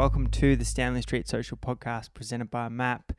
Welcome 0.00 0.28
to 0.28 0.56
the 0.56 0.64
Stanley 0.64 1.02
Street 1.02 1.28
Social 1.28 1.58
Podcast 1.58 2.14
presented 2.14 2.50
by 2.50 2.70
MAP. 2.70 3.12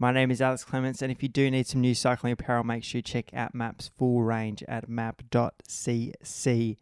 My 0.00 0.10
name 0.10 0.32
is 0.32 0.42
Alex 0.42 0.64
Clements, 0.64 1.00
and 1.00 1.12
if 1.12 1.22
you 1.22 1.28
do 1.28 1.48
need 1.48 1.68
some 1.68 1.80
new 1.80 1.94
cycling 1.94 2.32
apparel, 2.32 2.64
make 2.64 2.82
sure 2.82 2.98
you 2.98 3.02
check 3.02 3.32
out 3.32 3.54
MAP's 3.54 3.92
full 3.96 4.20
range 4.20 4.64
at 4.66 4.88
map.cc. 4.88 6.76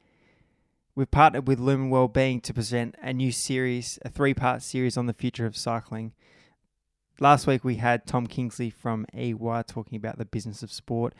We've 0.94 1.10
partnered 1.10 1.46
with 1.46 1.60
Lumen 1.60 1.90
Wellbeing 1.90 2.40
to 2.40 2.54
present 2.54 2.94
a 3.02 3.12
new 3.12 3.30
series, 3.30 3.98
a 4.00 4.08
three 4.08 4.32
part 4.32 4.62
series 4.62 4.96
on 4.96 5.04
the 5.04 5.12
future 5.12 5.44
of 5.44 5.54
cycling. 5.54 6.14
Last 7.20 7.46
week 7.46 7.62
we 7.62 7.74
had 7.74 8.06
Tom 8.06 8.28
Kingsley 8.28 8.70
from 8.70 9.04
EY 9.12 9.64
talking 9.66 9.96
about 9.96 10.16
the 10.16 10.24
business 10.24 10.62
of 10.62 10.72
sport, 10.72 11.14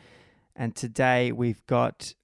and 0.55 0.75
today 0.75 1.31
we've 1.31 1.63
got 1.67 2.15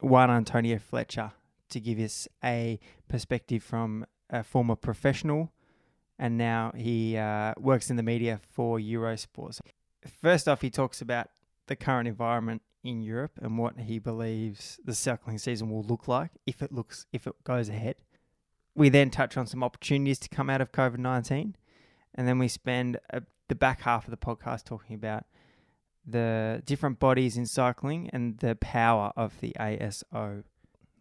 Juan 0.00 0.28
Antonio 0.28 0.78
Flecha 0.78 1.34
to 1.68 1.78
give 1.78 2.00
us 2.00 2.26
a 2.42 2.80
perspective 3.08 3.62
from 3.62 4.06
a 4.32 4.42
former 4.42 4.74
professional 4.74 5.52
and 6.18 6.38
now 6.38 6.72
he 6.76 7.16
uh, 7.16 7.52
works 7.58 7.90
in 7.90 7.96
the 7.96 8.02
media 8.02 8.40
for 8.50 8.78
Eurosport. 8.78 9.60
First 10.20 10.48
off, 10.48 10.60
he 10.60 10.70
talks 10.70 11.00
about 11.00 11.28
the 11.66 11.76
current 11.76 12.06
environment 12.08 12.62
in 12.84 13.02
Europe 13.02 13.38
and 13.40 13.58
what 13.58 13.78
he 13.78 13.98
believes 13.98 14.78
the 14.84 14.94
cycling 14.94 15.38
season 15.38 15.70
will 15.70 15.82
look 15.82 16.08
like 16.08 16.30
if 16.46 16.62
it 16.62 16.72
looks 16.72 17.06
if 17.12 17.26
it 17.26 17.34
goes 17.44 17.68
ahead. 17.68 17.96
We 18.74 18.88
then 18.88 19.10
touch 19.10 19.36
on 19.36 19.46
some 19.46 19.62
opportunities 19.62 20.18
to 20.20 20.28
come 20.28 20.48
out 20.48 20.60
of 20.60 20.72
COVID 20.72 20.98
nineteen, 20.98 21.56
and 22.14 22.26
then 22.26 22.38
we 22.38 22.48
spend 22.48 22.98
a, 23.10 23.22
the 23.48 23.54
back 23.54 23.82
half 23.82 24.06
of 24.06 24.10
the 24.10 24.16
podcast 24.16 24.64
talking 24.64 24.94
about 24.94 25.24
the 26.04 26.62
different 26.64 26.98
bodies 26.98 27.36
in 27.36 27.46
cycling 27.46 28.10
and 28.12 28.38
the 28.38 28.56
power 28.56 29.12
of 29.16 29.40
the 29.40 29.54
ASO. 29.58 30.44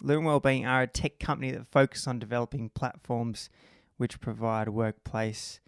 Lumen 0.02 0.26
Wellbeing 0.26 0.66
are 0.66 0.82
a 0.82 0.88
tech 0.88 1.20
company 1.20 1.52
that 1.52 1.68
focus 1.72 2.08
on 2.08 2.20
developing 2.20 2.70
platforms 2.70 3.50
which 3.98 4.20
provide 4.20 4.70
workplace 4.70 5.60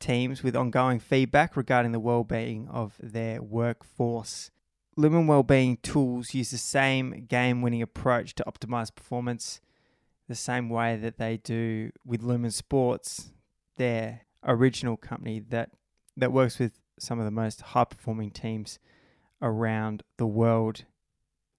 teams 0.00 0.42
with 0.42 0.56
ongoing 0.56 0.98
feedback 0.98 1.56
regarding 1.56 1.92
the 1.92 2.00
well-being 2.00 2.68
of 2.68 2.94
their 3.00 3.40
workforce. 3.40 4.50
Lumen 4.96 5.28
Wellbeing 5.28 5.76
tools 5.76 6.34
use 6.34 6.50
the 6.50 6.58
same 6.58 7.26
game-winning 7.28 7.82
approach 7.82 8.34
to 8.34 8.44
optimize 8.44 8.94
performance, 8.94 9.60
the 10.28 10.34
same 10.34 10.68
way 10.68 10.96
that 10.96 11.18
they 11.18 11.36
do 11.36 11.92
with 12.04 12.22
Lumen 12.22 12.50
Sports, 12.50 13.30
their 13.76 14.22
original 14.44 14.96
company 14.96 15.38
that 15.38 15.70
that 16.16 16.32
works 16.32 16.58
with 16.58 16.80
some 16.98 17.20
of 17.20 17.24
the 17.24 17.30
most 17.30 17.60
high-performing 17.60 18.32
teams 18.32 18.80
around 19.40 20.02
the 20.16 20.26
world. 20.26 20.84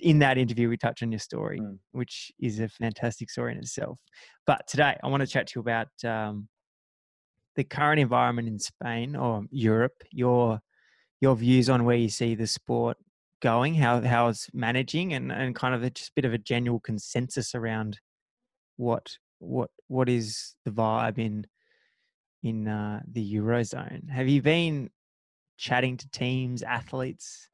in 0.00 0.18
that 0.20 0.38
interview 0.38 0.68
we 0.68 0.76
touch 0.76 1.02
on 1.02 1.10
your 1.12 1.18
story, 1.18 1.60
mm. 1.60 1.78
which 1.92 2.32
is 2.40 2.60
a 2.60 2.68
fantastic 2.68 3.30
story 3.30 3.52
in 3.52 3.58
itself. 3.58 4.00
But 4.46 4.66
today 4.66 4.96
I 5.02 5.08
want 5.08 5.22
to 5.22 5.26
chat 5.26 5.48
to 5.48 5.52
you 5.56 5.60
about 5.60 5.88
um, 6.04 6.48
the 7.56 7.64
current 7.64 8.00
environment 8.00 8.48
in 8.48 8.58
Spain 8.58 9.16
or 9.16 9.44
Europe. 9.50 10.02
Your 10.12 10.60
your 11.20 11.34
views 11.34 11.68
on 11.68 11.84
where 11.84 11.96
you 11.96 12.08
see 12.08 12.34
the 12.34 12.46
sport 12.46 12.96
going, 13.42 13.74
how 13.74 14.00
how 14.00 14.28
it's 14.28 14.48
managing, 14.54 15.12
and 15.12 15.32
and 15.32 15.54
kind 15.54 15.74
of 15.74 15.82
a, 15.82 15.90
just 15.90 16.10
a 16.10 16.12
bit 16.14 16.24
of 16.24 16.32
a 16.32 16.38
general 16.38 16.80
consensus 16.80 17.54
around 17.54 17.98
what 18.76 19.16
what 19.38 19.70
what 19.88 20.08
is 20.08 20.54
the 20.64 20.70
vibe 20.70 21.18
in 21.18 21.46
in 22.42 22.68
uh, 22.68 23.00
the 23.10 23.34
eurozone. 23.34 24.08
Have 24.10 24.28
you 24.28 24.42
been 24.42 24.90
chatting 25.56 25.96
to 25.96 26.10
teams, 26.10 26.62
athletes? 26.62 27.48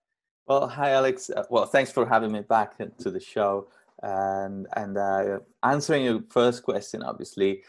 Well, 0.47 0.69
hi 0.69 0.91
Alex. 0.91 1.31
Uh, 1.31 1.45
well, 1.51 1.67
thanks 1.67 1.91
for 1.91 2.07
having 2.07 2.33
me 2.33 2.43
back 2.43 2.77
to 2.99 3.11
the 3.11 3.21
show 3.21 3.69
and 4.03 4.67
and 4.77 4.99
uh, 4.99 5.39
answering 5.63 6.05
your 6.05 6.21
first 6.31 6.63
question. 6.63 7.03
Obviously, 7.03 7.63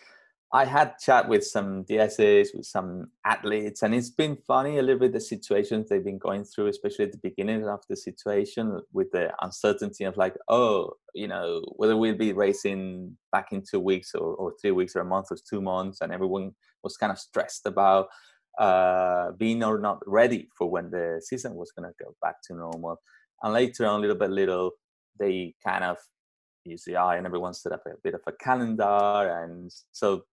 I 0.56 0.64
had 0.64 0.98
chat 1.00 1.28
with 1.28 1.44
some 1.46 1.84
DSs, 1.84 2.56
with 2.56 2.66
some 2.66 3.12
athletes, 3.26 3.84
and 3.84 3.94
it's 3.94 4.10
been 4.10 4.38
funny 4.38 4.78
a 4.78 4.82
little 4.82 5.02
bit 5.02 5.12
the 5.12 5.20
situations 5.20 5.90
they've 5.90 6.02
been 6.02 6.18
going 6.18 6.46
through, 6.46 6.68
especially 6.68 7.04
at 7.04 7.12
the 7.12 7.18
beginning 7.18 7.68
of 7.68 7.82
the 7.90 7.98
situation 7.98 8.80
with 8.94 9.12
the 9.12 9.34
uncertainty 9.42 10.06
of 10.06 10.16
like, 10.16 10.38
oh, 10.48 10.94
you 11.14 11.28
know, 11.28 11.62
whether 11.76 11.98
we'll 11.98 12.16
be 12.16 12.32
racing 12.32 13.18
back 13.34 13.52
in 13.52 13.64
two 13.70 13.82
weeks 13.82 14.16
or, 14.16 14.34
or 14.36 14.54
three 14.62 14.72
weeks 14.72 14.96
or 14.96 15.02
a 15.02 15.06
month 15.06 15.28
or 15.30 15.38
two 15.50 15.62
months, 15.62 16.00
and 16.00 16.14
everyone 16.14 16.54
was 16.84 16.96
kind 16.96 17.12
of 17.12 17.20
stressed 17.20 17.66
about 17.66 18.08
uh, 18.58 19.32
being 19.34 19.62
or 19.62 19.78
not 19.78 20.00
ready 20.08 20.48
for 20.58 20.70
when 20.70 20.90
the 20.90 21.22
season 21.22 21.56
was 21.56 21.74
going 21.74 21.90
to 21.90 21.96
go 22.02 22.16
back 22.22 22.36
to 22.46 22.56
normal. 22.56 22.96
And 23.44 23.52
later 23.52 23.88
on, 23.88 24.00
little 24.00 24.16
by 24.16 24.28
little, 24.28 24.72
they 25.20 25.54
kind 25.62 25.84
of 25.84 25.98
use 26.64 26.86
the 26.86 26.96
eye 26.96 27.18
and 27.18 27.26
everyone 27.26 27.54
set 27.54 27.74
up 27.74 27.84
a 27.86 27.92
bit 28.04 28.14
of 28.14 28.22
a 28.26 28.32
calendar 28.32 29.44
and 29.44 29.70
so 29.92 30.24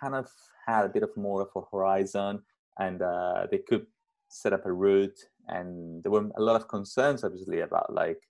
kind 0.00 0.14
of 0.14 0.28
had 0.66 0.84
a 0.84 0.88
bit 0.88 1.02
of 1.02 1.16
more 1.16 1.42
of 1.42 1.48
a 1.56 1.60
horizon 1.72 2.42
and 2.78 3.02
uh, 3.02 3.46
they 3.50 3.58
could 3.58 3.86
set 4.28 4.52
up 4.52 4.66
a 4.66 4.72
route 4.72 5.18
and 5.48 6.02
there 6.02 6.10
were 6.10 6.28
a 6.36 6.42
lot 6.42 6.56
of 6.56 6.68
concerns 6.68 7.22
obviously 7.22 7.60
about 7.60 7.92
like 7.92 8.20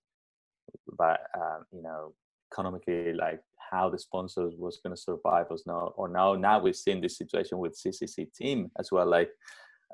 about 0.92 1.18
uh, 1.38 1.58
you 1.72 1.82
know 1.82 2.12
economically 2.52 3.12
like 3.12 3.40
how 3.70 3.88
the 3.88 3.98
sponsors 3.98 4.54
was 4.58 4.80
going 4.82 4.94
to 4.94 5.00
survive 5.00 5.46
or 5.50 5.56
now 5.66 5.92
or 5.96 6.08
now 6.08 6.34
now 6.34 6.58
we've 6.58 6.76
seen 6.76 7.00
this 7.00 7.16
situation 7.16 7.58
with 7.58 7.78
ccc 7.78 8.32
team 8.34 8.70
as 8.78 8.92
well 8.92 9.06
like 9.06 9.30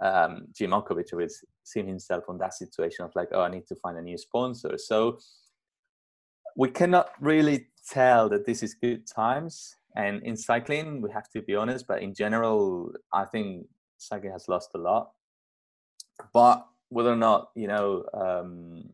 um, 0.01 0.47
Jim 0.57 0.71
Ochowicz 0.71 1.13
was 1.13 1.45
seeing 1.63 1.87
himself 1.87 2.25
on 2.29 2.39
that 2.39 2.55
situation 2.55 3.05
of 3.05 3.13
like, 3.15 3.29
oh, 3.33 3.43
I 3.43 3.51
need 3.51 3.67
to 3.67 3.75
find 3.77 3.99
a 3.99 4.03
new 4.03 4.17
sponsor. 4.17 4.79
So 4.79 5.19
we 6.57 6.71
cannot 6.71 7.11
really 7.21 7.67
tell 7.89 8.29
that 8.31 8.47
this 8.47 8.63
is 8.63 8.75
good 8.75 9.07
times 9.07 9.77
and 9.97 10.23
in 10.23 10.37
cycling, 10.37 11.01
we 11.01 11.11
have 11.11 11.29
to 11.31 11.43
be 11.43 11.55
honest, 11.55 11.87
but 11.87 12.03
in 12.03 12.15
general, 12.15 12.93
I 13.13 13.25
think 13.25 13.67
cycling 13.99 14.33
has 14.33 14.49
lost 14.49 14.71
a 14.75 14.79
lot. 14.79 15.11
But 16.33 16.67
whether 16.91 17.13
or 17.13 17.17
not, 17.17 17.51
you 17.55 17.67
know, 17.69 18.05
um, 18.15 18.85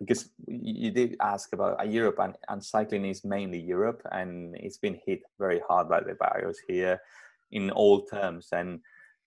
because 0.00 0.30
you 0.48 0.90
did 0.90 1.16
ask 1.20 1.52
about 1.52 1.78
uh, 1.78 1.84
Europe 1.84 2.18
and, 2.18 2.34
and 2.48 2.64
cycling 2.64 3.04
is 3.04 3.22
mainly 3.22 3.60
Europe 3.60 4.02
and 4.10 4.56
it's 4.56 4.78
been 4.78 4.98
hit 5.06 5.20
very 5.38 5.60
hard 5.68 5.88
by 5.88 6.00
the 6.00 6.14
virus 6.14 6.58
here 6.66 7.00
in 7.52 7.70
all 7.70 8.02
terms 8.06 8.48
and 8.52 8.80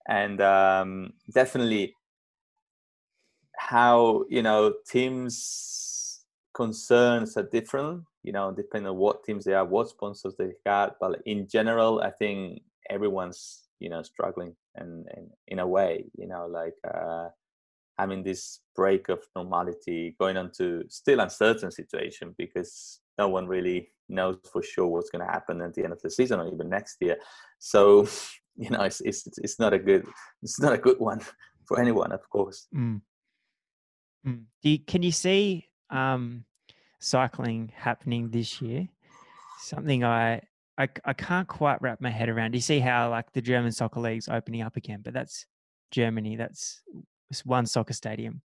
and 0.08 0.42
um, 0.42 1.14
definitely 1.34 1.94
how 3.56 4.26
you 4.30 4.42
know 4.42 4.74
teams 4.90 6.26
concerns 6.54 7.38
are 7.38 7.48
different 7.52 8.04
you 8.24 8.32
know, 8.32 8.52
depending 8.52 8.90
on 8.90 8.98
what 8.98 9.24
teams 9.24 9.46
they 9.46 9.54
are, 9.54 9.66
what 9.66 9.90
sponsors 9.90 10.36
they 10.38 10.52
got. 10.66 10.96
But 11.00 11.22
in 11.26 11.48
general, 11.48 12.02
I 12.02 12.10
think 12.10 12.62
everyone's, 12.90 13.64
you 13.80 13.90
know, 13.90 14.02
struggling 14.02 14.56
and, 14.76 15.06
and 15.16 15.30
in 15.48 15.60
a 15.60 15.68
way, 15.68 16.06
you 16.18 16.28
know, 16.28 16.48
like 16.48 16.76
uh, 16.88 17.30
having 17.98 18.24
this 18.24 18.62
break 18.76 19.10
of 19.10 19.20
normality, 19.36 20.16
going 20.20 20.38
on 20.38 20.52
to 20.58 20.84
still 20.90 21.20
uncertain 21.20 21.72
situation 21.72 22.34
because 22.38 23.00
no 23.18 23.28
one 23.28 23.48
really 23.48 23.90
knows 24.10 24.38
for 24.52 24.64
sure 24.64 24.88
what's 24.88 25.10
going 25.10 25.26
to 25.26 25.32
happen 25.32 25.62
at 25.62 25.74
the 25.74 25.84
end 25.84 25.94
of 25.94 26.02
the 26.02 26.10
season 26.10 26.40
or 26.40 26.48
even 26.48 26.70
next 26.70 26.98
year. 27.02 27.18
So, 27.60 28.08
you 28.56 28.70
know, 28.70 28.82
it's 28.82 29.02
it's 29.02 29.28
it's 29.38 29.60
not 29.60 29.74
a 29.74 29.80
good 29.80 30.06
it's 30.42 30.60
not 30.62 30.74
a 30.74 30.78
good 30.78 31.00
one 31.00 31.22
for 31.68 31.80
anyone, 31.80 32.12
of 32.12 32.28
course. 32.30 32.68
Mm. 32.76 33.02
Mm. 34.26 34.44
You, 34.62 34.80
can 34.80 35.04
you 35.04 35.12
see 35.12 35.68
um, 35.90 36.46
cycling 37.04 37.72
happening 37.76 38.30
this 38.30 38.62
year. 38.62 38.88
Something 39.60 40.04
I, 40.04 40.42
I 40.78 40.88
I 41.06 41.14
can't 41.14 41.48
quite 41.48 41.82
wrap 41.82 42.02
my 42.02 42.10
head 42.10 42.30
around. 42.30 42.56
You 42.56 42.62
see 42.62 42.80
how 42.80 43.10
like 43.10 43.32
the 43.34 43.42
German 43.42 43.72
soccer 43.72 44.00
league's 44.00 44.30
opening 44.30 44.62
up 44.62 44.78
again, 44.78 45.02
but 45.04 45.14
that's 45.14 45.46
Germany. 45.92 46.36
That's 46.36 46.82
one 47.44 47.66
soccer 47.66 47.94
stadium. 47.94 48.42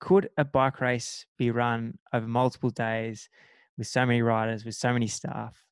Could 0.00 0.30
a 0.38 0.44
bike 0.44 0.80
race 0.80 1.26
be 1.36 1.50
run 1.50 1.98
over 2.12 2.26
multiple 2.26 2.70
days 2.70 3.28
with 3.76 3.86
so 3.86 4.06
many 4.06 4.22
riders, 4.22 4.64
with 4.64 4.74
so 4.74 4.92
many 4.92 5.06
staff, 5.06 5.62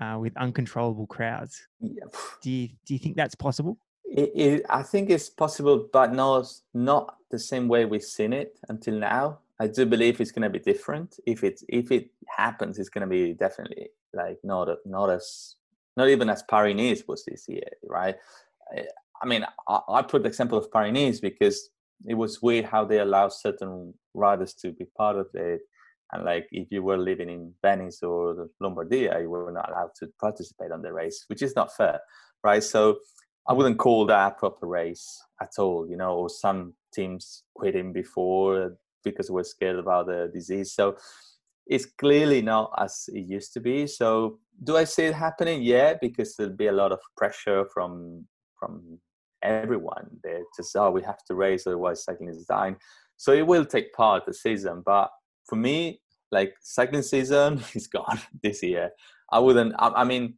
uh, 0.00 0.16
with 0.18 0.36
uncontrollable 0.36 1.06
crowds? 1.06 1.68
Yeah. 1.80 2.04
Do 2.42 2.50
you 2.50 2.68
do 2.84 2.94
you 2.94 2.98
think 2.98 3.16
that's 3.16 3.34
possible? 3.34 3.78
It, 4.04 4.32
it, 4.34 4.66
I 4.68 4.82
think 4.82 5.10
it's 5.10 5.28
possible, 5.28 5.88
but 5.92 6.12
not 6.12 6.52
not 6.74 7.16
the 7.30 7.38
same 7.38 7.68
way 7.68 7.84
we've 7.84 8.02
seen 8.02 8.32
it 8.32 8.58
until 8.68 8.94
now. 8.94 9.38
I 9.58 9.66
do 9.68 9.86
believe 9.86 10.20
it's 10.20 10.32
to 10.32 10.50
be 10.50 10.58
different. 10.58 11.18
If 11.26 11.42
it 11.42 11.62
if 11.68 11.90
it 11.90 12.10
happens, 12.28 12.78
it's 12.78 12.90
to 12.90 13.06
be 13.06 13.32
definitely 13.34 13.88
like 14.12 14.38
not 14.44 14.68
not 14.84 15.10
as 15.10 15.56
not 15.96 16.08
even 16.08 16.28
as 16.28 16.42
Paris 16.42 17.02
was 17.08 17.24
this 17.24 17.46
year, 17.48 17.70
right? 17.88 18.16
Eh, 18.76 18.84
I 19.22 19.26
mean, 19.26 19.46
I, 19.66 19.80
I 19.88 20.02
put 20.02 20.22
the 20.22 20.28
example 20.28 20.58
of 20.58 20.70
Paris 20.70 21.20
because 21.20 21.70
it 22.06 22.14
was 22.14 22.42
weird 22.42 22.66
how 22.66 22.84
they 22.84 22.98
allow 22.98 23.28
certain 23.28 23.94
riders 24.12 24.52
to 24.54 24.72
be 24.72 24.84
part 24.96 25.16
of 25.16 25.28
it, 25.32 25.62
and 26.12 26.24
like 26.24 26.46
if 26.52 26.68
you 26.70 26.82
were 26.82 26.98
living 26.98 27.30
in 27.30 27.54
Venice 27.62 28.02
or 28.02 28.50
Lombardia, 28.62 29.22
you 29.22 29.30
were 29.30 29.50
not 29.52 29.70
allowed 29.70 29.94
to 30.00 30.08
participate 30.20 30.70
on 30.70 30.82
the 30.82 30.92
race, 30.92 31.24
which 31.28 31.40
is 31.40 31.56
not 31.56 31.74
fair, 31.74 32.00
right? 32.44 32.62
So 32.62 32.98
I 33.48 33.54
wouldn't 33.54 33.78
call 33.78 34.04
that 34.06 34.32
a 34.32 34.34
proper 34.38 34.66
race 34.66 35.22
at 35.40 35.52
all, 35.58 35.88
you 35.88 35.96
know. 35.96 36.14
Or 36.16 36.28
some 36.28 36.74
teams 36.92 37.44
quitting 37.54 37.92
before 37.92 38.76
because 39.10 39.30
we're 39.30 39.44
scared 39.44 39.78
about 39.78 40.06
the 40.06 40.30
disease. 40.32 40.72
So 40.72 40.96
it's 41.66 41.86
clearly 41.86 42.42
not 42.42 42.72
as 42.78 43.08
it 43.12 43.26
used 43.26 43.52
to 43.54 43.60
be. 43.60 43.86
So 43.86 44.38
do 44.62 44.76
I 44.76 44.84
see 44.84 45.04
it 45.04 45.14
happening? 45.14 45.62
Yeah, 45.62 45.94
because 46.00 46.34
there'll 46.36 46.52
be 46.52 46.68
a 46.68 46.72
lot 46.72 46.92
of 46.92 47.00
pressure 47.16 47.66
from 47.72 48.26
from 48.58 48.98
everyone. 49.42 50.08
They 50.22 50.40
just 50.56 50.76
oh 50.76 50.90
we 50.90 51.02
have 51.02 51.24
to 51.26 51.34
race 51.34 51.66
otherwise 51.66 52.04
cycling 52.04 52.30
is 52.30 52.46
dying. 52.46 52.76
So 53.16 53.32
it 53.32 53.46
will 53.46 53.64
take 53.64 53.92
part 53.92 54.26
the 54.26 54.34
season. 54.34 54.82
But 54.84 55.10
for 55.48 55.56
me, 55.56 56.00
like 56.30 56.54
cycling 56.60 57.02
season 57.02 57.62
is 57.74 57.86
gone 57.86 58.20
this 58.42 58.62
year. 58.62 58.90
I 59.32 59.38
wouldn't. 59.40 59.74
I, 59.78 59.88
I 59.88 60.04
mean, 60.04 60.34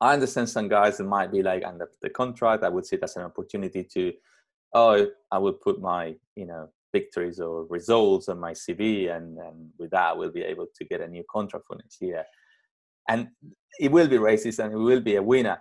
I 0.00 0.12
understand 0.14 0.50
some 0.50 0.68
guys 0.68 0.98
that 0.98 1.04
might 1.04 1.32
be 1.32 1.42
like 1.42 1.64
under 1.64 1.88
the 2.02 2.10
contract. 2.10 2.64
I 2.64 2.68
would 2.68 2.86
see 2.86 2.96
it 2.96 3.04
as 3.04 3.16
an 3.16 3.22
opportunity 3.22 3.84
to, 3.94 4.12
oh, 4.74 5.06
I 5.30 5.38
would 5.38 5.60
put 5.60 5.80
my 5.80 6.14
you 6.36 6.46
know 6.46 6.68
victories 6.92 7.40
or 7.40 7.64
results 7.64 8.28
on 8.28 8.38
my 8.38 8.52
CV, 8.52 9.14
and, 9.14 9.38
and 9.38 9.70
with 9.78 9.90
that, 9.90 10.16
we'll 10.16 10.30
be 10.30 10.42
able 10.42 10.66
to 10.74 10.84
get 10.84 11.00
a 11.00 11.08
new 11.08 11.24
contract 11.30 11.66
for 11.66 11.76
next 11.76 12.00
year. 12.00 12.24
And 13.08 13.28
it 13.80 13.90
will 13.90 14.08
be 14.08 14.18
racist, 14.18 14.62
and 14.62 14.72
it 14.72 14.76
will 14.76 15.00
be 15.00 15.16
a 15.16 15.22
winner. 15.22 15.58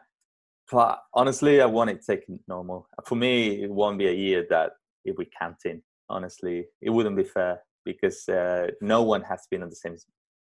But 0.71 0.99
honestly, 1.13 1.61
I 1.61 1.65
want 1.65 1.89
it 1.89 2.05
taken 2.05 2.39
normal. 2.47 2.87
For 3.05 3.15
me, 3.15 3.63
it 3.63 3.71
won't 3.71 3.99
be 3.99 4.07
a 4.07 4.13
year 4.13 4.45
that 4.49 4.71
if 5.03 5.17
we 5.17 5.25
can't 5.25 5.57
in. 5.65 5.81
Honestly, 6.09 6.65
it 6.81 6.89
wouldn't 6.89 7.15
be 7.15 7.23
fair 7.23 7.61
because 7.85 8.27
uh, 8.29 8.67
no 8.81 9.01
one 9.01 9.21
has 9.23 9.47
been 9.49 9.63
in 9.63 9.69
the 9.69 9.75
same 9.75 9.95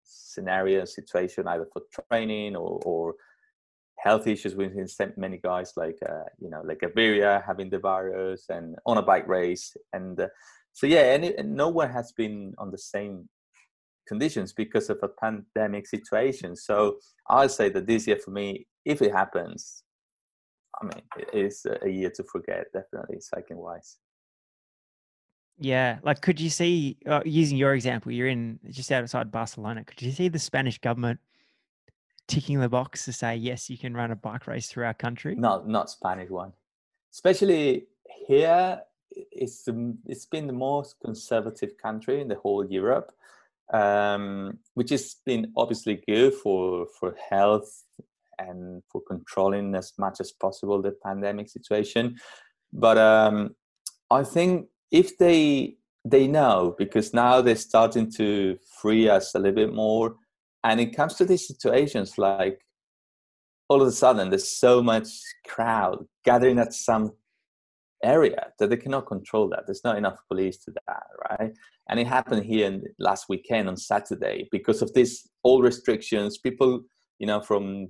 scenario 0.05 0.85
situation 0.85 1.47
either 1.49 1.67
for 1.73 1.83
training 2.11 2.57
or, 2.57 2.81
or 2.85 3.15
health 3.99 4.27
issues 4.27 4.55
within 4.55 4.87
many 5.17 5.37
guys 5.37 5.73
like 5.77 5.99
uh, 6.09 6.25
you 6.41 6.49
know 6.51 6.63
like 6.65 6.81
Gaviria 6.81 7.45
having 7.45 7.71
the 7.71 7.79
virus 7.79 8.47
and 8.49 8.77
on 8.87 8.99
a 8.99 9.03
bike 9.03 9.29
race 9.29 9.77
and 9.93 10.19
uh, 10.19 10.29
so 10.73 10.87
yeah, 10.87 11.15
and, 11.15 11.25
it, 11.25 11.39
and 11.39 11.55
no 11.55 11.69
one 11.69 11.91
has 11.91 12.13
been 12.13 12.55
on 12.59 12.71
the 12.71 12.79
same 12.79 13.29
conditions 14.07 14.53
because 14.53 14.91
of 14.91 14.99
a 15.03 15.09
pandemic 15.09 15.87
situation. 15.87 16.57
So 16.57 16.97
I'll 17.29 17.49
say 17.49 17.69
that 17.71 17.87
this 17.87 18.07
year 18.07 18.17
for 18.17 18.31
me, 18.31 18.67
if 18.85 19.03
it 19.03 19.13
happens, 19.13 19.83
I 20.81 20.85
mean, 20.85 21.03
it 21.19 21.47
is 21.47 21.67
a 21.83 21.89
year 21.89 22.11
to 22.17 22.25
forget, 22.25 22.67
definitely 22.73 23.21
cycling 23.21 23.59
wise. 23.59 23.99
Yeah, 25.59 25.99
like 26.03 26.23
could 26.23 26.41
you 26.41 26.49
see 26.49 26.97
uh, 27.07 27.21
using 27.25 27.59
your 27.59 27.75
example? 27.75 28.11
You're 28.11 28.29
in 28.29 28.59
just 28.71 28.91
outside 28.91 29.31
Barcelona. 29.31 29.85
Could 29.85 30.01
you 30.01 30.11
see 30.11 30.29
the 30.29 30.39
Spanish 30.39 30.79
government 30.79 31.21
ticking 32.29 32.61
the 32.61 32.69
box 32.69 33.05
to 33.05 33.13
say 33.13 33.37
yes, 33.37 33.69
you 33.69 33.77
can 33.77 33.93
run 33.93 34.11
a 34.11 34.17
bike 34.17 34.47
race 34.47 34.69
through 34.69 34.87
our 34.87 34.95
country? 34.95 35.35
No, 35.37 35.63
not 35.67 35.91
Spanish 35.91 36.31
one. 36.31 36.53
Especially 37.13 37.89
here, 38.27 38.81
it's 39.11 39.69
it's 40.07 40.27
been 40.27 40.47
the 40.47 40.53
most 40.53 40.97
conservative 41.05 41.77
country 41.79 42.21
in 42.21 42.29
the 42.29 42.37
whole 42.37 42.67
Europe, 42.71 43.13
um, 43.73 44.59
which 44.75 44.91
has 44.91 45.17
been 45.27 45.53
obviously 45.57 46.03
good 46.07 46.35
for 46.35 46.87
for 46.99 47.17
health 47.31 47.85
and 48.39 48.83
for 48.91 49.01
controlling 49.03 49.75
as 49.75 49.93
much 49.99 50.21
as 50.21 50.33
possible 50.33 50.81
the 50.81 50.93
pandemic 51.05 51.49
situation. 51.49 52.17
But 52.73 52.99
um, 52.99 53.55
I 54.11 54.23
think 54.23 54.69
if 54.91 55.19
they 55.19 55.77
they 56.05 56.27
know 56.27 56.75
because 56.79 57.13
now 57.13 57.41
they're 57.41 57.57
starting 57.57 58.11
to 58.13 58.59
free 58.81 59.09
us 59.09 59.35
a 59.35 59.39
little 59.39 59.55
bit 59.55 59.75
more, 59.75 60.17
and 60.65 60.81
it 60.81 60.97
comes 60.97 61.15
to 61.15 61.25
these 61.25 61.47
situations 61.47 62.19
like 62.19 62.61
all 63.69 63.81
of 63.81 63.89
a 63.89 63.93
sudden 63.93 64.31
there's 64.31 64.51
so 64.51 64.83
much 64.83 65.09
crowd 65.47 66.05
gathering 66.25 66.59
at 66.59 66.75
some 66.75 67.13
area 68.03 68.47
that 68.59 68.71
they 68.71 68.77
cannot 68.77 69.07
control 69.07 69.49
that. 69.51 69.65
There's 69.67 69.85
not 69.85 69.99
enough 69.99 70.19
police 70.29 70.59
to 70.65 70.73
that, 70.87 71.03
right? 71.31 71.53
And 71.89 72.01
it 72.01 72.07
happened 72.07 72.45
here 72.45 72.67
in, 72.67 72.85
last 72.99 73.27
weekend 73.29 73.69
on 73.69 73.77
Saturday 73.77 74.49
because 74.51 74.83
of 74.83 74.93
these 74.95 75.29
all 75.43 75.63
restrictions. 75.63 76.39
People, 76.39 76.83
you 77.19 77.27
know, 77.27 77.41
from 77.41 77.89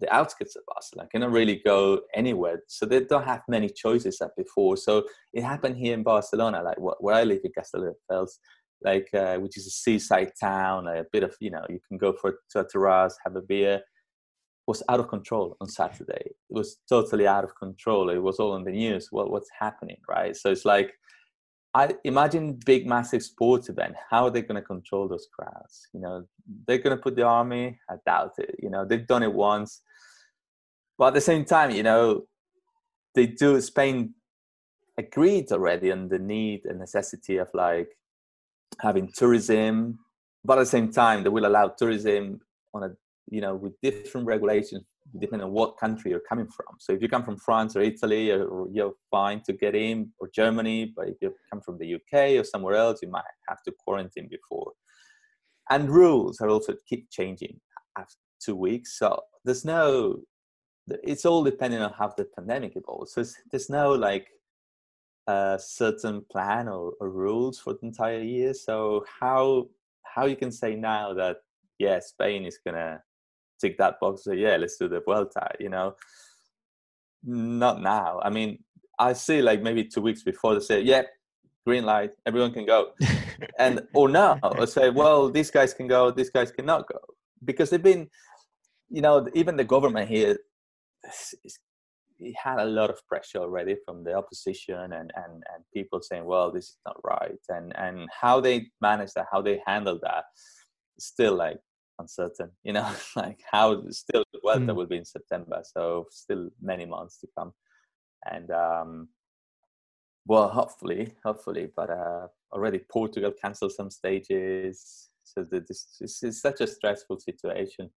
the 0.00 0.12
outskirts 0.12 0.56
of 0.56 0.62
Barcelona 0.66 1.08
cannot 1.08 1.30
really 1.30 1.62
go 1.64 2.00
anywhere, 2.14 2.62
so 2.68 2.84
they 2.84 3.04
don't 3.04 3.24
have 3.24 3.42
many 3.48 3.68
choices 3.68 4.20
as 4.20 4.30
before. 4.36 4.76
So 4.76 5.04
it 5.32 5.42
happened 5.42 5.76
here 5.76 5.94
in 5.94 6.02
Barcelona, 6.02 6.62
like 6.62 6.78
where 6.78 7.14
I 7.14 7.24
live 7.24 7.40
in 7.44 7.52
Castelldefels, 7.52 8.30
like 8.82 9.08
uh, 9.14 9.36
which 9.36 9.56
is 9.56 9.66
a 9.66 9.70
seaside 9.70 10.32
town, 10.38 10.88
a 10.88 11.04
bit 11.12 11.22
of 11.22 11.34
you 11.40 11.50
know, 11.50 11.64
you 11.68 11.80
can 11.88 11.96
go 11.96 12.12
for 12.12 12.38
to 12.50 12.60
a 12.60 12.64
terrace, 12.64 13.16
have 13.24 13.36
a 13.36 13.42
beer 13.42 13.82
was 14.66 14.82
out 14.88 15.00
of 15.00 15.08
control 15.08 15.56
on 15.60 15.68
Saturday. 15.68 16.22
It 16.24 16.34
was 16.50 16.78
totally 16.88 17.26
out 17.26 17.44
of 17.44 17.54
control. 17.54 18.10
It 18.10 18.22
was 18.22 18.38
all 18.38 18.52
on 18.52 18.64
the 18.64 18.70
news. 18.70 19.10
Well, 19.12 19.28
what's 19.28 19.50
happening, 19.58 19.98
right? 20.08 20.34
So 20.36 20.50
it's 20.50 20.64
like, 20.64 20.92
I 21.74 21.94
imagine 22.04 22.60
big, 22.64 22.86
massive 22.86 23.22
sports 23.22 23.68
event. 23.68 23.96
How 24.10 24.24
are 24.24 24.30
they 24.30 24.42
going 24.42 24.60
to 24.60 24.66
control 24.66 25.08
those 25.08 25.26
crowds? 25.34 25.88
You 25.92 26.00
know, 26.00 26.24
they're 26.66 26.78
going 26.78 26.96
to 26.96 27.02
put 27.02 27.16
the 27.16 27.24
army. 27.24 27.78
I 27.90 27.96
doubt 28.06 28.34
it. 28.38 28.54
You 28.62 28.70
know, 28.70 28.84
they've 28.84 29.06
done 29.06 29.24
it 29.24 29.32
once, 29.32 29.82
but 30.96 31.08
at 31.08 31.14
the 31.14 31.20
same 31.20 31.44
time, 31.44 31.70
you 31.70 31.82
know, 31.82 32.22
they 33.14 33.26
do. 33.26 33.60
Spain 33.60 34.14
agreed 34.96 35.50
already 35.50 35.90
on 35.90 36.08
the 36.08 36.18
need 36.18 36.64
and 36.64 36.78
necessity 36.78 37.38
of 37.38 37.48
like 37.52 37.88
having 38.80 39.10
tourism, 39.12 39.98
but 40.44 40.58
at 40.58 40.62
the 40.62 40.66
same 40.66 40.92
time, 40.92 41.22
they 41.22 41.28
will 41.28 41.46
allow 41.46 41.68
tourism 41.68 42.40
on 42.72 42.84
a 42.84 42.90
you 43.30 43.40
know 43.40 43.54
with 43.54 43.72
different 43.82 44.26
regulations 44.26 44.84
depending 45.18 45.46
on 45.46 45.52
what 45.52 45.76
country 45.76 46.10
you're 46.10 46.28
coming 46.28 46.46
from. 46.46 46.76
So 46.78 46.92
if 46.92 47.02
you 47.02 47.08
come 47.08 47.24
from 47.24 47.36
france 47.36 47.76
or 47.76 47.82
italy 47.82 48.26
you're 48.26 48.94
fine 49.10 49.42
to 49.46 49.52
get 49.52 49.74
in 49.74 50.10
or 50.18 50.30
germany 50.34 50.92
but 50.96 51.08
if 51.08 51.16
you 51.20 51.34
come 51.50 51.60
from 51.60 51.78
the 51.78 51.94
uk 51.94 52.12
or 52.12 52.44
somewhere 52.44 52.74
else 52.74 53.00
you 53.02 53.10
might 53.10 53.24
have 53.48 53.62
to 53.64 53.72
quarantine 53.84 54.28
before. 54.30 54.72
And 55.70 55.88
rules 55.88 56.40
are 56.40 56.48
also 56.48 56.74
keep 56.88 57.10
changing 57.10 57.58
after 57.98 58.16
two 58.44 58.56
weeks. 58.56 58.98
So 58.98 59.20
there's 59.44 59.64
no 59.64 60.20
it's 61.02 61.24
all 61.24 61.42
depending 61.42 61.80
on 61.80 61.92
how 61.98 62.12
the 62.14 62.26
pandemic 62.36 62.76
evolves. 62.76 63.14
So 63.14 63.24
there's 63.50 63.70
no 63.70 63.92
like 63.92 64.28
a 65.26 65.58
certain 65.58 66.22
plan 66.30 66.68
or, 66.68 66.92
or 67.00 67.08
rules 67.08 67.58
for 67.58 67.72
the 67.72 67.86
entire 67.86 68.20
year. 68.20 68.52
So 68.52 69.04
how 69.20 69.68
how 70.02 70.26
you 70.26 70.36
can 70.36 70.52
say 70.52 70.76
now 70.76 71.14
that 71.14 71.38
yeah 71.78 71.98
spain 72.00 72.44
is 72.44 72.58
gonna 72.64 73.02
tick 73.64 73.78
that 73.78 73.98
box 74.00 74.24
say 74.24 74.36
yeah 74.36 74.56
let's 74.56 74.76
do 74.76 74.88
the 74.88 75.00
Vuelta 75.00 75.48
you 75.58 75.68
know? 75.68 75.94
Not 77.26 77.80
now. 77.80 78.20
I 78.22 78.30
mean 78.30 78.62
I 78.98 79.14
see 79.14 79.40
like 79.40 79.62
maybe 79.62 79.84
two 79.84 80.02
weeks 80.02 80.22
before 80.22 80.54
they 80.54 80.60
say 80.60 80.80
yeah 80.82 81.02
green 81.66 81.84
light 81.84 82.12
everyone 82.26 82.52
can 82.52 82.66
go. 82.66 82.80
And 83.58 83.82
or 83.94 84.08
now 84.08 84.38
or 84.42 84.66
say 84.66 84.90
well 84.90 85.30
these 85.30 85.50
guys 85.50 85.74
can 85.74 85.86
go 85.88 86.10
these 86.10 86.30
guys 86.30 86.50
cannot 86.50 86.86
go. 86.92 87.00
Because 87.44 87.70
they've 87.70 87.82
been 87.92 88.08
you 88.90 89.02
know 89.02 89.26
even 89.34 89.56
the 89.56 89.64
government 89.64 90.08
here 90.08 90.36
it 92.20 92.34
had 92.42 92.58
a 92.58 92.64
lot 92.64 92.90
of 92.90 93.06
pressure 93.08 93.38
already 93.38 93.76
from 93.84 94.04
the 94.04 94.14
opposition 94.14 94.80
and, 94.80 95.12
and, 95.16 95.32
and 95.52 95.64
people 95.72 96.00
saying, 96.00 96.24
well, 96.24 96.50
this 96.50 96.64
is 96.64 96.78
not 96.86 96.96
right. 97.04 97.38
And, 97.48 97.76
and 97.76 98.08
how 98.20 98.40
they 98.40 98.68
manage 98.80 99.12
that, 99.14 99.26
how 99.30 99.42
they 99.42 99.60
handle 99.66 99.98
that, 100.02 100.24
still 100.98 101.34
like 101.34 101.58
uncertain 101.98 102.50
you 102.64 102.72
know 102.72 102.88
like 103.16 103.40
how 103.50 103.82
still 103.90 104.24
the 104.32 104.40
weather 104.42 104.72
mm. 104.72 104.74
will 104.74 104.86
be 104.86 104.96
in 104.96 105.04
september 105.04 105.62
so 105.62 106.06
still 106.10 106.50
many 106.60 106.84
months 106.84 107.18
to 107.20 107.28
come. 107.36 107.52
And 108.30 108.50
um 108.50 109.08
well 110.26 110.48
hopefully 110.48 111.14
hopefully 111.24 111.70
but 111.76 111.90
uh 111.90 112.26
already 112.52 112.78
portugal 112.78 113.32
canceled 113.42 113.72
some 113.72 113.90
stages 113.90 115.10
so 115.24 115.44
this, 115.50 115.96
this 116.00 116.22
is 116.22 116.40
such 116.40 116.60
a 116.60 116.66
stressful 116.66 117.18
situation. 117.18 117.90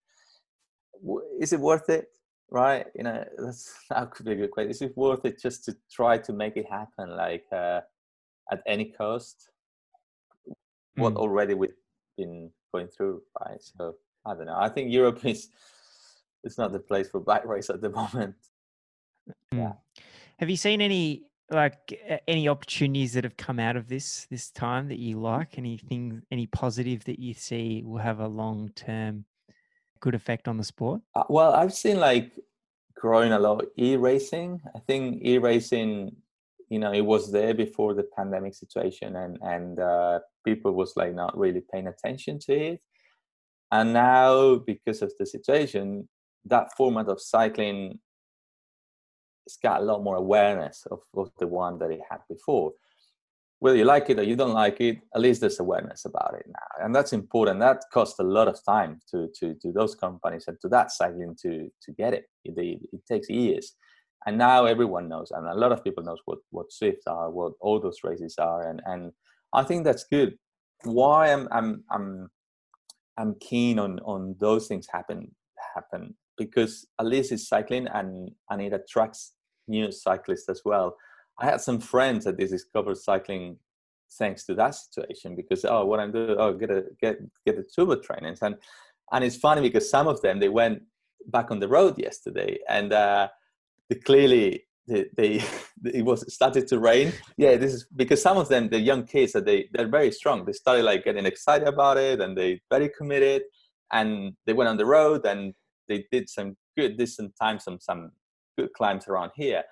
Is 1.39 1.53
it 1.53 1.59
worth 1.59 1.89
it 1.89 2.07
right? 2.49 2.85
You 2.95 3.03
know 3.03 3.23
that's 3.37 3.73
that 3.89 4.11
could 4.11 4.25
be 4.25 4.33
a 4.33 4.35
good 4.35 4.51
question. 4.51 4.71
Is 4.71 4.81
it 4.81 4.97
worth 4.97 5.25
it 5.25 5.39
just 5.41 5.65
to 5.65 5.75
try 5.91 6.17
to 6.17 6.33
make 6.33 6.57
it 6.57 6.65
happen 6.69 7.15
like 7.15 7.45
uh 7.51 7.81
at 8.51 8.61
any 8.65 8.85
cost? 8.85 9.49
Mm. 10.97 11.03
what 11.03 11.15
already 11.15 11.53
we've 11.53 11.69
been 12.17 12.49
going 12.73 12.87
through, 12.87 13.21
right? 13.39 13.61
So 13.61 13.95
I 14.25 14.33
don't 14.35 14.45
know. 14.45 14.57
I 14.57 14.69
think 14.69 14.91
Europe 14.91 15.25
is 15.25 15.49
it's 16.43 16.57
not 16.57 16.71
the 16.71 16.79
place 16.79 17.09
for 17.09 17.19
bike 17.19 17.45
race 17.45 17.69
at 17.69 17.81
the 17.81 17.89
moment. 18.01 18.35
Yeah. 19.51 19.73
Have 20.39 20.49
you 20.49 20.57
seen 20.57 20.81
any 20.81 21.23
like 21.49 22.21
any 22.27 22.49
opportunities 22.49 23.13
that 23.13 23.23
have 23.23 23.37
come 23.37 23.59
out 23.59 23.75
of 23.75 23.87
this 23.87 24.27
this 24.29 24.51
time 24.51 24.87
that 24.89 24.99
you 24.99 25.19
like? 25.19 25.57
Anything, 25.57 26.21
any 26.31 26.47
positive 26.47 27.03
that 27.05 27.19
you 27.19 27.33
see 27.33 27.83
will 27.85 27.99
have 27.99 28.19
a 28.19 28.27
long 28.27 28.69
term 28.75 29.25
good 29.99 30.15
effect 30.15 30.47
on 30.47 30.57
the 30.57 30.63
sport? 30.63 31.01
Uh, 31.15 31.23
well, 31.29 31.53
I've 31.53 31.73
seen 31.73 31.99
like 31.99 32.31
growing 32.95 33.31
a 33.31 33.39
lot 33.39 33.65
e-racing. 33.77 34.61
I 34.75 34.79
think 34.79 35.23
e-racing, 35.23 36.15
you 36.69 36.79
know, 36.79 36.91
it 36.91 37.05
was 37.05 37.31
there 37.31 37.53
before 37.53 37.93
the 37.93 38.03
pandemic 38.15 38.53
situation, 38.55 39.15
and 39.15 39.37
and 39.41 39.79
uh, 39.79 40.19
people 40.45 40.73
was 40.73 40.93
like 40.95 41.13
not 41.13 41.37
really 41.37 41.61
paying 41.71 41.87
attention 41.87 42.39
to 42.39 42.53
it. 42.53 42.81
And 43.71 43.93
now, 43.93 44.55
because 44.55 45.01
of 45.01 45.11
the 45.19 45.25
situation, 45.25 46.07
that 46.45 46.75
format 46.77 47.07
of 47.07 47.21
cycling 47.21 47.99
it's 49.47 49.57
got 49.57 49.81
a 49.81 49.85
lot 49.85 50.03
more 50.03 50.17
awareness 50.17 50.85
of, 50.91 50.99
of 51.15 51.31
the 51.39 51.47
one 51.47 51.79
that 51.79 51.89
it 51.89 52.01
had 52.09 52.19
before. 52.29 52.73
Whether 53.59 53.77
you 53.77 53.85
like 53.85 54.09
it 54.09 54.19
or 54.19 54.23
you 54.23 54.35
don't 54.35 54.53
like 54.53 54.79
it 54.81 54.97
at 55.15 55.21
least 55.21 55.39
there's 55.41 55.61
awareness 55.61 56.03
about 56.05 56.35
it 56.37 56.45
now. 56.47 56.85
And 56.85 56.93
that's 56.93 57.13
important. 57.13 57.61
That 57.61 57.81
costs 57.91 58.19
a 58.19 58.23
lot 58.23 58.47
of 58.49 58.59
time 58.63 58.99
to 59.11 59.29
to 59.39 59.55
to 59.61 59.71
those 59.71 59.95
companies 59.95 60.45
and 60.47 60.57
to 60.61 60.67
that 60.69 60.91
cycling 60.91 61.35
to 61.43 61.71
to 61.83 61.91
get 61.93 62.13
it 62.13 62.25
it, 62.43 62.81
it 62.93 63.05
takes 63.07 63.29
years 63.29 63.73
and 64.27 64.37
now 64.37 64.65
everyone 64.65 65.07
knows 65.07 65.31
and 65.31 65.47
a 65.47 65.55
lot 65.55 65.71
of 65.71 65.83
people 65.83 66.03
knows 66.03 66.19
what 66.25 66.39
what 66.51 66.67
Zwift 66.69 67.07
are 67.07 67.31
what 67.31 67.53
all 67.59 67.79
those 67.79 67.99
races 68.03 68.35
are 68.37 68.69
and 68.69 68.81
and 68.85 69.11
i 69.53 69.63
think 69.63 69.83
that's 69.83 70.03
good 70.03 70.37
why 70.83 71.31
i'm 71.33 71.47
i'm 71.51 71.83
i'm 71.89 72.29
i'm 73.17 73.35
keen 73.39 73.79
on 73.79 73.99
on 73.99 74.35
those 74.39 74.67
things 74.67 74.87
happen 74.91 75.31
happen 75.73 76.13
because 76.37 76.87
at 76.99 77.07
least 77.07 77.31
it's 77.31 77.47
cycling 77.47 77.87
and 77.87 78.31
and 78.49 78.61
it 78.61 78.73
attracts 78.73 79.33
new 79.67 79.91
cyclists 79.91 80.47
as 80.49 80.61
well. 80.63 80.95
I 81.39 81.45
had 81.45 81.61
some 81.61 81.79
friends 81.79 82.25
that 82.25 82.37
discovered 82.37 82.97
cycling 82.97 83.57
thanks 84.17 84.45
to 84.45 84.55
that 84.55 84.73
situation 84.75 85.35
because 85.35 85.65
oh 85.65 85.85
what 85.85 85.99
I'm 85.99 86.11
doing 86.11 86.35
oh 86.37 86.53
get 86.53 86.71
a 86.71 86.85
get 87.01 87.19
get 87.45 87.57
the 87.57 87.63
turbo 87.63 87.99
trainings 87.99 88.39
and 88.41 88.55
and 89.11 89.23
it's 89.23 89.35
funny 89.35 89.61
because 89.61 89.89
some 89.89 90.07
of 90.07 90.21
them 90.21 90.39
they 90.39 90.49
went 90.49 90.81
back 91.27 91.51
on 91.51 91.59
the 91.59 91.67
road 91.67 91.97
yesterday 91.97 92.57
and 92.69 92.93
uh, 92.93 93.27
clearly 94.05 94.63
they, 94.87 95.43
it 95.85 96.05
was 96.05 96.31
started 96.33 96.67
to 96.67 96.79
rain 96.79 97.11
yeah 97.37 97.55
this 97.57 97.73
is 97.73 97.87
because 97.95 98.21
some 98.21 98.37
of 98.37 98.47
them 98.49 98.69
the 98.69 98.79
young 98.79 99.03
kids 99.05 99.33
that 99.33 99.45
they 99.45 99.67
they're 99.73 99.87
very 99.87 100.11
strong 100.11 100.45
they 100.45 100.53
started 100.53 100.83
like 100.83 101.03
getting 101.03 101.25
excited 101.25 101.67
about 101.67 101.97
it 101.97 102.21
and 102.21 102.37
they 102.37 102.61
very 102.71 102.89
committed 102.97 103.43
and 103.91 104.33
they 104.45 104.53
went 104.53 104.69
on 104.69 104.77
the 104.77 104.85
road 104.85 105.25
and 105.25 105.53
they 105.87 106.05
did 106.11 106.29
some 106.29 106.55
good 106.77 106.97
decent 106.97 107.33
times 107.41 107.63
some 107.63 107.79
some 107.79 108.11
good 108.57 108.73
climbs 108.73 109.07
around 109.07 109.31
here. 109.35 109.63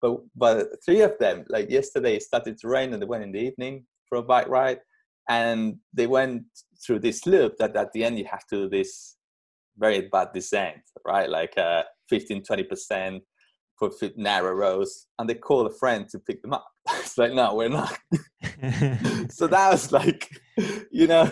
But 0.00 0.16
but 0.34 0.66
three 0.84 1.00
of 1.00 1.16
them, 1.18 1.44
like 1.48 1.70
yesterday, 1.70 2.16
it 2.16 2.22
started 2.22 2.58
to 2.58 2.68
rain 2.68 2.92
and 2.92 3.00
they 3.00 3.06
went 3.06 3.24
in 3.24 3.32
the 3.32 3.38
evening 3.40 3.86
for 4.08 4.18
a 4.18 4.22
bike 4.22 4.48
ride, 4.48 4.80
and 5.28 5.76
they 5.92 6.06
went 6.06 6.42
through 6.84 6.98
this 6.98 7.26
loop 7.26 7.56
that 7.58 7.76
at 7.76 7.92
the 7.92 8.04
end 8.04 8.18
you 8.18 8.26
have 8.30 8.46
to 8.48 8.64
do 8.64 8.68
this 8.68 9.16
very 9.78 10.08
bad 10.08 10.28
descent, 10.34 10.82
right? 11.06 11.30
Like 11.30 11.56
uh, 11.56 11.84
15, 12.08 12.42
20 12.42 12.62
percent 12.64 13.22
for 13.90 14.10
narrow 14.16 14.52
roads, 14.52 15.06
and 15.18 15.28
they 15.28 15.34
call 15.34 15.66
a 15.66 15.72
friend 15.72 16.08
to 16.10 16.18
pick 16.18 16.42
them 16.42 16.52
up. 16.52 16.66
it's 16.90 17.18
like, 17.18 17.32
no, 17.32 17.54
we're 17.54 17.68
not. 17.68 17.98
so 19.30 19.46
that 19.46 19.70
was 19.70 19.92
like, 19.92 20.28
you 20.90 21.06
know, 21.06 21.30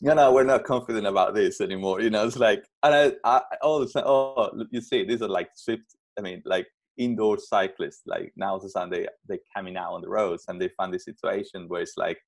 no, 0.00 0.14
no, 0.14 0.32
we're 0.32 0.44
not 0.44 0.64
confident 0.64 1.06
about 1.06 1.34
this 1.34 1.60
anymore. 1.60 2.00
You 2.00 2.10
know, 2.10 2.26
it's 2.26 2.36
like, 2.36 2.64
and 2.82 2.94
I, 3.24 3.38
I 3.38 3.42
all 3.62 3.80
the 3.80 3.88
time, 3.88 4.04
oh, 4.06 4.50
you 4.70 4.80
see, 4.80 5.04
these 5.04 5.22
are 5.22 5.28
like 5.28 5.48
Zwift 5.56 5.82
I 6.18 6.22
mean, 6.22 6.42
like 6.44 6.66
indoor 6.98 7.38
cyclists, 7.38 8.02
like 8.06 8.32
now 8.36 8.50
all 8.50 8.56
of 8.56 8.64
a 8.64 8.68
sudden 8.68 8.90
they 8.90 9.06
they 9.28 9.38
coming 9.56 9.76
out 9.76 9.92
on 9.92 10.02
the 10.02 10.08
roads 10.08 10.44
and 10.48 10.60
they 10.60 10.68
find 10.76 10.92
this 10.92 11.04
situation 11.04 11.68
where 11.68 11.82
it's 11.82 11.96
like 11.96 12.18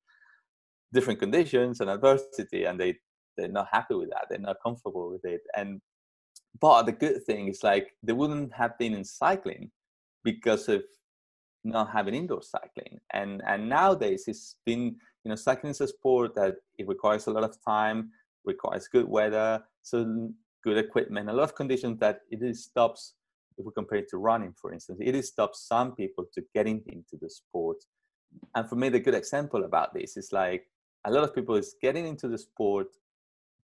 different 0.94 1.18
conditions 1.18 1.80
and 1.80 1.90
adversity, 1.90 2.64
and 2.64 2.78
they 2.78 2.94
they're 3.36 3.48
not 3.48 3.68
happy 3.72 3.94
with 3.94 4.10
that. 4.10 4.26
They're 4.30 4.38
not 4.38 4.56
comfortable 4.64 5.10
with 5.10 5.24
it. 5.24 5.40
And 5.56 5.80
but 6.58 6.84
the 6.84 6.92
good 6.92 7.24
thing 7.24 7.48
is 7.48 7.62
like 7.62 7.94
they 8.02 8.12
wouldn't 8.12 8.52
have 8.52 8.76
been 8.78 8.94
in 8.94 9.04
cycling 9.04 9.70
because 10.24 10.68
of 10.68 10.82
not 11.62 11.90
having 11.90 12.14
indoor 12.14 12.42
cycling. 12.42 12.98
And 13.12 13.42
and 13.46 13.68
nowadays 13.68 14.24
it's 14.26 14.56
been 14.64 14.96
you 15.24 15.28
know 15.28 15.34
cycling 15.36 15.70
is 15.70 15.80
a 15.80 15.88
sport 15.88 16.34
that 16.34 16.56
it 16.78 16.88
requires 16.88 17.26
a 17.26 17.30
lot 17.30 17.44
of 17.44 17.56
time, 17.64 18.10
requires 18.44 18.88
good 18.88 19.08
weather, 19.08 19.62
so 19.82 20.30
good 20.64 20.78
equipment, 20.78 21.30
a 21.30 21.32
lot 21.32 21.44
of 21.44 21.54
conditions 21.54 21.98
that 22.00 22.20
it 22.30 22.56
stops 22.56 23.14
if 23.60 23.66
we 23.66 23.72
compare 23.72 23.98
it 23.98 24.08
to 24.08 24.18
running, 24.18 24.54
for 24.60 24.72
instance, 24.72 24.98
it 25.00 25.22
stops 25.24 25.66
some 25.68 25.94
people 25.94 26.24
to 26.32 26.42
getting 26.54 26.82
into 26.86 27.16
the 27.20 27.28
sport. 27.28 27.76
And 28.54 28.68
for 28.68 28.76
me, 28.76 28.88
the 28.88 29.00
good 29.00 29.14
example 29.14 29.64
about 29.64 29.92
this 29.92 30.16
is 30.16 30.32
like 30.32 30.66
a 31.04 31.10
lot 31.10 31.24
of 31.24 31.34
people 31.34 31.56
is 31.56 31.74
getting 31.80 32.06
into 32.06 32.28
the 32.28 32.38
sport 32.38 32.88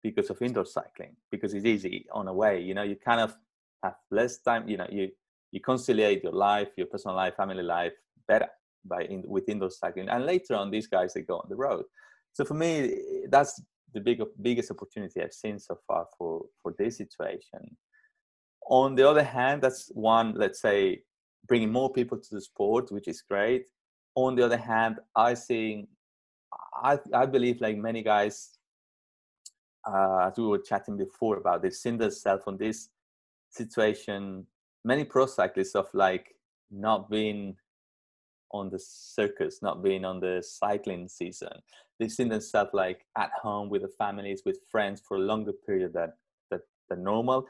because 0.02 0.30
of 0.30 0.40
indoor 0.42 0.64
cycling 0.64 1.16
because 1.30 1.54
it's 1.54 1.64
easy 1.66 2.06
on 2.12 2.28
a 2.28 2.32
way. 2.32 2.60
You 2.60 2.74
know, 2.74 2.82
you 2.82 2.96
kind 2.96 3.20
of 3.20 3.36
have 3.82 3.94
less 4.10 4.38
time. 4.38 4.68
You 4.68 4.78
know, 4.78 4.88
you 4.90 5.10
you 5.50 5.60
conciliate 5.60 6.22
your 6.22 6.32
life, 6.32 6.68
your 6.76 6.86
personal 6.86 7.16
life, 7.16 7.36
family 7.36 7.62
life 7.62 7.92
better 8.26 8.48
by 8.84 9.02
in, 9.02 9.22
with 9.26 9.48
indoor 9.48 9.70
cycling. 9.70 10.08
And 10.08 10.26
later 10.26 10.54
on, 10.54 10.70
these 10.70 10.86
guys 10.86 11.14
they 11.14 11.22
go 11.22 11.36
on 11.36 11.48
the 11.48 11.56
road. 11.56 11.84
So 12.32 12.44
for 12.44 12.54
me, 12.54 13.24
that's 13.28 13.60
the 13.92 14.00
big, 14.00 14.22
biggest 14.40 14.70
opportunity 14.70 15.20
I've 15.20 15.34
seen 15.34 15.58
so 15.58 15.78
far 15.86 16.06
for 16.16 16.46
for 16.62 16.74
this 16.78 16.96
situation. 16.96 17.76
On 18.68 18.94
the 18.94 19.08
other 19.08 19.22
hand, 19.22 19.62
that's 19.62 19.90
one, 19.92 20.34
let's 20.34 20.60
say, 20.60 21.02
bringing 21.46 21.72
more 21.72 21.92
people 21.92 22.18
to 22.18 22.34
the 22.34 22.40
sport, 22.40 22.92
which 22.92 23.08
is 23.08 23.22
great. 23.22 23.66
On 24.14 24.34
the 24.36 24.44
other 24.44 24.56
hand, 24.56 24.96
I 25.16 25.34
think, 25.34 25.88
I, 26.74 26.98
I 27.12 27.26
believe 27.26 27.60
like 27.60 27.76
many 27.76 28.02
guys, 28.02 28.58
uh, 29.86 30.28
as 30.30 30.36
we 30.36 30.46
were 30.46 30.58
chatting 30.58 30.96
before 30.96 31.36
about 31.36 31.62
this, 31.62 31.82
seen 31.82 31.98
themselves 31.98 32.44
on 32.46 32.56
this 32.56 32.88
situation, 33.50 34.46
many 34.84 35.04
pro 35.04 35.26
cyclists 35.26 35.74
of 35.74 35.88
like 35.94 36.34
not 36.70 37.10
being 37.10 37.56
on 38.52 38.70
the 38.70 38.78
circus, 38.78 39.60
not 39.62 39.82
being 39.82 40.04
on 40.04 40.20
the 40.20 40.42
cycling 40.46 41.08
season. 41.08 41.52
They've 41.98 42.12
seen 42.12 42.28
themselves 42.28 42.70
like 42.72 43.06
at 43.16 43.30
home 43.40 43.70
with 43.70 43.82
the 43.82 43.88
families, 43.88 44.42
with 44.44 44.58
friends 44.70 45.00
for 45.06 45.16
a 45.16 45.20
longer 45.20 45.52
period 45.52 45.94
than, 45.94 46.12
than, 46.50 46.60
than 46.88 47.02
normal 47.02 47.46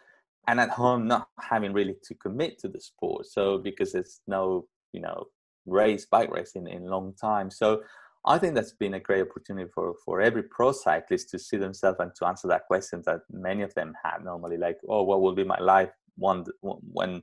and 0.49 0.61
at 0.61 0.71
home 0.71 1.07
not 1.07 1.29
having 1.39 1.73
really 1.73 1.97
to 2.03 2.15
commit 2.15 2.59
to 2.59 2.69
the 2.69 2.81
sport 2.81 3.27
so 3.27 3.59
because 3.59 3.93
there's 3.93 4.21
no 4.27 4.67
you 4.93 5.01
know 5.01 5.27
race 5.67 6.07
bike 6.07 6.31
racing 6.31 6.67
in 6.67 6.87
long 6.87 7.15
time 7.21 7.51
so 7.51 7.83
i 8.26 8.38
think 8.38 8.55
that's 8.55 8.73
been 8.73 8.95
a 8.95 9.00
great 9.00 9.23
opportunity 9.23 9.71
for 9.75 9.95
for 10.05 10.21
every 10.21 10.43
pro 10.45 10.73
cyclist 10.73 11.31
to 11.31 11.38
see 11.38 11.57
themselves 11.57 11.99
and 12.00 12.12
to 12.14 12.26
answer 12.26 12.49
that 12.49 12.67
question 12.67 13.02
that 13.05 13.21
many 13.31 13.62
of 13.62 13.75
them 13.75 13.93
have 14.05 14.23
normally 14.25 14.57
like 14.57 14.79
oh 14.88 15.02
what 15.02 15.21
will 15.21 15.35
be 15.35 15.45
my 15.45 15.59
life 15.59 15.91
one 16.17 16.45
when 16.61 17.23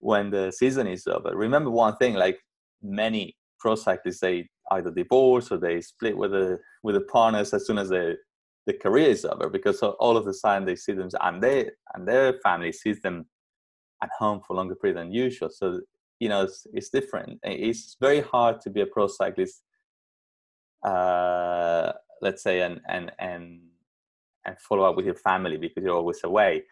when 0.00 0.30
the 0.30 0.50
season 0.50 0.86
is 0.86 1.06
over 1.06 1.36
remember 1.36 1.70
one 1.70 1.96
thing 1.96 2.14
like 2.14 2.38
many 2.82 3.36
pro 3.58 3.74
cyclists 3.74 4.20
they 4.20 4.48
either 4.72 4.90
divorce 4.90 5.50
or 5.50 5.58
they 5.58 5.80
split 5.80 6.16
with 6.16 6.32
the 6.32 6.58
with 6.82 6.94
the 6.94 7.00
partners 7.02 7.54
as 7.54 7.66
soon 7.66 7.78
as 7.78 7.88
they 7.88 8.14
the 8.66 8.72
career 8.72 9.10
is 9.10 9.24
over 9.24 9.48
because 9.48 9.80
all 9.82 10.16
of 10.16 10.26
a 10.26 10.34
sudden 10.34 10.66
they 10.66 10.76
see 10.76 10.92
them 10.92 11.08
and 11.20 11.42
they 11.42 11.70
and 11.94 12.06
their 12.06 12.34
family 12.42 12.72
sees 12.72 13.00
them 13.00 13.24
at 14.02 14.10
home 14.18 14.40
for 14.46 14.56
longer 14.56 14.74
period 14.74 14.98
than 14.98 15.12
usual. 15.12 15.48
So 15.50 15.80
you 16.20 16.28
know 16.28 16.42
it's, 16.42 16.66
it's 16.72 16.90
different. 16.90 17.38
It's 17.42 17.96
very 18.00 18.20
hard 18.20 18.60
to 18.62 18.70
be 18.70 18.80
a 18.80 18.86
pro 18.86 19.06
cyclist, 19.06 19.62
uh, 20.86 21.92
let's 22.22 22.42
say, 22.42 22.62
and 22.62 22.80
and 22.88 23.12
and 23.18 23.60
and 24.46 24.58
follow 24.60 24.84
up 24.84 24.96
with 24.96 25.04
your 25.04 25.16
family 25.16 25.56
because 25.56 25.82
you're 25.82 25.96
always 25.96 26.22
away. 26.24 26.64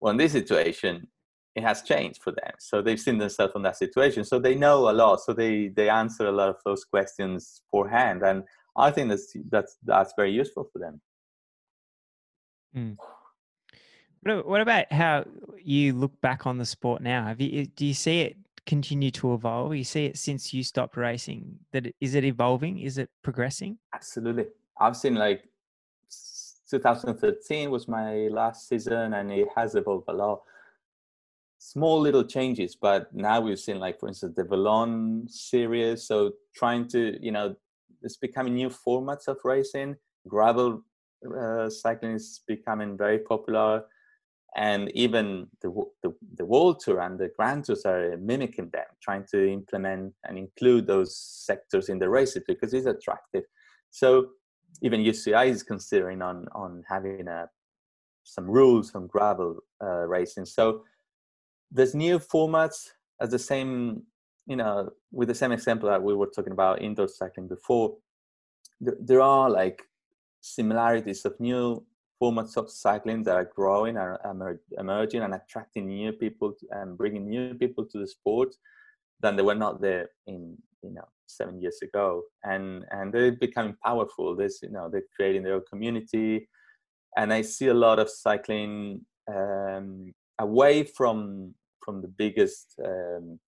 Well, 0.00 0.10
in 0.12 0.16
this 0.16 0.32
situation, 0.32 1.06
it 1.54 1.62
has 1.62 1.82
changed 1.82 2.22
for 2.22 2.30
them. 2.32 2.52
So 2.58 2.80
they've 2.80 2.98
seen 2.98 3.18
themselves 3.18 3.52
in 3.54 3.62
that 3.62 3.76
situation. 3.76 4.24
So 4.24 4.38
they 4.38 4.54
know 4.54 4.90
a 4.90 4.92
lot. 4.92 5.20
So 5.20 5.32
they 5.32 5.68
they 5.68 5.88
answer 5.88 6.26
a 6.26 6.32
lot 6.32 6.48
of 6.48 6.56
those 6.64 6.84
questions 6.84 7.62
beforehand, 7.66 8.22
and 8.22 8.44
I 8.76 8.90
think 8.90 9.10
that's 9.10 9.36
that's 9.50 9.76
that's 9.84 10.14
very 10.16 10.32
useful 10.32 10.68
for 10.72 10.78
them. 10.78 11.00
Mm. 12.76 12.96
What 14.22 14.60
about 14.60 14.92
how 14.92 15.24
you 15.62 15.94
look 15.94 16.20
back 16.20 16.46
on 16.46 16.58
the 16.58 16.66
sport 16.66 17.02
now? 17.02 17.26
Have 17.26 17.40
you 17.40 17.66
do 17.66 17.86
you 17.86 17.94
see 17.94 18.20
it 18.20 18.36
continue 18.70 19.10
to 19.10 19.34
evolve? 19.34 19.74
You 19.74 19.82
see 19.82 20.06
it 20.06 20.16
since 20.16 20.54
you 20.54 20.62
stopped 20.62 20.96
racing. 20.96 21.40
That 21.72 21.84
is 22.00 22.14
it 22.14 22.24
evolving? 22.24 22.78
Is 22.78 22.98
it 22.98 23.10
progressing? 23.26 23.78
Absolutely. 23.92 24.46
I've 24.80 24.96
seen 24.96 25.16
like 25.16 25.42
2013 26.70 27.68
was 27.70 27.88
my 27.88 28.28
last 28.40 28.68
season, 28.68 29.14
and 29.14 29.32
it 29.32 29.48
has 29.56 29.74
evolved 29.74 30.08
a 30.08 30.12
lot. 30.12 30.42
Small 31.58 32.00
little 32.00 32.24
changes, 32.36 32.76
but 32.76 33.12
now 33.12 33.40
we've 33.40 33.58
seen 33.58 33.80
like, 33.80 33.98
for 33.98 34.08
instance, 34.08 34.34
the 34.36 34.44
Valon 34.44 35.28
series. 35.28 36.04
So 36.04 36.16
trying 36.54 36.86
to, 36.94 37.00
you 37.20 37.32
know, 37.32 37.56
it's 38.02 38.16
becoming 38.16 38.54
new 38.54 38.70
formats 38.70 39.26
of 39.26 39.38
racing. 39.44 39.96
Gravel 40.28 40.82
uh, 41.38 41.68
cycling 41.68 42.12
is 42.12 42.40
becoming 42.46 42.96
very 42.96 43.18
popular. 43.18 43.84
And 44.56 44.90
even 44.94 45.46
the, 45.62 45.70
the, 46.02 46.14
the 46.36 46.44
world 46.44 46.80
tour 46.80 47.00
and 47.00 47.18
the 47.18 47.30
grand 47.36 47.64
tours 47.64 47.84
are 47.84 48.16
mimicking 48.16 48.68
them 48.70 48.84
trying 49.00 49.24
to 49.30 49.48
implement 49.50 50.12
and 50.24 50.36
include 50.36 50.86
those 50.86 51.16
sectors 51.16 51.88
in 51.88 51.98
the 51.98 52.08
races 52.08 52.42
because 52.48 52.74
it's 52.74 52.86
attractive. 52.86 53.44
So 53.90 54.30
even 54.82 55.00
uci 55.00 55.46
is 55.46 55.62
considering 55.62 56.22
on 56.22 56.46
on 56.52 56.82
having 56.88 57.28
a 57.28 57.48
some 58.24 58.48
rules 58.50 58.94
on 58.94 59.06
gravel 59.06 59.56
uh, 59.82 60.06
racing. 60.06 60.46
So 60.46 60.84
there's 61.70 61.94
new 61.94 62.18
formats 62.18 62.90
as 63.20 63.30
the 63.30 63.38
same 63.38 64.02
you 64.46 64.56
know 64.56 64.90
with 65.12 65.28
the 65.28 65.34
same 65.34 65.52
example 65.52 65.88
that 65.88 66.02
we 66.02 66.14
were 66.14 66.30
talking 66.34 66.52
about 66.52 66.82
indoor 66.82 67.08
cycling 67.08 67.48
before 67.48 67.96
there, 68.80 68.96
there 69.00 69.20
are 69.20 69.48
like 69.48 69.82
similarities 70.40 71.24
of 71.24 71.38
new 71.38 71.84
formats 72.20 72.56
of 72.56 72.70
cycling 72.70 73.22
that 73.24 73.36
are 73.36 73.50
growing 73.54 73.96
emer- 73.96 74.60
emerging 74.78 75.22
and 75.22 75.34
attracting 75.34 75.86
new 75.86 76.12
people 76.12 76.52
and 76.70 76.98
bringing 76.98 77.28
new 77.28 77.54
people 77.54 77.84
to 77.86 77.98
the 77.98 78.06
sport 78.06 78.54
than 79.20 79.36
they 79.36 79.42
were 79.42 79.54
not 79.54 79.80
there 79.80 80.08
in 80.26 80.56
you 80.82 80.92
know 80.92 81.08
seven 81.26 81.60
years 81.60 81.78
ago. 81.82 82.22
And 82.44 82.84
and 82.90 83.12
they're 83.12 83.32
becoming 83.32 83.76
powerful. 83.84 84.36
This 84.36 84.60
you 84.62 84.70
know 84.70 84.88
they're 84.88 85.10
creating 85.16 85.44
their 85.44 85.54
own 85.54 85.64
community. 85.68 86.48
And 87.16 87.32
i 87.32 87.42
see 87.42 87.66
a 87.68 87.74
lot 87.74 87.98
of 87.98 88.08
cycling 88.08 89.04
um, 89.32 90.12
away 90.38 90.84
from 90.84 91.54
from 91.84 92.02
the 92.02 92.08
biggest 92.08 92.78
um, 92.84 93.40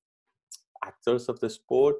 actors 0.84 1.28
of 1.28 1.38
the 1.40 1.50
sport. 1.50 1.96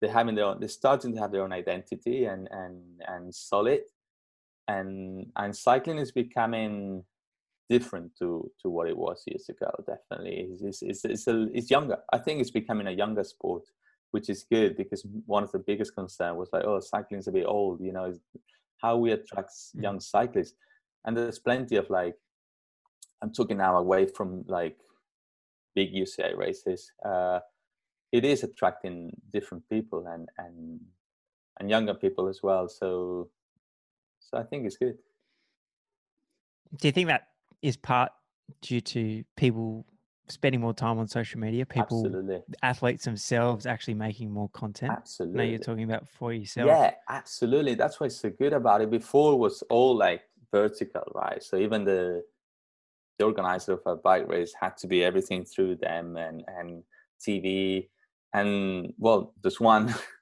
They're 0.00 0.10
having 0.10 0.34
their 0.34 0.46
own 0.46 0.60
they're 0.60 0.68
starting 0.68 1.14
to 1.14 1.20
have 1.20 1.32
their 1.32 1.44
own 1.44 1.52
identity 1.52 2.24
and 2.24 2.48
and 2.50 2.82
and 3.06 3.34
solid 3.34 3.82
and 4.72 5.26
and 5.36 5.54
cycling 5.54 5.98
is 5.98 6.12
becoming 6.12 7.04
different 7.68 8.08
to 8.18 8.50
to 8.60 8.68
what 8.68 8.88
it 8.88 8.96
was 8.96 9.22
years 9.26 9.48
ago 9.48 9.70
definitely. 9.86 10.48
It's 10.62 10.82
it's 10.82 11.04
it's, 11.04 11.26
a, 11.26 11.48
it's 11.52 11.70
younger. 11.70 11.98
I 12.12 12.18
think 12.18 12.40
it's 12.40 12.50
becoming 12.50 12.86
a 12.86 12.98
younger 13.02 13.24
sport 13.24 13.64
which 14.10 14.28
is 14.28 14.44
good 14.44 14.76
because 14.76 15.06
one 15.24 15.42
of 15.42 15.52
the 15.52 15.58
biggest 15.58 15.94
concern 15.94 16.36
was 16.36 16.50
like 16.52 16.64
oh 16.64 16.80
cycling's 16.80 17.28
a 17.28 17.32
bit 17.32 17.46
old 17.46 17.80
you 17.80 17.92
know 17.92 18.12
how 18.82 18.96
we 18.96 19.12
attract 19.12 19.50
mm. 19.50 19.82
young 19.82 20.00
cyclists. 20.00 20.54
And 21.04 21.16
there's 21.16 21.38
plenty 21.38 21.76
of 21.76 21.90
like 21.90 22.16
i'm 23.22 23.32
talking 23.32 23.58
now 23.58 23.76
away 23.76 24.06
from 24.06 24.44
like 24.46 24.76
big 25.74 25.92
uci 25.94 26.36
races 26.36 26.92
uh, 27.04 27.40
it 28.12 28.24
is 28.24 28.44
attracting 28.44 28.96
different 29.32 29.64
people 29.68 30.06
and 30.06 30.28
and 30.38 30.80
and 31.58 31.70
younger 31.70 31.94
people 31.94 32.28
as 32.28 32.42
well. 32.42 32.68
So 32.68 33.28
so 34.30 34.38
I 34.38 34.42
think 34.42 34.66
it's 34.66 34.76
good. 34.76 34.98
Do 36.76 36.88
you 36.88 36.92
think 36.92 37.08
that 37.08 37.28
is 37.60 37.76
part 37.76 38.12
due 38.60 38.80
to 38.80 39.24
people 39.36 39.84
spending 40.28 40.60
more 40.60 40.74
time 40.74 40.98
on 40.98 41.06
social 41.06 41.40
media? 41.40 41.66
People, 41.66 42.06
absolutely. 42.06 42.40
athletes 42.62 43.04
themselves, 43.04 43.66
actually 43.66 43.94
making 43.94 44.30
more 44.30 44.48
content. 44.50 44.92
Absolutely. 44.92 45.38
Now 45.38 45.50
you're 45.50 45.58
talking 45.58 45.84
about 45.84 46.08
for 46.08 46.32
yourself. 46.32 46.68
Yeah, 46.68 46.92
absolutely. 47.08 47.74
That's 47.74 48.00
why 48.00 48.06
it's 48.06 48.20
so 48.20 48.30
good 48.30 48.52
about 48.52 48.80
it. 48.80 48.90
Before 48.90 49.34
it 49.34 49.36
was 49.36 49.62
all 49.68 49.96
like 49.96 50.22
vertical, 50.50 51.04
right? 51.14 51.42
So 51.42 51.56
even 51.56 51.84
the 51.84 52.24
the 53.18 53.24
organizer 53.26 53.74
of 53.74 53.80
a 53.86 53.96
bike 53.96 54.26
race 54.28 54.54
had 54.58 54.76
to 54.78 54.86
be 54.86 55.04
everything 55.04 55.44
through 55.44 55.76
them 55.76 56.16
and 56.16 56.42
and 56.48 56.82
TV 57.20 57.88
and 58.32 58.92
well, 58.98 59.34
there's 59.42 59.60
one 59.60 59.94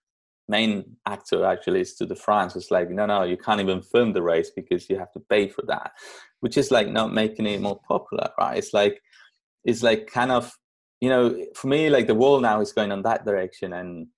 main 0.51 0.97
actor 1.07 1.45
actually 1.45 1.83
is 1.83 1.95
Tour 1.95 2.09
de 2.09 2.17
France. 2.17 2.57
It's 2.57 2.71
like, 2.71 2.91
no, 2.91 3.07
no, 3.07 3.23
you 3.23 3.37
can't 3.37 3.61
even 3.61 3.81
film 3.81 4.13
the 4.13 4.23
race 4.23 4.51
because 4.55 4.91
you 4.91 4.99
have 4.99 5.13
to 5.13 5.21
pay 5.21 5.49
for 5.49 5.63
that, 5.69 5.93
which 6.41 6.57
is 6.57 6.71
like 6.71 6.89
not 6.89 7.15
making 7.15 7.47
it 7.47 7.61
more 7.61 7.81
popular, 7.89 8.29
right? 8.39 8.59
It's 8.59 8.75
like, 8.75 9.01
it's 9.65 9.83
like 9.83 10.09
kind 10.09 10.33
of, 10.33 10.51
you 11.01 11.09
know, 11.09 11.23
for 11.55 11.69
me, 11.69 11.89
like 11.89 12.09
the 12.09 12.21
world 12.23 12.43
now 12.43 12.61
is 12.61 12.73
going 12.73 12.93
on 12.93 13.03
that 13.03 13.25
direction, 13.25 13.73
and 13.73 14.09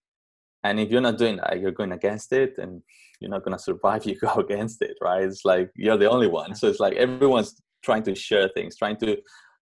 and 0.64 0.81
if 0.81 0.90
you're 0.90 1.09
not 1.09 1.18
doing 1.18 1.37
that, 1.37 1.61
you're 1.61 1.79
going 1.81 1.92
against 1.92 2.33
it, 2.33 2.59
and 2.59 2.83
you're 3.21 3.31
not 3.31 3.45
going 3.45 3.57
to 3.57 3.62
survive. 3.62 4.05
You 4.07 4.16
go 4.18 4.35
against 4.35 4.83
it, 4.83 4.97
right? 5.01 5.23
It's 5.23 5.45
like 5.45 5.71
you're 5.77 5.99
the 5.99 6.11
only 6.11 6.29
one. 6.29 6.55
So 6.55 6.68
it's 6.68 6.81
like 6.81 6.95
everyone's 6.95 7.55
trying 7.85 8.05
to 8.05 8.14
share 8.14 8.49
things, 8.49 8.77
trying 8.77 8.97
to, 8.99 9.16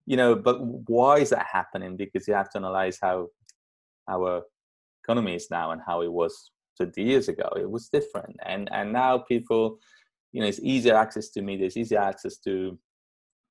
you 0.05 0.17
know, 0.17 0.35
but 0.35 0.57
why 0.89 1.19
is 1.19 1.31
that 1.31 1.45
happening? 1.51 1.97
Because 1.97 2.27
you 2.27 2.33
have 2.33 2.49
to 2.51 2.57
analyze 2.59 2.97
how 3.01 3.27
our 4.07 4.43
economy 5.05 5.35
is 5.35 5.47
now 5.51 5.71
and 5.71 5.81
how 5.85 6.01
it 6.01 6.11
was 6.11 6.51
20 6.77 7.01
years 7.03 7.29
ago. 7.29 7.47
It 7.55 7.69
was 7.69 7.89
different, 7.89 8.35
and 8.45 8.69
and 8.71 8.91
now 8.91 9.19
people, 9.19 9.77
you 10.31 10.41
know, 10.41 10.47
it's 10.47 10.59
easier 10.61 10.95
access 10.95 11.29
to 11.31 11.41
media, 11.41 11.67
it's 11.67 11.77
easier 11.77 11.99
access 11.99 12.37
to 12.39 12.77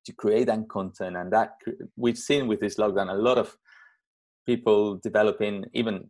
to 0.05 0.13
create 0.13 0.49
and 0.49 0.69
content, 0.69 1.15
and 1.17 1.31
that 1.33 1.53
we've 1.95 2.17
seen 2.17 2.47
with 2.47 2.59
this 2.59 2.75
lockdown 2.75 3.09
a 3.11 3.17
lot 3.29 3.37
of 3.37 3.55
people 4.45 4.99
developing 5.03 5.65
even 5.73 6.07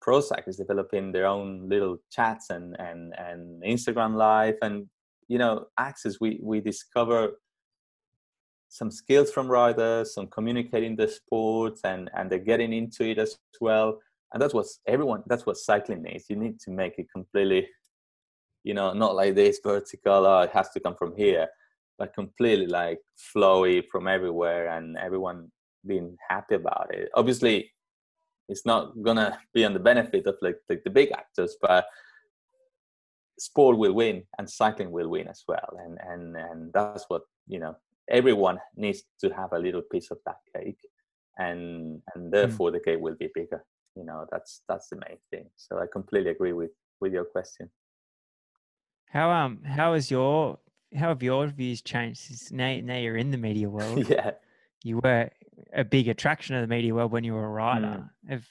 pro 0.00 0.20
cyclists 0.20 0.58
developing 0.58 1.12
their 1.12 1.26
own 1.26 1.68
little 1.68 1.96
chats 2.10 2.50
and 2.50 2.76
and 2.78 3.14
and 3.18 3.62
Instagram 3.62 4.14
live 4.16 4.56
and 4.62 4.86
you 5.28 5.38
know 5.38 5.66
access 5.78 6.16
we 6.20 6.40
we 6.42 6.60
discover 6.60 7.18
some 8.68 8.90
skills 8.90 9.30
from 9.30 9.48
riders 9.48 10.14
some 10.14 10.26
communicating 10.26 10.96
the 10.96 11.08
sports 11.08 11.80
and 11.84 12.10
and 12.14 12.30
they're 12.30 12.50
getting 12.52 12.72
into 12.72 13.04
it 13.04 13.18
as 13.18 13.38
well 13.60 13.98
and 14.34 14.42
that's 14.42 14.52
what 14.52 14.66
everyone 14.86 15.22
that's 15.26 15.46
what 15.46 15.56
cycling 15.56 16.02
needs 16.02 16.26
you 16.28 16.36
need 16.36 16.58
to 16.60 16.70
make 16.70 16.98
it 16.98 17.06
completely 17.10 17.66
you 18.64 18.74
know 18.74 18.92
not 18.92 19.14
like 19.14 19.34
this 19.34 19.60
vertical 19.64 20.26
oh, 20.26 20.42
it 20.42 20.50
has 20.50 20.68
to 20.70 20.80
come 20.80 20.96
from 20.96 21.14
here 21.16 21.46
but 21.98 22.12
completely 22.12 22.66
like 22.66 22.98
flowy 23.34 23.82
from 23.90 24.08
everywhere 24.08 24.76
and 24.76 24.98
everyone 24.98 25.50
being 25.86 26.16
happy 26.28 26.56
about 26.56 26.88
it 26.90 27.08
obviously 27.14 27.70
it's 28.48 28.66
not 28.66 28.92
gonna 29.02 29.38
be 29.54 29.64
on 29.64 29.72
the 29.72 29.78
benefit 29.78 30.26
of 30.26 30.34
like, 30.42 30.58
like 30.68 30.82
the 30.84 30.90
big 30.90 31.12
actors 31.12 31.56
but 31.62 31.86
sport 33.38 33.78
will 33.78 33.92
win 33.92 34.22
and 34.38 34.48
cycling 34.50 34.90
will 34.90 35.08
win 35.08 35.28
as 35.28 35.44
well 35.48 35.78
and 35.84 35.98
and 36.08 36.36
and 36.36 36.72
that's 36.72 37.04
what 37.08 37.22
you 37.46 37.58
know 37.58 37.74
everyone 38.10 38.58
needs 38.76 39.04
to 39.20 39.28
have 39.30 39.52
a 39.52 39.58
little 39.58 39.82
piece 39.92 40.10
of 40.10 40.18
that 40.26 40.36
cake 40.54 40.78
and 41.38 42.00
and 42.14 42.24
hmm. 42.24 42.30
therefore 42.30 42.70
mm. 42.70 42.74
the 42.74 42.80
cake 42.80 43.00
will 43.00 43.16
be 43.18 43.28
bigger 43.34 43.64
you 43.96 44.04
know 44.04 44.26
that's 44.30 44.62
that's 44.68 44.88
the 44.88 44.96
main 44.96 45.18
thing. 45.30 45.46
So 45.56 45.78
i 45.78 45.86
completely 45.90 46.30
agree 46.30 46.52
with 46.52 46.70
with 47.00 47.12
your 47.12 47.24
question. 47.24 47.70
How 49.10 49.30
um 49.30 49.62
how 49.64 49.94
is 49.94 50.10
your 50.10 50.58
how 50.94 51.08
have 51.08 51.22
your 51.22 51.46
views 51.48 51.82
changed 51.82 52.20
since 52.20 52.52
now, 52.52 52.78
now 52.82 52.96
you're 52.96 53.16
in 53.16 53.30
the 53.30 53.38
media 53.38 53.68
world? 53.76 54.08
Yeah. 54.08 54.32
You 54.82 55.00
were 55.02 55.30
a 55.72 55.84
big 55.84 56.08
attraction 56.08 56.56
of 56.56 56.60
the 56.60 56.66
media 56.66 56.94
world 56.94 57.10
when 57.10 57.24
you 57.24 57.32
were 57.32 57.46
a 57.46 57.48
writer. 57.48 58.04
Mm. 58.26 58.30
have 58.30 58.46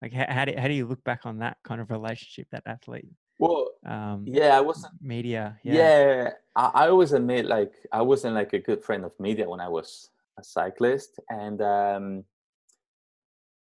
like 0.00 0.12
how, 0.12 0.26
how, 0.28 0.44
do, 0.44 0.54
how 0.56 0.68
do 0.68 0.74
you 0.74 0.86
look 0.86 1.02
back 1.04 1.26
on 1.26 1.38
that 1.38 1.56
kind 1.64 1.80
of 1.80 1.90
relationship 1.90 2.46
that 2.52 2.62
athlete 2.66 3.08
well 3.40 3.66
um 3.84 4.24
yeah 4.26 4.56
i 4.56 4.60
wasn't 4.60 4.92
media? 5.00 5.58
Yeah, 5.64 5.74
yeah 5.74 6.30
I, 6.54 6.70
I 6.74 6.88
always 6.88 7.12
admit 7.12 7.46
like 7.46 7.72
i 7.92 8.00
wasn't 8.00 8.34
like 8.34 8.52
a 8.52 8.60
good 8.60 8.82
friend 8.84 9.04
of 9.04 9.12
media 9.18 9.48
when 9.48 9.60
i 9.60 9.68
was 9.68 10.10
a 10.38 10.44
cyclist. 10.44 11.20
And 11.28 11.60
um 11.60 12.24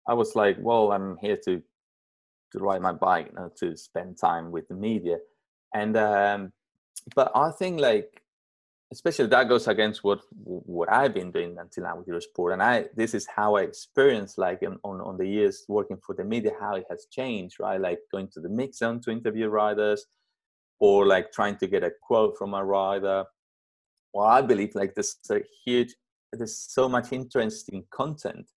I 0.08 0.14
was 0.14 0.36
like, 0.36 0.58
well, 0.60 0.92
I'm 0.92 1.18
here 1.18 1.38
to 1.46 1.62
to 2.52 2.60
ride 2.60 2.82
my 2.82 2.92
bike, 2.92 3.34
know, 3.34 3.50
to 3.60 3.78
spend 3.78 4.18
time 4.18 4.52
with 4.52 4.68
the 4.68 4.74
media, 4.76 5.18
and 5.74 5.96
um, 5.98 6.52
but 7.16 7.32
I 7.36 7.52
think 7.52 7.80
like 7.80 8.22
especially 8.92 9.28
that 9.28 9.48
goes 9.48 9.68
against 9.68 10.04
what 10.04 10.22
what 10.44 10.92
I've 10.92 11.14
been 11.14 11.32
doing 11.32 11.58
until 11.58 11.84
now 11.84 11.98
with 11.98 12.08
Eurosport, 12.08 12.54
and 12.54 12.62
I 12.62 12.88
this 12.96 13.14
is 13.14 13.26
how 13.34 13.56
I 13.56 13.62
experienced 13.62 14.38
like 14.38 14.62
on 14.64 15.02
on 15.02 15.18
the 15.18 15.28
years 15.28 15.64
working 15.68 15.98
for 16.06 16.14
the 16.14 16.24
media 16.24 16.52
how 16.60 16.76
it 16.76 16.86
has 16.90 17.08
changed, 17.12 17.60
right? 17.60 17.80
Like 17.80 18.00
going 18.12 18.28
to 18.34 18.42
the 18.42 18.50
mix 18.50 18.80
zone 18.80 19.00
to 19.02 19.12
interview 19.12 19.48
riders, 19.48 20.06
or 20.80 21.06
like 21.06 21.32
trying 21.32 21.58
to 21.58 21.68
get 21.68 21.84
a 21.84 21.92
quote 22.02 22.38
from 22.38 22.54
a 22.54 22.64
rider. 22.64 23.26
Well, 24.14 24.28
I 24.28 24.42
believe 24.42 24.76
like 24.76 24.94
there's 24.94 25.16
a 25.30 25.40
huge, 25.66 25.96
there's 26.34 26.58
so 26.58 26.90
much 26.90 27.14
interesting 27.14 27.86
content 27.92 28.50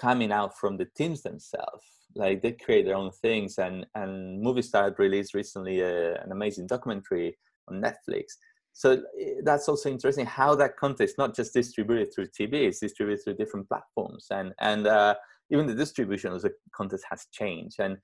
coming 0.00 0.32
out 0.32 0.58
from 0.58 0.76
the 0.76 0.86
teams 0.96 1.22
themselves. 1.22 1.84
Like 2.16 2.42
they 2.42 2.52
create 2.52 2.86
their 2.86 2.96
own 2.96 3.12
things 3.22 3.58
and 3.58 3.86
and 3.94 4.44
movistar 4.44 4.98
released 4.98 5.34
recently 5.34 5.80
a, 5.80 6.20
an 6.22 6.32
amazing 6.32 6.66
documentary 6.66 7.36
on 7.68 7.80
netflix. 7.80 8.24
So 8.72 9.02
eh, 9.20 9.34
that's 9.44 9.68
also 9.68 9.90
interesting 9.90 10.26
how 10.26 10.54
that 10.56 10.76
content 10.76 11.10
is 11.10 11.18
not 11.18 11.36
just 11.36 11.54
distributed 11.54 12.12
through 12.12 12.28
tv 12.28 12.54
it's 12.68 12.80
distributed 12.80 13.22
through 13.22 13.36
different 13.36 13.68
platforms. 13.68 14.26
And 14.30 14.52
and 14.60 14.86
uh, 14.86 15.14
even 15.50 15.66
the 15.66 15.74
distribution 15.74 16.32
of 16.32 16.42
the 16.42 16.52
content 16.74 17.02
has 17.10 17.26
changed. 17.32 17.78
And 17.78 17.96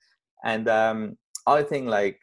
and 0.43 0.67
um, 0.67 1.17
i 1.45 1.61
think 1.63 1.87
like 1.87 2.19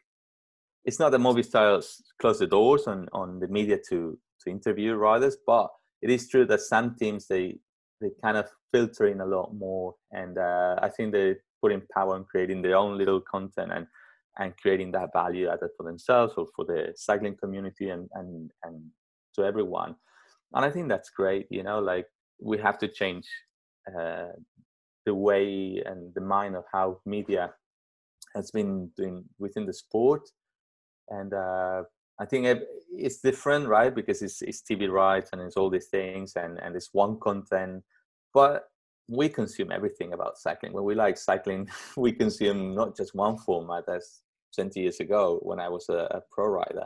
it's 0.84 0.98
not 0.98 1.10
that 1.10 1.20
movistar 1.20 1.84
closed 2.20 2.40
the 2.40 2.46
doors 2.46 2.86
on 2.86 3.08
on 3.12 3.40
the 3.40 3.48
media 3.48 3.78
to 3.88 4.18
to 4.40 4.50
interview 4.50 4.94
riders 4.94 5.36
but 5.46 5.68
it 6.02 6.10
is 6.10 6.28
true 6.28 6.44
that 6.46 6.60
some 6.60 6.94
teams 6.96 7.26
they 7.26 7.58
they 8.04 8.10
kind 8.22 8.36
of 8.36 8.46
filter 8.72 9.06
in 9.06 9.20
a 9.20 9.26
lot 9.26 9.54
more 9.54 9.94
and 10.12 10.38
uh, 10.38 10.76
i 10.82 10.88
think 10.88 11.12
they 11.12 11.34
put 11.60 11.72
in 11.72 11.82
power 11.92 12.16
in 12.16 12.24
creating 12.24 12.60
their 12.62 12.76
own 12.76 12.98
little 12.98 13.20
content 13.20 13.72
and 13.72 13.86
and 14.38 14.56
creating 14.56 14.90
that 14.92 15.10
value 15.12 15.48
added 15.48 15.70
for 15.76 15.84
themselves 15.84 16.34
or 16.36 16.46
for 16.54 16.64
the 16.64 16.92
cycling 16.96 17.36
community 17.42 17.90
and 17.90 18.08
and 18.14 18.50
and 18.64 18.76
to 19.34 19.44
everyone 19.44 19.94
and 20.54 20.64
I 20.64 20.70
think 20.70 20.88
that's 20.88 21.10
great. 21.10 21.46
You 21.50 21.62
know, 21.62 21.80
like 21.80 22.06
we 22.40 22.58
have 22.58 22.78
to 22.78 22.88
change 22.88 23.26
uh, 23.88 24.28
the 25.04 25.14
way 25.14 25.82
and 25.84 26.14
the 26.14 26.20
mind 26.20 26.56
of 26.56 26.64
how 26.72 27.00
media 27.04 27.52
has 28.34 28.50
been 28.50 28.90
doing 28.96 29.24
within 29.38 29.66
the 29.66 29.74
sport, 29.74 30.22
and 31.08 31.34
uh, 31.34 31.82
I 32.18 32.24
think 32.24 32.62
it's 32.92 33.20
different, 33.20 33.68
right? 33.68 33.94
Because 33.94 34.22
it's, 34.22 34.42
it's 34.42 34.62
TV 34.62 34.90
rights 34.90 35.30
and 35.32 35.42
it's 35.42 35.56
all 35.56 35.70
these 35.70 35.88
things, 35.88 36.34
and 36.36 36.58
and 36.58 36.76
it's 36.76 36.90
one 36.92 37.18
content, 37.20 37.82
but 38.34 38.64
we 39.08 39.28
consume 39.28 39.70
everything 39.70 40.12
about 40.12 40.38
cycling. 40.38 40.72
When 40.72 40.84
we 40.84 40.94
like 40.94 41.16
cycling, 41.16 41.68
we 41.96 42.12
consume 42.12 42.74
not 42.74 42.96
just 42.96 43.14
one 43.14 43.38
format 43.38 43.84
as 43.88 44.20
20 44.54 44.80
years 44.80 45.00
ago 45.00 45.38
when 45.42 45.60
I 45.60 45.68
was 45.68 45.88
a, 45.88 46.08
a 46.10 46.20
pro 46.30 46.48
rider. 46.48 46.84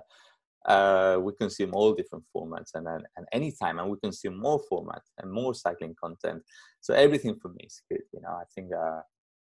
Uh, 0.67 1.19
we 1.21 1.33
consume 1.33 1.71
all 1.75 1.95
different 1.95 2.25
formats 2.37 2.75
and, 2.75 2.87
and, 2.87 3.07
and 3.17 3.27
anytime, 3.33 3.79
and 3.79 3.89
we 3.89 3.97
consume 4.03 4.39
more 4.39 4.61
formats 4.71 5.09
and 5.19 5.31
more 5.31 5.55
cycling 5.55 5.95
content. 5.99 6.43
So 6.81 6.93
everything 6.93 7.37
for 7.41 7.49
me 7.49 7.65
is 7.65 7.81
good. 7.91 8.03
You 8.13 8.21
know, 8.21 8.31
I 8.31 8.45
think, 8.55 8.73
uh, 8.73 9.01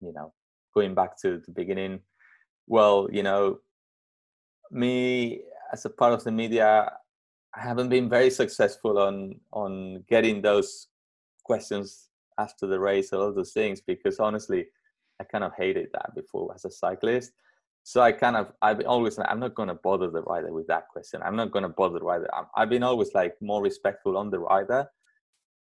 you 0.02 0.12
know, 0.12 0.34
going 0.74 0.94
back 0.94 1.20
to 1.22 1.42
the 1.46 1.52
beginning, 1.54 2.02
well, 2.68 3.08
you 3.12 3.24
know, 3.24 3.60
me 4.72 5.42
as 5.72 5.86
a 5.86 5.90
part 5.90 6.14
of 6.14 6.24
the 6.24 6.32
media, 6.32 6.92
I 7.56 7.62
haven't 7.62 7.90
been 7.90 8.10
very 8.10 8.30
successful 8.30 8.98
on 8.98 9.40
on 9.54 10.04
getting 10.10 10.42
those 10.42 10.88
questions 11.46 12.10
after 12.38 12.68
the 12.68 12.80
race, 12.80 13.14
all 13.14 13.34
those 13.34 13.54
things, 13.54 13.82
because 13.82 14.20
honestly, 14.20 14.66
I 15.22 15.24
kind 15.24 15.44
of 15.44 15.54
hated 15.58 15.88
that 15.94 16.14
before 16.16 16.54
as 16.54 16.66
a 16.66 16.72
cyclist. 16.72 17.32
So 17.84 18.02
I 18.02 18.12
kind 18.12 18.36
of, 18.36 18.52
I've 18.62 18.82
always, 18.86 19.18
I'm 19.20 19.40
not 19.40 19.56
going 19.56 19.70
to 19.70 19.76
bother 19.76 20.10
the 20.10 20.24
rider 20.24 20.52
with 20.52 20.68
that 20.68 20.88
question. 20.90 21.22
I'm 21.24 21.36
not 21.36 21.52
going 21.52 21.64
to 21.64 21.70
bother 21.70 22.00
the 22.00 22.06
rider. 22.06 22.28
i 22.34 22.62
have 22.62 22.70
been 22.70 22.84
always 22.84 23.14
like 23.14 23.36
more 23.42 23.62
respectful 23.62 24.18
on 24.18 24.32
the 24.32 24.40
rider 24.40 24.88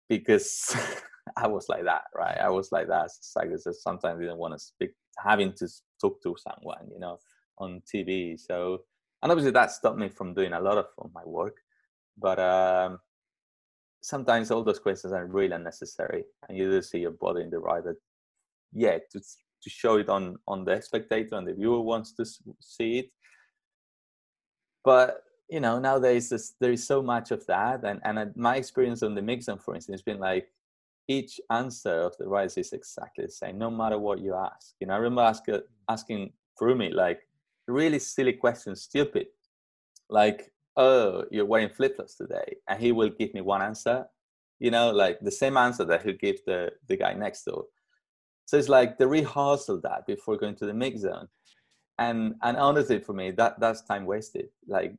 because 0.07 0.75
I 1.37 1.47
was 1.47 1.67
like 1.67 1.83
that, 1.83 2.03
right? 2.15 2.37
I 2.37 2.49
was 2.49 2.71
like 2.71 2.87
that 2.87 3.05
as 3.05 3.19
a 3.21 3.23
cyclist. 3.23 3.83
Sometimes 3.83 4.21
didn't 4.21 4.37
want 4.37 4.53
to 4.53 4.59
speak, 4.59 4.91
having 5.19 5.51
to 5.53 5.67
talk 5.99 6.23
to 6.23 6.35
someone, 6.37 6.87
you 6.91 6.99
know, 6.99 7.19
on 7.57 7.81
TV. 7.93 8.39
So, 8.39 8.83
and 9.21 9.31
obviously 9.31 9.51
that 9.51 9.71
stopped 9.71 9.99
me 9.99 10.07
from 10.07 10.33
doing 10.33 10.53
a 10.53 10.61
lot 10.61 10.77
of, 10.77 10.85
of 10.99 11.11
my 11.13 11.23
work. 11.25 11.57
But 12.17 12.39
um, 12.39 12.99
sometimes 14.01 14.51
all 14.51 14.63
those 14.63 14.79
questions 14.79 15.13
are 15.13 15.25
really 15.25 15.53
unnecessary, 15.53 16.23
and 16.47 16.57
you 16.57 16.71
just 16.71 16.91
see 16.91 16.99
you're 16.99 17.11
bothering 17.11 17.49
the 17.49 17.59
rider. 17.59 17.97
Yeah, 18.73 18.97
to 19.11 19.19
to 19.19 19.69
show 19.69 19.97
it 19.97 20.09
on 20.09 20.37
on 20.47 20.65
the 20.65 20.81
spectator 20.81 21.35
and 21.35 21.47
the 21.47 21.53
viewer 21.53 21.81
wants 21.81 22.13
to 22.13 22.25
see 22.59 22.99
it. 22.99 23.09
But 24.83 25.23
you 25.49 25.59
know 25.59 25.79
nowadays 25.79 26.53
there 26.59 26.71
is 26.71 26.85
so 26.85 27.01
much 27.01 27.31
of 27.31 27.45
that, 27.47 27.83
and 27.83 27.99
and 28.03 28.19
uh, 28.19 28.25
my 28.35 28.55
experience 28.57 29.03
on 29.03 29.15
the 29.15 29.21
mixzone, 29.21 29.61
for 29.61 29.75
instance, 29.75 29.99
has 29.99 30.03
been 30.03 30.19
like 30.19 30.47
each 31.07 31.39
answer 31.49 32.01
of 32.01 32.17
the 32.17 32.27
rider 32.27 32.51
is 32.57 32.73
exactly 32.73 33.25
the 33.25 33.31
same, 33.31 33.57
no 33.57 33.71
matter 33.71 33.97
what 33.97 34.19
you 34.19 34.35
ask. 34.35 34.75
You 34.79 34.87
know, 34.87 34.93
I 34.93 34.97
remember 34.97 35.21
ask, 35.21 35.47
uh, 35.49 35.59
asking 35.87 36.33
me 36.61 36.89
like 36.91 37.21
really 37.67 37.99
silly 37.99 38.33
questions, 38.33 38.81
stupid, 38.81 39.27
like 40.09 40.51
oh, 40.77 41.25
you're 41.31 41.45
wearing 41.45 41.69
flip 41.69 41.95
flops 41.95 42.15
today, 42.15 42.57
and 42.69 42.81
he 42.81 42.91
will 42.91 43.09
give 43.09 43.33
me 43.33 43.41
one 43.41 43.61
answer, 43.61 44.05
you 44.59 44.71
know, 44.71 44.91
like 44.91 45.19
the 45.19 45.31
same 45.31 45.57
answer 45.57 45.83
that 45.85 46.03
he'll 46.03 46.13
give 46.13 46.39
the 46.45 46.71
the 46.87 46.95
guy 46.95 47.13
next 47.13 47.43
door. 47.43 47.65
So 48.45 48.57
it's 48.57 48.69
like 48.69 48.97
the 48.97 49.07
rehearsal 49.07 49.81
that 49.81 50.07
before 50.07 50.37
going 50.37 50.55
to 50.55 50.65
the 50.65 50.73
mix 50.73 51.01
zone, 51.01 51.27
and 51.97 52.35
and 52.43 52.57
honestly, 52.57 52.99
for 52.99 53.13
me, 53.13 53.31
that 53.31 53.59
that's 53.59 53.81
time 53.81 54.05
wasted. 54.05 54.49
Like 54.67 54.93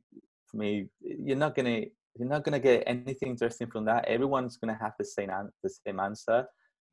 for 0.45 0.57
me, 0.57 0.89
you're 1.01 1.37
not 1.37 1.55
gonna 1.55 1.85
you're 2.17 2.27
not 2.27 2.43
gonna 2.43 2.59
get 2.59 2.83
anything 2.85 3.29
interesting 3.29 3.67
from 3.67 3.85
that. 3.85 4.05
Everyone's 4.05 4.57
gonna 4.57 4.77
have 4.79 4.93
the 4.99 5.05
same 5.05 5.31
the 5.63 5.69
same 5.69 5.99
answer, 5.99 6.45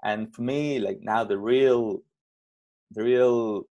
and 0.04 0.34
for 0.34 0.42
me, 0.42 0.78
like 0.78 1.00
now 1.02 1.24
the 1.24 1.38
real 1.38 2.02
the 2.92 3.02
real 3.02 3.66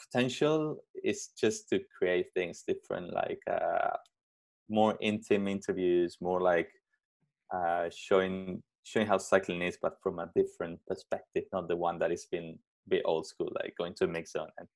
potential 0.00 0.84
is 1.02 1.30
just 1.38 1.68
to 1.70 1.80
create 1.98 2.26
things 2.34 2.62
different 2.66 3.12
like 3.12 3.40
uh, 3.50 3.96
more 4.68 4.96
intimate 5.00 5.50
interviews, 5.50 6.16
more 6.20 6.40
like 6.40 6.70
uh, 7.54 7.88
showing 7.94 8.62
showing 8.84 9.06
how 9.06 9.18
cycling 9.18 9.62
is, 9.62 9.78
but 9.82 9.96
from 10.00 10.20
a 10.20 10.30
different 10.36 10.78
perspective, 10.86 11.42
not 11.52 11.66
the 11.66 11.76
one 11.76 11.98
that 11.98 12.10
has 12.10 12.24
been 12.30 12.56
a 12.86 12.90
bit 12.90 13.02
old 13.04 13.26
school, 13.26 13.50
like 13.60 13.74
going 13.76 13.92
to 13.92 14.04
a 14.04 14.06
mix 14.06 14.32
zone. 14.32 14.48
And 14.58 14.68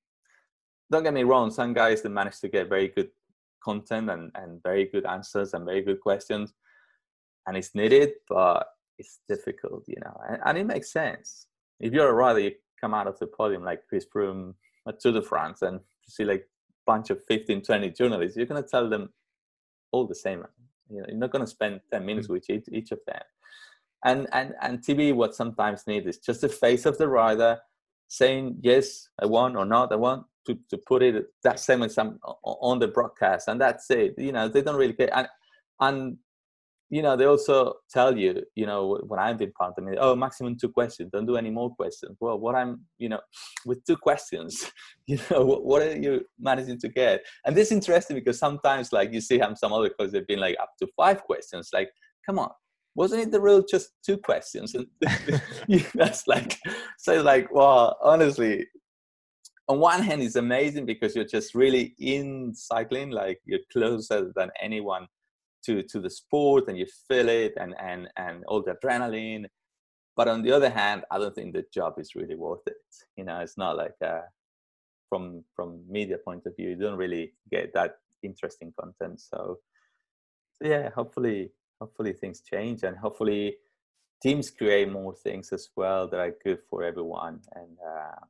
don't 0.91 1.05
get 1.05 1.15
me 1.15 1.23
wrong, 1.23 1.53
some 1.53 1.73
guys 1.73 2.03
that 2.03 2.11
manage 2.11 2.41
to 2.41 2.49
get 2.49 2.69
very 2.69 2.89
good 2.89 3.11
content 3.63 4.11
and, 4.11 4.33
and 4.35 4.61
very 4.65 4.87
good 4.87 5.07
answers 5.07 5.55
and 5.55 5.65
very 5.65 5.83
good 5.83 6.01
questions, 6.01 6.53
and 7.47 7.57
it's 7.57 7.75
needed, 7.75 8.11
but 8.29 8.67
it's 8.99 9.21
difficult, 9.29 9.85
you 9.87 9.97
know. 10.05 10.17
And, 10.29 10.39
and 10.45 10.59
it 10.59 10.67
makes 10.67 10.93
sense. 10.93 11.47
If 11.79 11.93
you're 11.93 12.09
a 12.09 12.13
rider, 12.13 12.41
you 12.41 12.53
come 12.81 12.95
out 12.95 13.07
of 13.07 13.19
the 13.21 13.29
podium 13.29 13.63
like 13.63 13.87
Chris 13.89 14.07
Froome 14.13 14.55
at 14.89 14.99
Tour 14.99 15.13
de 15.13 15.23
France, 15.23 15.63
and 15.63 15.75
you 15.79 16.09
see 16.09 16.25
like 16.25 16.47
bunch 16.85 17.11
of 17.11 17.25
15, 17.27 17.63
20 17.63 17.91
journalists, 17.91 18.37
you're 18.37 18.47
going 18.47 18.63
to 18.63 18.69
tell 18.69 18.89
them 18.89 19.11
all 19.93 20.07
the 20.07 20.15
same. 20.15 20.45
You 20.89 21.01
know, 21.01 21.07
you're 21.09 21.19
not 21.19 21.31
going 21.31 21.45
to 21.45 21.51
spend 21.51 21.81
10 21.91 22.05
minutes 22.05 22.29
mm. 22.29 22.31
with 22.31 22.51
each, 22.51 22.67
each 22.71 22.93
of 22.93 23.01
them. 23.07 23.23
And, 24.05 24.29
and, 24.33 24.55
and 24.63 24.79
TV, 24.79 25.15
what 25.15 25.35
sometimes 25.35 25.87
need 25.87 26.07
is 26.07 26.19
just 26.19 26.41
the 26.41 26.49
face 26.49 26.87
of 26.87 26.99
the 26.99 27.09
rider 27.09 27.59
saying, 28.09 28.57
yes, 28.63 29.09
I 29.21 29.27
want 29.27 29.57
or 29.57 29.65
not, 29.65 29.93
I 29.93 29.97
want 29.97 30.25
to, 30.47 30.59
to 30.71 30.79
put 30.79 31.03
it 31.03 31.27
that 31.45 31.61
same 31.61 31.87
some 31.89 32.19
on 32.43 32.79
the 32.79 32.89
broadcast. 32.89 33.49
And 33.49 33.61
that's 33.61 33.91
it. 33.91 34.15
You 34.19 34.33
know, 34.33 34.49
they 34.49 34.63
don't 34.63 34.77
really 34.77 34.95
care. 34.95 35.15
And, 35.15 35.29
and 35.81 36.17
you 36.91 37.03
know, 37.03 37.17
they 37.17 37.25
also 37.25 37.75
tell 37.89 38.17
you, 38.17 38.43
you 38.57 38.67
know, 38.67 38.99
when 39.07 39.21
I've 39.21 39.39
been 39.39 39.53
part 39.53 39.75
of 39.79 39.87
it, 39.87 39.99
oh, 40.01 40.17
maximum 40.17 40.57
two 40.57 40.71
questions, 40.71 41.11
don't 41.13 41.25
do 41.25 41.37
any 41.37 41.51
more 41.51 41.73
questions. 41.73 42.17
Well, 42.21 42.39
what 42.39 42.57
I'm, 42.57 42.81
you 42.99 43.09
know, 43.09 43.21
with 43.65 43.85
two 43.85 43.97
questions, 43.97 44.71
you 45.07 45.19
know, 45.31 45.45
what, 45.45 45.83
are 45.83 45.97
you 45.97 46.25
managing 46.39 46.81
to 46.81 46.89
get? 46.89 47.23
And 47.47 47.57
this 47.57 47.69
is 47.69 47.73
interesting 47.73 48.17
because 48.17 48.41
sometimes, 48.41 48.93
like, 48.93 49.13
you 49.13 49.21
see 49.21 49.39
how 49.39 49.55
some 49.55 49.73
other 49.73 49.91
coaches 49.91 50.15
have 50.15 50.27
been 50.27 50.41
like 50.41 50.57
up 50.61 50.73
to 50.81 50.89
five 50.97 51.23
questions. 51.23 51.71
Like, 51.73 51.91
come 52.27 52.41
on, 52.41 52.51
wasn't 52.97 53.23
it 53.23 53.31
the 53.31 53.41
rule 53.41 53.65
just 53.69 53.93
two 54.05 54.19
questions? 54.19 54.75
And 54.75 54.87
that's 55.95 56.27
like, 56.27 56.59
so 56.99 57.23
like, 57.23 57.55
well, 57.55 57.97
honestly, 58.03 58.67
on 59.69 59.79
one 59.79 60.03
hand, 60.03 60.23
it's 60.23 60.35
amazing 60.35 60.87
because 60.87 61.15
you're 61.15 61.25
just 61.25 61.55
really 61.55 61.95
in 62.01 62.53
cycling, 62.53 63.11
like 63.11 63.39
you're 63.45 63.61
closer 63.73 64.33
than 64.35 64.51
anyone 64.61 65.07
to 65.67 65.83
to 65.83 66.01
the 66.01 66.11
sport 66.11 66.69
and 66.69 66.79
you 66.79 66.87
feel 67.09 67.29
it 67.29 67.55
and 67.57 67.75
and 67.81 68.09
and 68.17 68.45
all 68.47 68.63
the 68.63 68.75
adrenaline. 68.75 69.47
But 70.17 70.29
on 70.29 70.43
the 70.43 70.53
other 70.53 70.71
hand 70.71 71.05
i 71.11 71.19
don't 71.19 71.35
think 71.35 71.55
the 71.55 71.65
job 71.73 71.95
is 71.99 72.15
really 72.15 72.37
worth 72.37 72.67
it. 72.67 72.77
You 73.17 73.25
know 73.25 73.41
it's 73.41 73.59
not 73.59 73.77
like 73.77 73.97
uh, 74.05 74.23
from 75.09 75.45
from 75.55 75.83
media 75.89 76.19
point 76.19 76.47
of 76.47 76.57
view 76.57 76.71
you 76.71 76.77
don't 76.77 76.99
really 76.99 77.33
get 77.51 77.73
that 77.75 77.97
interesting 78.23 78.73
content. 78.79 79.21
So 79.21 79.59
yeah 80.61 80.91
hopefully 80.91 81.51
hopefully 81.81 82.13
things 82.13 82.43
change 82.43 82.83
and 82.83 82.97
hopefully 82.97 83.57
teams 84.23 84.51
create 84.51 84.91
more 84.93 85.15
things 85.15 85.51
as 85.53 85.71
well 85.77 86.07
that 86.09 86.21
are 86.21 86.35
good 86.45 86.59
for 86.69 86.83
everyone. 86.83 87.41
And 87.55 87.77
uh, 87.87 88.21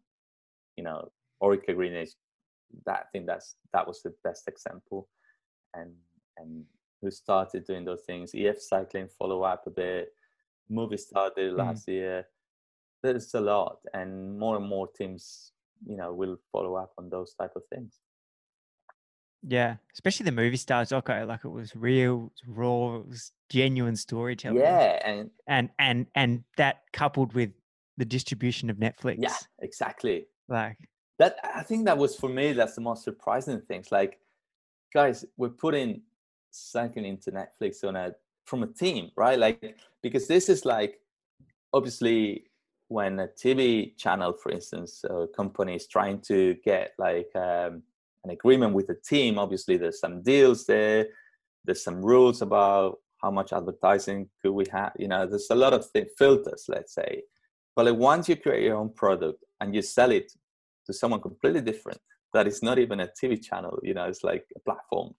you 0.76 0.84
know 0.84 1.10
Orica 1.42 1.74
GreenEDGE 1.74 2.14
that 2.86 3.00
I 3.00 3.02
think 3.12 3.26
that's 3.26 3.56
that 3.72 3.86
was 3.86 4.02
the 4.02 4.14
best 4.24 4.48
example. 4.48 5.08
And 5.74 5.92
and 6.38 6.64
who 7.00 7.10
started 7.10 7.66
doing 7.66 7.84
those 7.84 8.02
things. 8.06 8.32
EF 8.34 8.60
Cycling 8.60 9.08
follow 9.18 9.42
up 9.42 9.64
a 9.66 9.70
bit. 9.70 10.12
Movistar 10.70 11.34
did 11.34 11.52
mm. 11.54 11.58
last 11.58 11.86
mm. 11.86 11.94
year. 11.94 12.26
There's 13.02 13.32
a 13.34 13.40
lot, 13.40 13.78
and 13.94 14.38
more 14.38 14.56
and 14.56 14.66
more 14.66 14.86
teams, 14.86 15.52
you 15.86 15.96
know, 15.96 16.12
will 16.12 16.36
follow 16.52 16.74
up 16.76 16.92
on 16.98 17.08
those 17.08 17.34
type 17.34 17.52
of 17.56 17.62
things. 17.72 17.98
Yeah, 19.42 19.76
especially 19.94 20.24
the 20.24 20.32
Movistars. 20.32 20.92
Okay, 20.92 21.24
like 21.24 21.44
it 21.44 21.48
was 21.48 21.74
real, 21.74 22.30
raw, 22.46 22.96
it 22.96 23.08
was 23.08 23.32
genuine 23.48 23.96
storytelling. 23.96 24.58
Yeah, 24.58 25.00
and 25.02 25.30
and 25.46 25.70
and 25.78 26.06
and 26.14 26.44
that 26.58 26.82
coupled 26.92 27.32
with 27.32 27.50
the 27.96 28.04
distribution 28.04 28.68
of 28.68 28.76
Netflix. 28.76 29.16
Yeah, 29.18 29.36
exactly. 29.60 30.26
Like 30.48 30.76
that, 31.18 31.36
I 31.42 31.62
think 31.62 31.86
that 31.86 31.96
was 31.96 32.16
for 32.16 32.28
me. 32.28 32.52
That's 32.52 32.74
the 32.74 32.82
most 32.82 33.02
surprising 33.02 33.60
things. 33.62 33.90
Like, 33.90 34.18
guys, 34.92 35.24
we're 35.38 35.48
putting 35.48 36.02
cycling 36.50 37.06
into 37.06 37.30
Netflix 37.32 37.84
on 37.84 37.96
a 37.96 38.12
from 38.44 38.62
a 38.62 38.66
team, 38.66 39.10
right? 39.16 39.38
Like 39.38 39.76
because 40.02 40.26
this 40.26 40.48
is 40.48 40.64
like 40.64 40.98
obviously 41.72 42.44
when 42.88 43.20
a 43.20 43.28
TV 43.28 43.96
channel, 43.96 44.32
for 44.32 44.50
instance, 44.50 45.04
a 45.08 45.26
company 45.28 45.76
is 45.76 45.86
trying 45.86 46.20
to 46.22 46.56
get 46.64 46.92
like 46.98 47.30
um, 47.36 47.82
an 48.24 48.30
agreement 48.30 48.74
with 48.74 48.88
a 48.90 48.96
team, 48.96 49.38
obviously 49.38 49.76
there's 49.76 50.00
some 50.00 50.22
deals 50.22 50.66
there, 50.66 51.06
there's 51.64 51.84
some 51.84 52.02
rules 52.02 52.42
about 52.42 52.98
how 53.22 53.30
much 53.30 53.52
advertising 53.52 54.28
could 54.42 54.52
we 54.52 54.64
have. 54.72 54.92
You 54.98 55.06
know, 55.08 55.26
there's 55.26 55.50
a 55.50 55.54
lot 55.54 55.72
of 55.72 55.86
th- 55.92 56.08
filters, 56.18 56.64
let's 56.68 56.94
say. 56.94 57.22
But 57.76 57.86
like 57.86 57.96
once 57.96 58.28
you 58.28 58.34
create 58.34 58.64
your 58.64 58.76
own 58.76 58.92
product 58.92 59.44
and 59.60 59.74
you 59.74 59.82
sell 59.82 60.10
it 60.10 60.32
to 60.86 60.92
someone 60.92 61.20
completely 61.20 61.60
different, 61.60 62.00
that 62.32 62.48
is 62.48 62.62
not 62.62 62.78
even 62.80 63.00
a 63.00 63.08
TV 63.08 63.40
channel, 63.40 63.78
you 63.82 63.94
know, 63.94 64.04
it's 64.04 64.24
like 64.24 64.44
a 64.56 64.60
platform 64.60 65.14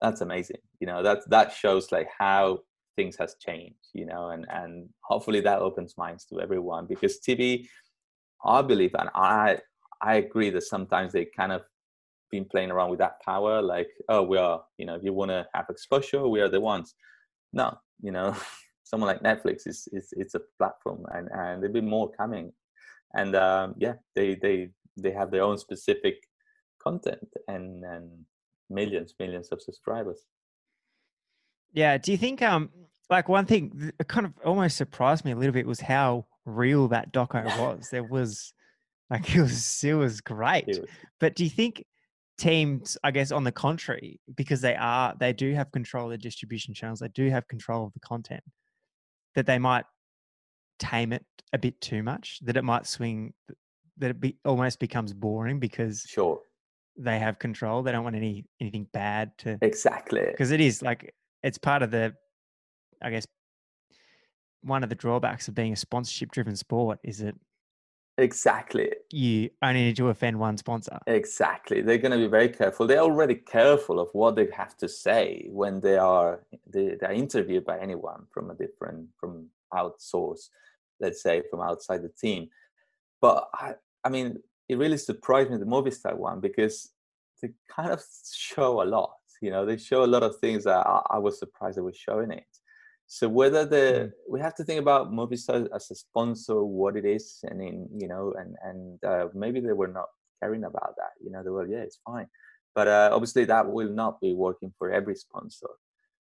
that's 0.00 0.20
amazing 0.20 0.60
you 0.80 0.86
know 0.86 1.02
that 1.02 1.18
that 1.28 1.52
shows 1.52 1.90
like 1.92 2.08
how 2.16 2.58
things 2.96 3.16
has 3.16 3.36
changed 3.40 3.88
you 3.94 4.06
know 4.06 4.30
and 4.30 4.46
and 4.50 4.88
hopefully 5.02 5.40
that 5.40 5.60
opens 5.60 5.96
minds 5.96 6.24
to 6.24 6.40
everyone 6.40 6.86
because 6.86 7.20
tv 7.20 7.66
i 8.44 8.60
believe 8.62 8.94
and 8.98 9.08
i 9.14 9.58
i 10.02 10.16
agree 10.16 10.50
that 10.50 10.62
sometimes 10.62 11.12
they 11.12 11.24
kind 11.24 11.52
of 11.52 11.62
been 12.30 12.44
playing 12.44 12.70
around 12.70 12.90
with 12.90 12.98
that 12.98 13.20
power 13.22 13.62
like 13.62 13.88
oh 14.08 14.22
we 14.22 14.36
are 14.36 14.62
you 14.76 14.84
know 14.84 14.94
if 14.94 15.02
you 15.02 15.12
want 15.12 15.30
to 15.30 15.46
have 15.54 15.66
exposure 15.70 16.28
we 16.28 16.40
are 16.40 16.48
the 16.48 16.60
ones. 16.60 16.94
No 17.52 17.78
you 18.02 18.10
know 18.10 18.36
someone 18.84 19.08
like 19.08 19.22
netflix 19.22 19.66
is 19.66 19.88
is 19.92 20.12
it's 20.12 20.34
a 20.34 20.40
platform 20.58 21.04
and 21.14 21.28
and 21.32 21.62
there'll 21.62 21.72
be 21.72 21.80
more 21.80 22.10
coming 22.12 22.52
and 23.14 23.34
um, 23.34 23.74
yeah 23.78 23.94
they 24.14 24.34
they 24.34 24.68
they 24.96 25.10
have 25.10 25.30
their 25.30 25.42
own 25.42 25.58
specific 25.58 26.16
content 26.82 27.28
and 27.48 27.84
and 27.84 28.10
millions 28.70 29.14
millions 29.18 29.48
of 29.48 29.60
subscribers. 29.62 30.26
Yeah 31.72 31.98
do 31.98 32.12
you 32.12 32.18
think 32.18 32.42
um 32.42 32.70
like 33.10 33.28
one 33.28 33.46
thing 33.46 33.92
that 33.98 34.08
kind 34.08 34.26
of 34.26 34.32
almost 34.44 34.76
surprised 34.76 35.24
me 35.24 35.32
a 35.32 35.36
little 35.36 35.52
bit 35.52 35.66
was 35.66 35.80
how 35.80 36.26
real 36.44 36.88
that 36.88 37.12
doco 37.12 37.44
was. 37.58 37.88
There 37.90 38.04
was 38.04 38.52
like 39.10 39.34
it 39.34 39.40
was 39.40 39.84
it 39.84 39.94
was 39.94 40.20
great. 40.20 40.64
It 40.68 40.80
was. 40.80 40.90
but 41.20 41.34
do 41.34 41.44
you 41.44 41.50
think 41.50 41.84
teams 42.38 42.96
i 43.02 43.10
guess 43.10 43.32
on 43.32 43.42
the 43.42 43.50
contrary 43.50 44.20
because 44.36 44.60
they 44.60 44.76
are 44.76 45.12
they 45.18 45.32
do 45.32 45.52
have 45.54 45.72
control 45.72 46.04
of 46.04 46.12
the 46.12 46.18
distribution 46.18 46.72
channels 46.72 47.00
they 47.00 47.08
do 47.08 47.28
have 47.28 47.48
control 47.48 47.84
of 47.84 47.92
the 47.94 48.00
content 48.00 48.44
that 49.34 49.44
they 49.44 49.58
might 49.58 49.84
tame 50.78 51.12
it 51.12 51.26
a 51.52 51.58
bit 51.58 51.80
too 51.80 52.00
much 52.00 52.38
that 52.42 52.56
it 52.56 52.62
might 52.62 52.86
swing 52.86 53.34
that 53.96 54.10
it 54.10 54.20
be, 54.20 54.36
almost 54.44 54.78
becomes 54.78 55.12
boring 55.12 55.58
because 55.58 56.04
sure 56.08 56.40
they 56.98 57.18
have 57.18 57.38
control 57.38 57.82
they 57.82 57.92
don't 57.92 58.04
want 58.04 58.16
any 58.16 58.44
anything 58.60 58.86
bad 58.92 59.30
to 59.38 59.56
exactly 59.62 60.24
because 60.26 60.50
it 60.50 60.60
is 60.60 60.82
like 60.82 61.14
it's 61.42 61.58
part 61.58 61.82
of 61.82 61.90
the 61.90 62.12
i 63.02 63.10
guess 63.10 63.26
one 64.62 64.82
of 64.82 64.88
the 64.88 64.94
drawbacks 64.94 65.46
of 65.48 65.54
being 65.54 65.72
a 65.72 65.76
sponsorship 65.76 66.32
driven 66.32 66.56
sport 66.56 66.98
is 67.04 67.18
that 67.18 67.34
Exactly. 68.18 68.90
You 69.12 69.48
only 69.62 69.84
need 69.84 69.96
to 69.96 70.08
offend 70.08 70.38
one 70.38 70.56
sponsor. 70.56 70.98
Exactly. 71.06 71.82
They're 71.82 71.98
going 71.98 72.12
to 72.12 72.18
be 72.18 72.26
very 72.26 72.48
careful. 72.48 72.86
They're 72.86 72.98
already 72.98 73.36
careful 73.36 74.00
of 74.00 74.08
what 74.12 74.34
they 74.34 74.48
have 74.56 74.76
to 74.78 74.88
say 74.88 75.46
when 75.50 75.80
they 75.80 75.96
are 75.96 76.40
they, 76.66 76.96
they're 77.00 77.12
interviewed 77.12 77.64
by 77.64 77.78
anyone 77.78 78.26
from 78.32 78.50
a 78.50 78.54
different 78.54 79.06
from 79.20 79.46
outsource, 79.72 80.48
let's 80.98 81.22
say 81.22 81.42
from 81.48 81.60
outside 81.60 82.02
the 82.02 82.08
team. 82.08 82.48
But 83.20 83.48
I, 83.54 83.74
I 84.02 84.08
mean, 84.08 84.38
it 84.68 84.78
really 84.78 84.98
surprised 84.98 85.50
me 85.50 85.56
the 85.56 85.64
Movistar 85.64 86.16
one 86.16 86.40
because 86.40 86.90
they 87.40 87.50
kind 87.68 87.90
of 87.90 88.02
show 88.34 88.82
a 88.82 88.84
lot. 88.84 89.14
You 89.40 89.50
know, 89.50 89.64
they 89.64 89.76
show 89.76 90.04
a 90.04 90.12
lot 90.14 90.22
of 90.22 90.36
things 90.36 90.64
that 90.64 90.86
I, 90.86 91.00
I 91.10 91.18
was 91.18 91.38
surprised 91.38 91.78
they 91.78 91.82
were 91.82 91.92
showing 91.92 92.30
it. 92.30 92.44
So 93.06 93.26
whether 93.26 93.64
the 93.64 93.76
mm. 93.76 94.12
we 94.28 94.40
have 94.40 94.54
to 94.56 94.64
think 94.64 94.80
about 94.80 95.10
Movistar 95.10 95.66
as 95.74 95.90
a 95.90 95.94
sponsor, 95.94 96.62
what 96.62 96.96
it 96.96 97.06
is, 97.06 97.38
and 97.42 97.62
in 97.62 97.88
you 97.98 98.06
know, 98.06 98.34
and 98.38 98.54
and 98.62 99.04
uh, 99.04 99.28
maybe 99.34 99.60
they 99.60 99.72
were 99.72 99.88
not 99.88 100.08
caring 100.40 100.64
about 100.64 100.94
that. 100.96 101.12
You 101.24 101.30
know, 101.30 101.42
they 101.42 101.50
were 101.50 101.66
yeah, 101.66 101.78
it's 101.78 102.00
fine, 102.04 102.26
but 102.74 102.86
uh, 102.86 103.10
obviously 103.12 103.46
that 103.46 103.66
will 103.66 103.88
not 103.88 104.20
be 104.20 104.34
working 104.34 104.74
for 104.78 104.90
every 104.92 105.14
sponsor. 105.14 105.70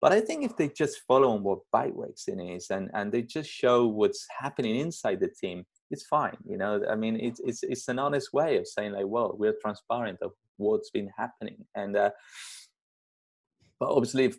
But 0.00 0.12
I 0.12 0.20
think 0.20 0.44
if 0.44 0.56
they 0.56 0.68
just 0.68 1.02
follow 1.06 1.30
on 1.30 1.42
what 1.42 1.60
bike 1.70 1.92
racing 1.94 2.40
is 2.40 2.70
and 2.70 2.90
and 2.94 3.12
they 3.12 3.22
just 3.22 3.50
show 3.50 3.86
what's 3.86 4.26
happening 4.40 4.76
inside 4.76 5.20
the 5.20 5.28
team, 5.28 5.66
it's 5.92 6.06
fine. 6.06 6.36
You 6.48 6.56
know, 6.56 6.82
I 6.90 6.96
mean, 6.96 7.16
it's 7.16 7.40
it's 7.44 7.62
it's 7.62 7.88
an 7.88 7.98
honest 7.98 8.32
way 8.32 8.56
of 8.56 8.66
saying 8.66 8.92
like, 8.92 9.06
well, 9.06 9.36
we're 9.38 9.56
transparent 9.60 10.18
of 10.22 10.32
what's 10.56 10.90
been 10.90 11.10
happening, 11.16 11.64
and 11.74 11.96
uh, 11.96 12.10
but 13.78 13.90
obviously 13.90 14.24
if 14.24 14.38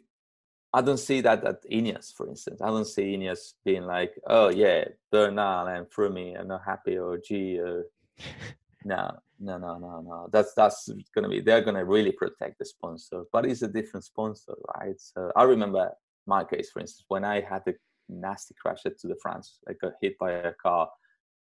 I 0.75 0.81
don't 0.81 0.97
see 0.97 1.21
that 1.21 1.45
at 1.45 1.63
Ineos, 1.71 2.11
for 2.15 2.27
instance. 2.27 2.59
I 2.59 2.67
don't 2.67 2.85
see 2.85 3.15
Ineos 3.15 3.53
being 3.63 3.83
like, 3.83 4.19
oh 4.25 4.49
yeah, 4.49 4.85
Bernal 5.11 5.67
and 5.67 5.85
Froome 5.85 6.39
are 6.39 6.43
not 6.43 6.63
happy 6.65 6.97
or 6.97 7.19
G 7.19 7.59
or 7.59 7.85
no, 8.83 9.11
no, 9.39 9.57
no, 9.59 9.77
no, 9.77 10.01
no. 10.01 10.29
That's 10.31 10.53
that's 10.55 10.89
gonna 11.13 11.29
be 11.29 11.41
they're 11.41 11.61
gonna 11.61 11.85
really 11.85 12.11
protect 12.11 12.57
the 12.57 12.65
sponsor, 12.65 13.23
but 13.31 13.45
it's 13.45 13.61
a 13.61 13.67
different 13.67 14.03
sponsor, 14.05 14.55
right? 14.75 14.99
So 14.99 15.31
I 15.35 15.43
remember 15.43 15.91
my 16.25 16.43
case, 16.43 16.71
for 16.71 16.79
instance, 16.79 17.05
when 17.07 17.23
I 17.23 17.41
had 17.41 17.61
the 17.65 17.75
nasty 18.09 18.55
crash 18.59 18.79
at 18.85 18.97
Tour 18.97 19.13
de 19.13 19.19
France, 19.21 19.59
I 19.69 19.73
got 19.73 19.93
hit 20.01 20.17
by 20.17 20.31
a 20.31 20.53
car 20.53 20.89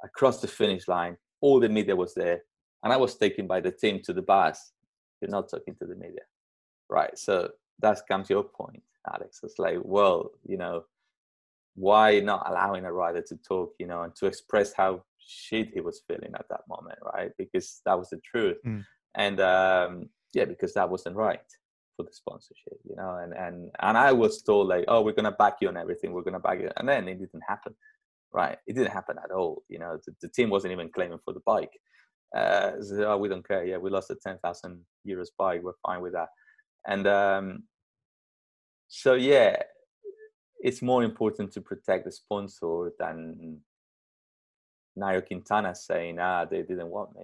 across 0.04 0.40
the 0.40 0.48
finish 0.48 0.88
line. 0.88 1.16
All 1.40 1.60
the 1.60 1.68
media 1.68 1.96
was 1.96 2.14
there, 2.14 2.42
and 2.82 2.92
I 2.92 2.96
was 2.96 3.16
taken 3.16 3.46
by 3.46 3.60
the 3.60 3.70
team 3.70 4.00
to 4.04 4.12
the 4.12 4.22
bus. 4.22 4.72
You're 5.20 5.30
not 5.30 5.48
talking 5.48 5.74
to 5.76 5.86
the 5.86 5.94
media, 5.94 6.24
right? 6.88 7.18
So 7.18 7.50
that 7.80 8.00
comes 8.08 8.28
your 8.30 8.44
point 8.44 8.82
Alex. 9.12 9.40
It's 9.42 9.58
like, 9.58 9.78
well, 9.82 10.30
you 10.46 10.56
know, 10.56 10.84
why 11.74 12.20
not 12.20 12.48
allowing 12.48 12.84
a 12.84 12.92
rider 12.92 13.22
to 13.22 13.36
talk, 13.36 13.74
you 13.78 13.86
know, 13.86 14.02
and 14.02 14.14
to 14.16 14.26
express 14.26 14.72
how 14.72 15.02
shit 15.18 15.70
he 15.72 15.80
was 15.80 16.02
feeling 16.06 16.32
at 16.34 16.46
that 16.50 16.62
moment, 16.68 16.98
right? 17.14 17.30
Because 17.38 17.80
that 17.86 17.98
was 17.98 18.10
the 18.10 18.18
truth. 18.18 18.58
Mm. 18.66 18.84
And 19.14 19.40
um, 19.40 20.08
yeah, 20.34 20.44
because 20.44 20.74
that 20.74 20.90
wasn't 20.90 21.16
right 21.16 21.40
for 21.96 22.04
the 22.04 22.12
sponsorship, 22.12 22.78
you 22.88 22.96
know. 22.96 23.18
And 23.22 23.32
and 23.32 23.70
and 23.80 23.96
I 23.96 24.12
was 24.12 24.42
told 24.42 24.68
like, 24.68 24.84
oh, 24.88 25.02
we're 25.02 25.12
gonna 25.12 25.32
back 25.32 25.56
you 25.60 25.68
on 25.68 25.76
everything. 25.76 26.12
We're 26.12 26.22
gonna 26.22 26.40
back 26.40 26.60
you, 26.60 26.70
and 26.76 26.88
then 26.88 27.08
it 27.08 27.18
didn't 27.18 27.42
happen, 27.46 27.74
right? 28.32 28.58
It 28.66 28.74
didn't 28.74 28.92
happen 28.92 29.16
at 29.22 29.30
all. 29.30 29.62
You 29.68 29.78
know, 29.78 29.98
the, 30.04 30.14
the 30.22 30.28
team 30.28 30.50
wasn't 30.50 30.72
even 30.72 30.90
claiming 30.90 31.18
for 31.24 31.34
the 31.34 31.40
bike. 31.46 31.72
Uh, 32.36 32.80
so, 32.80 33.04
oh, 33.04 33.16
we 33.18 33.28
don't 33.28 33.46
care. 33.46 33.64
Yeah, 33.64 33.78
we 33.78 33.90
lost 33.90 34.10
a 34.10 34.14
ten 34.14 34.38
thousand 34.38 34.80
euros 35.06 35.28
bike. 35.36 35.62
We're 35.62 35.72
fine 35.84 36.00
with 36.00 36.12
that. 36.12 36.28
And 36.86 37.06
um, 37.06 37.64
so 38.90 39.14
yeah 39.14 39.56
it's 40.62 40.82
more 40.82 41.02
important 41.04 41.50
to 41.52 41.60
protect 41.60 42.04
the 42.04 42.12
sponsor 42.12 42.92
than 42.98 43.58
Nairo 44.98 45.24
Quintana 45.26 45.74
saying 45.74 46.18
ah 46.18 46.44
they 46.44 46.62
didn't 46.62 46.90
want 46.90 47.14
me 47.14 47.22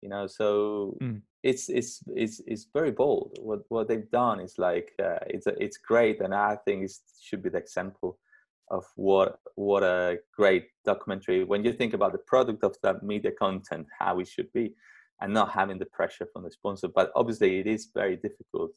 you 0.00 0.08
know 0.08 0.26
so 0.26 0.96
mm. 1.00 1.20
it's 1.42 1.68
it's 1.68 2.02
it's 2.16 2.40
it's 2.46 2.66
very 2.72 2.90
bold 2.90 3.38
what 3.40 3.60
what 3.68 3.86
they've 3.86 4.10
done 4.10 4.40
is 4.40 4.58
like 4.58 4.92
uh, 4.98 5.18
it's 5.26 5.46
it's 5.46 5.76
great 5.76 6.20
and 6.22 6.34
I 6.34 6.56
think 6.64 6.84
it 6.84 6.92
should 7.20 7.42
be 7.42 7.50
the 7.50 7.58
example 7.58 8.18
of 8.74 8.84
what 8.96 9.38
what 9.54 9.82
a 9.82 10.18
great 10.36 10.66
documentary 10.84 11.44
when 11.44 11.64
you 11.64 11.72
think 11.72 11.92
about 11.94 12.12
the 12.12 12.24
product 12.32 12.62
of 12.64 12.74
that 12.82 13.02
media 13.02 13.32
content 13.44 13.86
how 13.98 14.18
it 14.18 14.28
should 14.28 14.52
be 14.52 14.74
and 15.20 15.32
not 15.32 15.50
having 15.50 15.78
the 15.78 15.90
pressure 15.98 16.26
from 16.32 16.42
the 16.42 16.50
sponsor 16.50 16.88
but 16.88 17.10
obviously 17.14 17.58
it 17.60 17.66
is 17.66 17.90
very 17.94 18.16
difficult 18.16 18.72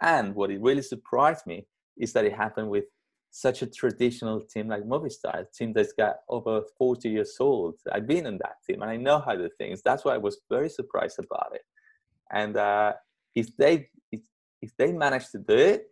and 0.00 0.34
what 0.34 0.50
it 0.50 0.60
really 0.60 0.82
surprised 0.82 1.46
me 1.46 1.66
is 1.96 2.12
that 2.12 2.24
it 2.24 2.32
happened 2.32 2.68
with 2.68 2.84
such 3.30 3.62
a 3.62 3.66
traditional 3.66 4.40
team 4.40 4.68
like 4.68 4.84
Movistar, 4.84 5.40
a 5.40 5.46
team 5.52 5.72
that's 5.72 5.92
got 5.92 6.18
over 6.28 6.62
40 6.78 7.08
years 7.08 7.36
old. 7.40 7.74
I've 7.92 8.06
been 8.06 8.26
in 8.26 8.38
that 8.38 8.56
team 8.64 8.80
and 8.80 8.90
I 8.90 8.96
know 8.96 9.18
how 9.18 9.34
the 9.34 9.50
things. 9.58 9.82
That's 9.82 10.04
why 10.04 10.14
I 10.14 10.18
was 10.18 10.38
very 10.48 10.68
surprised 10.68 11.18
about 11.18 11.50
it. 11.52 11.62
And 12.32 12.56
uh, 12.56 12.92
if 13.34 13.56
they 13.56 13.88
if, 14.12 14.20
if 14.62 14.70
they 14.78 14.92
manage 14.92 15.30
to 15.30 15.38
do 15.38 15.56
it, 15.56 15.86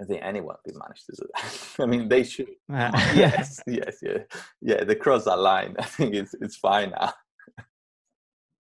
I 0.00 0.04
think 0.04 0.20
anyone 0.22 0.56
could 0.64 0.76
manage 0.76 1.04
to 1.04 1.12
do 1.12 1.28
that. 1.34 1.68
I 1.82 1.86
mean, 1.86 2.08
they 2.08 2.24
should. 2.24 2.48
yes, 2.68 3.60
yes, 3.66 3.98
yeah, 4.02 4.18
yeah. 4.60 4.84
They 4.84 4.94
cross 4.94 5.24
that 5.24 5.38
line. 5.38 5.76
I 5.78 5.84
think 5.84 6.14
it's 6.14 6.34
it's 6.40 6.56
fine 6.56 6.90
now. 6.90 7.12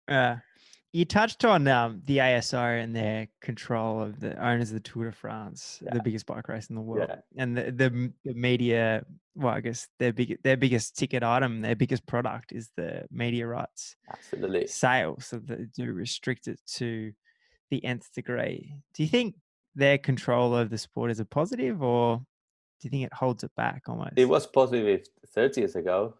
Yeah. 0.09 0.39
You 0.93 1.05
touched 1.05 1.45
on 1.45 1.69
um, 1.69 2.01
the 2.07 2.19
ASO 2.19 2.83
and 2.83 2.97
their 2.97 3.29
control 3.43 4.01
of 4.01 4.19
the 4.19 4.35
owners 4.43 4.71
of 4.71 4.75
the 4.75 4.81
Tour 4.81 5.07
de 5.07 5.13
France, 5.13 5.79
yeah. 5.85 5.93
the 5.93 6.03
biggest 6.03 6.25
bike 6.25 6.49
race 6.49 6.71
in 6.71 6.75
the 6.75 6.81
world, 6.81 7.11
yeah. 7.11 7.43
and 7.43 7.55
the, 7.55 7.65
the, 7.65 8.13
the 8.25 8.33
media. 8.33 9.05
Well, 9.35 9.53
I 9.53 9.61
guess 9.61 9.89
their 9.99 10.15
big 10.15 10.39
their 10.43 10.57
biggest 10.57 10.97
ticket 10.97 11.23
item, 11.23 11.61
their 11.61 11.77
biggest 11.77 12.07
product 12.07 12.53
is 12.53 12.71
the 12.77 13.05
media 13.11 13.47
rights. 13.47 13.97
Absolutely. 14.11 14.69
Sales, 14.69 15.27
so 15.27 15.39
they 15.39 15.67
do 15.77 15.93
restrict 15.93 16.49
it 16.49 16.61
to 16.77 17.13
the 17.71 17.85
nth 17.85 18.11
degree. 18.15 18.77
Do 18.95 19.03
you 19.03 19.09
think 19.11 19.35
their 19.77 19.99
control 19.99 20.57
of 20.57 20.71
the 20.71 20.79
sport 20.79 21.11
is 21.11 21.21
a 21.21 21.25
positive, 21.25 21.83
or 21.83 22.17
do 22.17 22.25
you 22.83 22.91
think 22.91 23.05
it 23.05 23.13
holds 23.13 23.45
it 23.45 23.55
back 23.57 23.83
almost? 23.87 24.15
It 24.17 24.25
was 24.25 24.47
positive 24.47 25.07
30 25.35 25.61
years 25.61 25.77
ago, 25.77 26.15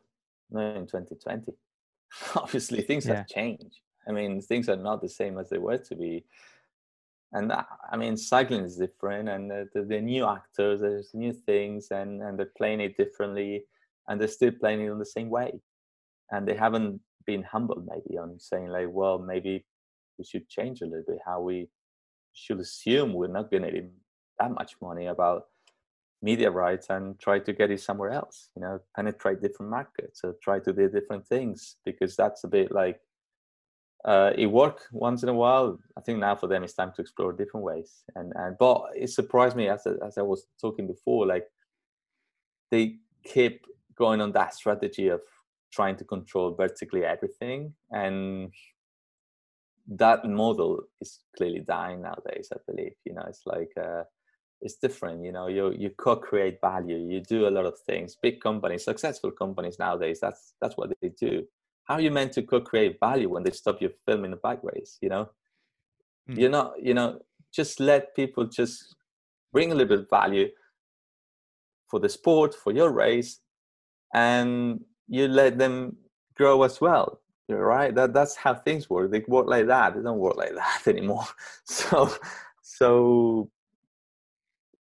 not 0.51 0.77
in 0.77 0.87
2020. 0.87 1.53
Obviously, 2.37 2.83
things 2.83 3.07
yeah. 3.07 3.17
have 3.17 3.29
changed. 3.29 3.81
I 4.07 4.13
mean, 4.13 4.41
things 4.41 4.69
are 4.69 4.77
not 4.77 5.01
the 5.01 5.09
same 5.09 5.39
as 5.39 5.49
they 5.49 5.59
were 5.59 5.79
to 5.79 5.97
be. 5.97 6.25
And 7.33 7.51
uh, 7.51 7.65
I 7.91 7.97
mean, 7.97 8.17
cycling 8.17 8.63
is 8.65 8.77
different, 8.77 9.29
and 9.29 9.51
the, 9.51 9.69
the, 9.75 9.83
the 9.83 10.01
new 10.01 10.27
actors, 10.27 10.83
there's 10.83 11.13
new 11.15 11.33
things, 11.33 11.89
and, 11.91 12.23
and 12.23 12.39
they're 12.39 12.53
playing 12.57 12.81
it 12.81 12.97
differently, 12.97 13.65
and 14.07 14.21
they're 14.21 14.29
still 14.29 14.53
playing 14.53 14.83
it 14.83 14.91
in 14.91 14.99
the 14.99 15.07
same 15.07 15.31
way. 15.31 15.53
And 16.31 16.47
they 16.47 16.55
haven't 16.55 17.01
been 17.27 17.43
humbled, 17.43 17.89
maybe, 17.91 18.19
on 18.19 18.39
saying, 18.39 18.69
like, 18.69 18.89
well, 18.91 19.19
maybe 19.19 19.65
we 20.19 20.25
should 20.25 20.49
change 20.49 20.83
a 20.83 20.87
little 20.87 21.05
bit 21.07 21.19
how 21.25 21.41
we 21.41 21.69
should 22.37 22.61
assume 22.61 23.13
we're 23.13 23.27
not 23.27 23.51
going 23.51 23.63
to 23.63 23.71
get 23.71 23.91
that 24.39 24.53
much 24.53 24.75
money 24.81 25.07
about 25.07 25.47
media 26.23 26.51
rights 26.51 26.89
and 26.91 27.19
try 27.19 27.39
to 27.39 27.53
get 27.53 27.71
it 27.71 27.81
somewhere 27.81 28.11
else 28.11 28.51
you 28.57 28.63
know 28.63 28.79
penetrate 28.95 29.41
different 29.41 29.71
markets 29.71 30.21
or 30.25 30.35
try 30.43 30.59
to 30.59 30.73
do 30.73 30.89
different 30.89 31.27
things 31.27 31.77
because 31.85 32.17
that's 32.17 32.45
a 32.45 32.49
bit 32.49 32.73
like 32.73 33.01
uh, 34.07 34.33
it 34.39 34.47
worked 34.47 34.87
once 34.93 35.25
in 35.25 35.29
a 35.29 35.35
while. 35.35 35.79
I 35.99 36.01
think 36.01 36.21
now 36.21 36.37
for 36.37 36.47
them 36.47 36.63
it's 36.63 36.75
time 36.75 36.93
to 36.95 37.03
explore 37.03 37.33
different 37.33 37.67
ways. 37.67 38.05
And 38.15 38.33
and 38.37 38.57
but 38.57 38.83
it 38.95 39.11
surprised 39.11 39.57
me 39.57 39.69
as 39.69 39.87
as 39.87 40.17
I 40.17 40.23
was 40.23 40.47
talking 40.61 40.87
before, 40.87 41.27
like 41.27 41.47
they 42.71 42.97
keep 43.25 43.67
going 43.97 44.21
on 44.21 44.33
that 44.33 44.55
strategy 44.55 45.09
of 45.09 45.23
trying 45.73 45.97
to 45.97 46.05
control 46.05 46.55
vertically 46.55 47.05
everything 47.05 47.75
and 47.91 48.53
that 49.89 50.25
model 50.25 50.83
is 51.01 51.21
clearly 51.37 51.61
dying 51.61 52.03
nowadays 52.03 52.49
i 52.53 52.59
believe 52.67 52.93
you 53.05 53.15
know 53.15 53.25
it's 53.29 53.43
like 53.47 53.71
uh, 53.81 54.03
it's 54.61 54.77
different 54.77 55.23
you 55.23 55.33
know 55.33 55.49
you 55.49 55.73
you 55.73 55.91
co-create 55.91 56.59
value 56.61 56.97
you 56.97 57.21
do 57.21 57.47
a 57.47 57.51
lot 57.51 57.67
of 57.67 57.79
things. 57.87 58.17
Big 58.21 58.41
companies 58.41 58.85
successful 58.85 59.31
companies 59.31 59.79
nowadays 59.79 60.19
that's 60.21 60.55
that's 60.61 60.77
what 60.77 60.91
they 61.01 61.11
do. 61.11 61.45
How 61.85 61.95
are 61.95 62.01
you 62.01 62.11
meant 62.11 62.33
to 62.33 62.43
co-create 62.43 62.99
value 62.99 63.29
when 63.29 63.43
they 63.43 63.51
stop 63.51 63.81
you 63.81 63.91
filming 64.07 64.31
the 64.31 64.39
bike 64.39 64.61
race 64.63 64.99
you 65.01 65.09
know? 65.09 65.29
Mm. 66.29 66.41
you're 66.41 66.51
not 66.51 66.73
you 66.83 66.95
know 66.95 67.21
just 67.53 67.79
let 67.79 68.17
people 68.17 68.45
just 68.47 68.97
bring 69.53 69.71
a 69.71 69.75
little 69.75 69.97
bit 69.97 70.01
of 70.01 70.11
value 70.11 70.49
for 71.89 72.01
the 72.01 72.09
sport 72.09 72.53
for 72.53 72.73
your 72.73 72.91
race 72.91 73.39
and 74.13 74.81
you 75.07 75.29
let 75.29 75.57
them 75.57 75.97
grow 76.35 76.65
as 76.65 76.81
well 76.81 77.21
you're 77.49 77.65
right? 77.65 77.95
That 77.95 78.13
that's 78.13 78.35
how 78.35 78.55
things 78.55 78.91
work. 78.91 79.11
They 79.11 79.23
work 79.29 79.47
like 79.47 79.67
that. 79.69 79.95
They 79.95 80.03
don't 80.03 80.19
work 80.19 80.37
like 80.37 80.55
that 80.55 80.83
anymore. 80.87 81.25
So 81.65 82.13
so 82.63 83.51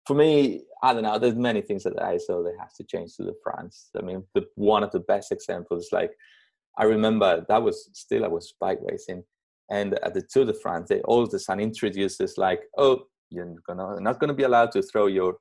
for 0.06 0.14
me 0.14 0.62
i 0.82 0.92
don't 0.92 1.02
know. 1.02 1.18
There's 1.18 1.34
many 1.34 1.62
things 1.62 1.84
that 1.84 2.00
i 2.02 2.16
saw 2.16 2.42
they 2.42 2.56
have 2.58 2.74
to 2.74 2.84
change 2.84 3.16
Tour 3.16 3.26
de 3.26 3.32
France. 3.42 3.90
I 3.98 4.02
mean 4.02 4.24
the 4.34 4.46
one 4.54 4.82
of 4.82 4.90
the 4.92 5.00
best 5.00 5.32
examples 5.32 5.88
like 5.92 6.12
i 6.78 6.84
remember 6.84 7.44
that 7.48 7.62
was 7.62 7.88
still 7.92 8.24
i 8.24 8.28
was 8.28 8.54
bike 8.60 8.80
racing. 8.82 9.24
And 9.70 9.98
at 10.04 10.14
the 10.14 10.22
tour 10.22 10.44
de 10.44 10.54
france 10.54 10.88
they 10.88 11.00
all 11.02 11.22
of 11.22 11.32
a 11.32 11.38
sudden 11.38 11.62
introduced 11.62 12.18
this 12.18 12.36
like 12.38 12.62
oh 12.76 13.06
you're 13.30 13.54
gonna 13.66 14.00
not 14.00 14.20
gonna 14.20 14.34
be 14.34 14.44
allowed 14.44 14.72
to 14.72 14.82
throw 14.82 15.06
your 15.06 15.36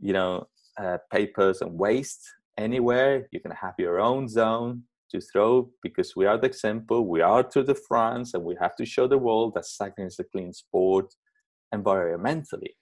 you 0.00 0.12
know 0.12 0.46
uh, 0.78 0.98
papers 1.10 1.60
and 1.60 1.78
waste 1.78 2.22
anywhere. 2.58 3.28
You 3.30 3.40
can 3.40 3.50
have 3.52 3.74
your 3.78 4.00
own 4.00 4.28
zone 4.28 4.84
to 5.12 5.20
throw 5.20 5.70
because 5.82 6.14
we 6.16 6.26
are 6.26 6.38
the 6.38 6.46
example. 6.46 7.06
We 7.06 7.20
are 7.20 7.42
Tour 7.42 7.64
de 7.64 7.74
France 7.74 8.34
and 8.34 8.44
we 8.44 8.56
have 8.60 8.76
to 8.76 8.84
show 8.84 9.06
the 9.06 9.18
world 9.18 9.54
that 9.54 9.66
cycling 9.66 10.08
is 10.08 10.18
a 10.18 10.24
clean 10.24 10.52
sport 10.52 11.14
environmentally. 11.74 12.74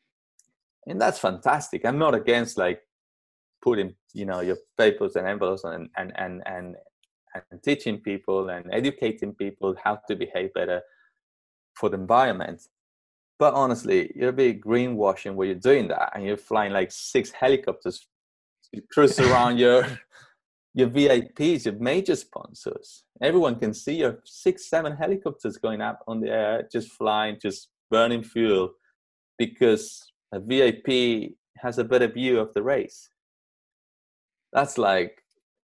And 0.87 1.01
that's 1.01 1.19
fantastic. 1.19 1.85
I'm 1.85 1.99
not 1.99 2.15
against 2.15 2.59
like 2.59 2.81
putting, 3.63 3.95
you 4.15 4.25
know, 4.25 4.41
your 4.41 4.57
papers 4.79 5.17
and 5.17 5.27
envelopes 5.27 5.65
and 5.65 5.89
and 5.97 6.13
and 6.17 6.43
and, 6.47 6.77
and 7.51 7.63
teaching 7.63 7.99
people 7.99 8.49
and 8.49 8.67
educating 8.73 9.35
people 9.35 9.77
how 9.85 10.01
to 10.09 10.17
behave 10.17 10.55
better 10.55 10.81
for 11.75 11.91
the 11.91 11.99
environment. 11.99 12.63
But 13.39 13.55
honestly, 13.55 14.13
you're 14.15 14.31
a 14.31 14.33
bit 14.33 14.61
greenwashing 14.61 15.35
where 15.35 15.47
you're 15.47 15.57
doing 15.57 15.89
that 15.89 16.13
and 16.15 16.25
you're 16.25 16.37
flying 16.37 16.73
like 16.73 16.91
six 16.91 17.31
helicopters 17.31 18.07
you 18.73 18.83
cruise 18.91 19.19
around 19.29 19.59
your 19.59 19.87
your 20.75 20.89
VIPs, 20.89 21.65
your 21.65 21.75
major 21.75 22.15
sponsors. 22.15 23.05
Everyone 23.21 23.57
can 23.57 23.75
see 23.75 23.95
your 23.97 24.21
six, 24.25 24.69
seven 24.69 24.97
helicopters 24.97 25.57
going 25.57 25.81
up 25.81 26.01
on 26.07 26.21
the 26.21 26.31
air, 26.31 26.69
just 26.71 26.93
flying, 26.93 27.39
just 27.41 27.69
burning 27.91 28.23
fuel, 28.23 28.71
because 29.39 30.13
a 30.33 30.39
VIP 30.39 31.33
has 31.57 31.79
a 31.79 31.85
better 31.85 32.07
view 32.07 32.39
of 32.39 32.55
the 32.55 32.63
race. 32.63 33.11
That's 34.53 34.79
like 34.79 35.23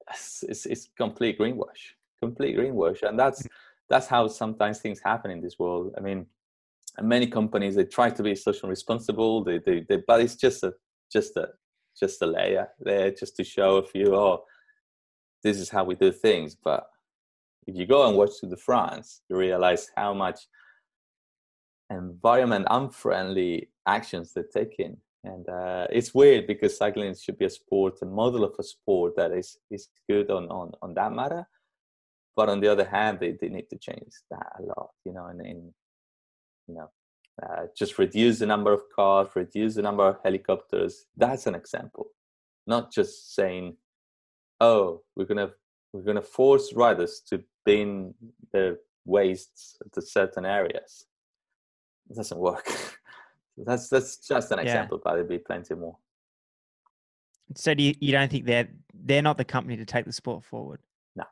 it's, 0.10 0.66
it's 0.66 0.90
complete 0.98 1.40
greenwash, 1.40 1.96
complete 2.22 2.58
greenwash, 2.58 3.04
and 3.04 3.18
that's 3.18 3.44
mm. 3.44 3.50
that's 3.90 4.08
how 4.08 4.28
sometimes 4.28 4.80
things 4.80 5.00
happen 5.04 5.32
in 5.32 5.42
this 5.42 5.60
world. 5.60 5.94
I 5.98 6.02
mean, 6.02 6.26
many 7.02 7.28
companies 7.28 7.76
they 7.76 7.86
try 7.86 8.10
to 8.10 8.24
be 8.24 8.36
socially 8.36 8.70
responsible, 8.70 9.44
they, 9.44 9.60
they, 9.60 9.86
they 9.88 10.04
but 10.08 10.22
it's 10.22 10.36
just 10.36 10.64
a 10.64 10.74
just 11.12 11.38
a 11.38 11.50
just 12.00 12.22
a 12.22 12.26
layer 12.26 12.68
there 12.80 13.12
just 13.12 13.36
to 13.36 13.44
show 13.44 13.78
a 13.78 13.84
few, 13.84 14.16
oh, 14.16 14.44
this 15.44 15.58
is 15.58 15.70
how 15.70 15.84
we 15.84 15.96
do 15.96 16.12
things. 16.12 16.56
But 16.56 16.88
if 17.68 17.76
you 17.76 17.86
go 17.86 18.08
and 18.08 18.18
watch 18.18 18.40
Tour 18.40 18.50
de 18.50 18.58
France, 18.58 19.22
you 19.30 19.38
realize 19.38 19.92
how 19.96 20.14
much 20.14 20.40
environment 21.90 22.68
unfriendly 22.70 23.70
actions 23.88 24.34
they're 24.34 24.44
taking. 24.44 24.98
And 25.24 25.48
uh, 25.50 25.88
it's 25.90 26.14
weird 26.14 26.48
because 26.48 26.78
cycling 26.78 27.14
should 27.16 27.38
be 27.38 27.46
a 27.46 27.50
sport, 27.50 28.00
a 28.02 28.06
model 28.06 28.44
of 28.44 28.56
a 28.58 28.64
sport 28.64 29.16
that 29.18 29.32
is, 29.32 29.58
is 29.70 29.90
good 30.10 30.32
on, 30.32 30.48
on, 30.50 30.72
on 30.82 30.94
that 30.94 31.12
matter. 31.12 31.46
But 32.36 32.50
on 32.50 32.62
the 32.62 32.70
other 32.70 32.86
hand, 32.86 33.20
they, 33.20 33.34
they 33.34 33.50
need 33.50 33.70
to 33.70 33.78
change 33.78 34.14
that 34.32 34.48
a 34.60 34.64
lot, 34.64 34.92
you 35.04 35.12
know, 35.12 35.26
and 35.26 35.46
in, 35.46 35.74
you 36.68 36.76
know, 36.76 36.90
uh, 37.44 37.66
just 37.78 37.98
reduce 38.00 38.40
the 38.40 38.46
number 38.46 38.72
of 38.72 38.82
cars, 38.96 39.30
reduce 39.36 39.76
the 39.76 39.82
number 39.82 40.08
of 40.08 40.18
helicopters. 40.24 41.06
That's 41.18 41.48
an 41.48 41.56
example, 41.56 42.08
not 42.66 42.94
just 42.94 43.36
saying, 43.36 43.76
"Oh, 44.60 45.02
we're 45.16 45.26
gonna 45.26 45.52
we're 45.94 46.04
gonna 46.04 46.22
force 46.22 46.74
riders 46.74 47.22
to 47.30 47.44
bin 47.66 48.14
their 48.52 48.78
wastes 49.06 49.78
to 49.94 50.02
certain 50.02 50.46
areas." 50.46 51.06
It 52.10 52.16
doesn't 52.16 52.40
work. 52.40 52.68
that's 53.58 53.90
that's 53.90 54.18
just 54.18 54.52
an 54.52 54.60
example, 54.60 54.98
yeah. 54.98 55.02
but 55.04 55.14
there'd 55.16 55.30
be 55.30 55.40
plenty 55.40 55.76
more. 55.76 55.98
So 57.56 57.74
do 57.74 57.84
you, 57.84 57.96
you 58.00 58.12
don't 58.12 58.30
think 58.32 58.46
they're 58.46 58.70
they're 58.94 59.22
not 59.22 59.38
the 59.38 59.46
company 59.46 59.78
to 59.78 59.86
take 59.86 60.06
the 60.06 60.14
sport 60.14 60.44
forward? 60.44 60.80
No, 61.16 61.26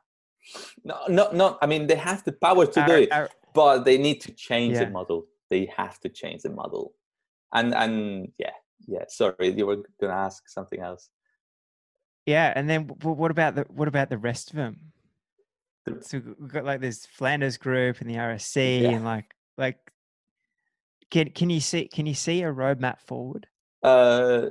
no, 0.84 0.96
no, 1.08 1.30
no. 1.32 1.58
I 1.60 1.66
mean, 1.66 1.86
they 1.86 1.94
have 1.94 2.24
the 2.24 2.32
power 2.32 2.66
to 2.66 2.86
do 2.86 2.94
it, 2.94 3.10
but 3.54 3.84
they 3.84 3.98
need 3.98 4.20
to 4.22 4.32
change 4.32 4.74
yeah. 4.74 4.84
the 4.84 4.90
model 4.90 5.26
they 5.50 5.70
have 5.76 5.98
to 6.00 6.08
change 6.08 6.42
the 6.42 6.50
model 6.50 6.92
and 7.52 7.74
and 7.74 8.28
yeah 8.38 8.52
yeah 8.86 9.04
sorry 9.08 9.50
you 9.50 9.66
were 9.66 9.76
going 9.76 10.12
to 10.12 10.12
ask 10.12 10.48
something 10.48 10.80
else 10.80 11.10
yeah 12.28 12.52
and 12.54 12.68
then 12.68 12.82
what 13.02 13.30
about 13.30 13.54
the 13.54 13.64
what 13.68 13.88
about 13.88 14.10
the 14.10 14.18
rest 14.18 14.50
of 14.50 14.56
them 14.56 14.76
so 16.00 16.20
we've 16.38 16.52
got 16.52 16.64
like 16.64 16.80
this 16.80 17.06
flanders 17.06 17.56
group 17.56 18.00
and 18.00 18.10
the 18.10 18.16
RCS 18.16 18.82
yeah. 18.82 18.90
and 18.90 19.04
like 19.04 19.34
like 19.56 19.78
can 21.10 21.30
can 21.30 21.48
you 21.48 21.60
see 21.60 21.88
can 21.88 22.04
you 22.04 22.14
see 22.14 22.42
a 22.42 22.52
roadmap 22.52 23.00
forward 23.00 23.46
uh 23.82 24.46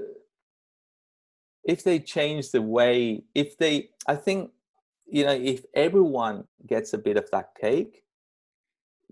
if 1.64 1.84
they 1.84 2.00
change 2.00 2.50
the 2.50 2.62
way 2.62 3.24
if 3.36 3.58
they 3.58 3.90
i 4.08 4.16
think 4.16 4.50
you 5.06 5.24
know 5.24 5.34
if 5.34 5.64
everyone 5.76 6.44
gets 6.66 6.94
a 6.94 6.98
bit 6.98 7.18
of 7.18 7.30
that 7.32 7.50
cake 7.62 8.04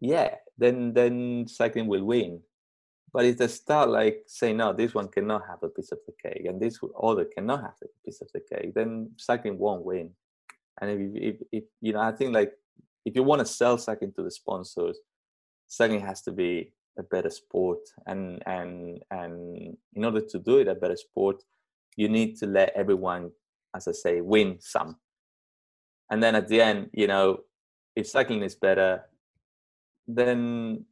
yeah 0.01 0.33
then 0.57 0.93
then 0.93 1.45
cycling 1.47 1.87
will 1.87 2.03
win. 2.03 2.41
But 3.15 3.23
if 3.23 3.37
they 3.37 3.47
start 3.47 3.87
like 3.87 4.23
saying, 4.27 4.57
no, 4.57 4.73
this 4.73 4.93
one 4.93 5.07
cannot 5.07 5.43
have 5.47 5.63
a 5.63 5.69
piece 5.69 5.93
of 5.93 5.99
the 6.05 6.11
cake, 6.21 6.47
and 6.47 6.61
this 6.61 6.77
other 7.01 7.23
cannot 7.23 7.61
have 7.61 7.75
a 7.81 7.87
piece 8.03 8.19
of 8.19 8.27
the 8.33 8.41
cake, 8.41 8.73
then 8.75 9.09
cycling 9.15 9.57
won't 9.57 9.85
win. 9.85 10.09
And 10.81 10.91
if, 10.91 10.99
if, 11.23 11.35
if 11.53 11.63
you 11.79 11.93
know, 11.93 12.01
I 12.01 12.11
think 12.11 12.33
like 12.33 12.51
if 13.05 13.15
you 13.15 13.23
want 13.23 13.39
to 13.39 13.45
sell 13.45 13.77
cycling 13.77 14.11
to 14.17 14.23
the 14.23 14.29
sponsors, 14.29 14.99
cycling 15.65 16.01
has 16.01 16.23
to 16.23 16.33
be 16.33 16.73
a 16.99 17.03
better 17.03 17.29
sport, 17.29 17.79
and 18.05 18.43
and 18.45 19.01
and 19.09 19.77
in 19.93 20.03
order 20.03 20.19
to 20.19 20.37
do 20.37 20.57
it 20.57 20.67
a 20.67 20.75
better 20.75 20.97
sport, 20.97 21.41
you 21.95 22.09
need 22.09 22.35
to 22.39 22.47
let 22.47 22.73
everyone, 22.75 23.31
as 23.73 23.87
I 23.87 23.93
say, 23.93 24.19
win 24.19 24.57
some. 24.59 24.97
And 26.11 26.21
then 26.21 26.35
at 26.35 26.49
the 26.49 26.59
end, 26.59 26.89
you 26.91 27.07
know, 27.07 27.45
if 27.95 28.07
cycling 28.07 28.43
is 28.43 28.55
better, 28.55 29.05
then 30.05 30.83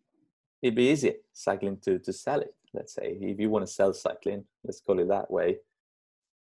it'd 0.63 0.75
be 0.75 0.89
easier 0.89 1.13
cycling 1.33 1.77
to 1.83 1.99
to 1.99 2.13
sell 2.13 2.39
it. 2.39 2.55
Let's 2.73 2.93
say 2.95 3.17
if 3.21 3.39
you 3.39 3.49
want 3.49 3.67
to 3.67 3.71
sell 3.71 3.93
cycling, 3.93 4.45
let's 4.63 4.81
call 4.81 4.99
it 4.99 5.09
that 5.09 5.29
way, 5.29 5.57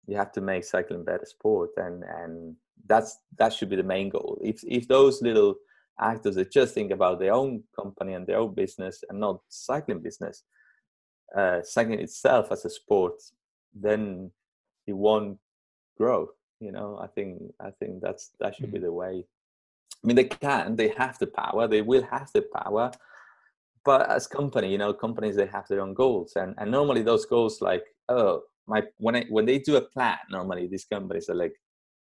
you 0.08 0.16
have 0.16 0.32
to 0.34 0.42
make 0.42 0.64
cycling 0.64 1.04
better 1.04 1.26
sport, 1.26 1.72
and 1.78 2.04
and 2.04 2.56
that's 2.88 3.20
that 3.38 3.52
should 3.54 3.70
be 3.70 3.76
the 3.76 3.92
main 3.96 4.10
goal. 4.10 4.38
If 4.42 4.64
if 4.64 4.88
those 4.88 5.22
little 5.22 5.56
actors 6.00 6.36
that 6.36 6.52
just 6.52 6.74
think 6.74 6.92
about 6.92 7.20
their 7.20 7.34
own 7.34 7.64
company 7.76 8.14
and 8.14 8.26
their 8.26 8.40
own 8.40 8.54
business 8.54 9.04
and 9.10 9.20
not 9.20 9.42
cycling 9.50 10.00
business, 10.00 10.44
uh, 11.36 11.62
cycling 11.64 12.00
itself 12.00 12.52
as 12.52 12.64
a 12.66 12.70
sport, 12.70 13.16
then 13.74 14.32
it 14.88 14.94
won't 14.94 15.38
grow. 15.98 16.30
You 16.60 16.72
know, 16.72 16.98
I 17.02 17.08
think 17.08 17.42
I 17.60 17.72
think 17.72 18.02
that's 18.02 18.32
that 18.40 18.56
should 18.56 18.72
be 18.72 18.78
mm-hmm. 18.78 18.86
the 18.86 18.94
way 18.94 19.26
I 20.04 20.08
mean, 20.08 20.16
they 20.16 20.24
can, 20.26 20.76
they 20.76 20.90
have 20.90 21.18
the 21.20 21.28
power, 21.28 21.68
they 21.68 21.82
will 21.82 22.04
have 22.04 22.32
the 22.34 22.42
power. 22.42 22.92
But 23.84 24.10
as 24.10 24.28
company, 24.28 24.72
you 24.72 24.78
know, 24.78 24.94
companies 24.94 25.36
they 25.36 25.48
have 25.48 25.68
their 25.68 25.82
own 25.82 25.94
goals, 25.94 26.34
and 26.36 26.54
and 26.58 26.70
normally 26.70 27.02
those 27.02 27.26
goals, 27.26 27.62
like 27.62 27.84
oh, 28.10 28.42
my 28.68 28.84
when 28.98 29.16
I 29.16 29.26
when 29.30 29.46
they 29.46 29.60
do 29.60 29.78
a 29.78 29.82
plan, 29.82 30.18
normally 30.30 30.68
these 30.68 30.86
companies 30.86 31.30
are 31.30 31.36
like 31.36 31.54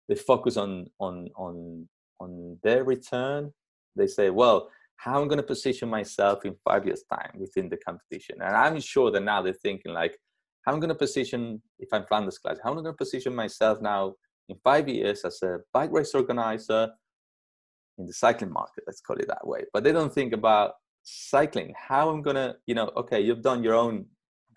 they 0.10 0.16
focus 0.16 0.58
on 0.58 0.88
on 1.00 1.30
on 1.36 1.88
on 2.20 2.58
their 2.64 2.84
return. 2.84 3.54
They 3.96 4.08
say, 4.08 4.30
well, 4.30 4.70
how 4.98 5.16
am 5.16 5.24
I'm 5.24 5.28
going 5.28 5.38
to 5.38 5.44
position 5.44 5.90
myself 5.90 6.46
in 6.46 6.56
five 6.64 6.86
years' 6.86 7.04
time 7.12 7.32
within 7.38 7.70
the 7.70 7.78
competition, 7.78 8.38
and 8.42 8.56
I'm 8.56 8.80
sure 8.80 9.12
that 9.12 9.22
now 9.22 9.42
they're 9.42 9.54
thinking 9.54 9.94
like, 9.94 10.18
how 10.66 10.74
I'm 10.74 10.80
going 10.80 10.90
to 10.90 10.96
position 10.96 11.62
if 11.80 11.90
I'm 11.94 12.06
Flanders 12.06 12.40
class, 12.40 12.58
how 12.64 12.72
am 12.72 12.80
I 12.80 12.82
going 12.82 12.96
to 12.96 12.98
position 12.98 13.36
myself 13.36 13.82
now 13.82 14.16
in 14.50 14.58
five 14.64 14.88
years 14.90 15.24
as 15.26 15.42
a 15.44 15.60
bike 15.74 15.92
race 15.92 16.16
organizer, 16.16 16.90
in 17.98 18.06
the 18.06 18.14
cycling 18.14 18.52
market 18.52 18.84
let's 18.86 19.02
call 19.02 19.18
it 19.18 19.28
that 19.28 19.46
way 19.46 19.62
but 19.74 19.84
they 19.84 19.92
don't 19.92 20.14
think 20.14 20.34
about 20.34 20.74
cycling 21.10 21.74
how 21.78 22.10
i'm 22.10 22.22
gonna 22.22 22.56
you 22.66 22.76
know 22.76 22.92
okay 22.98 23.20
you've 23.22 23.42
done 23.42 23.64
your 23.64 23.76
own 23.76 24.06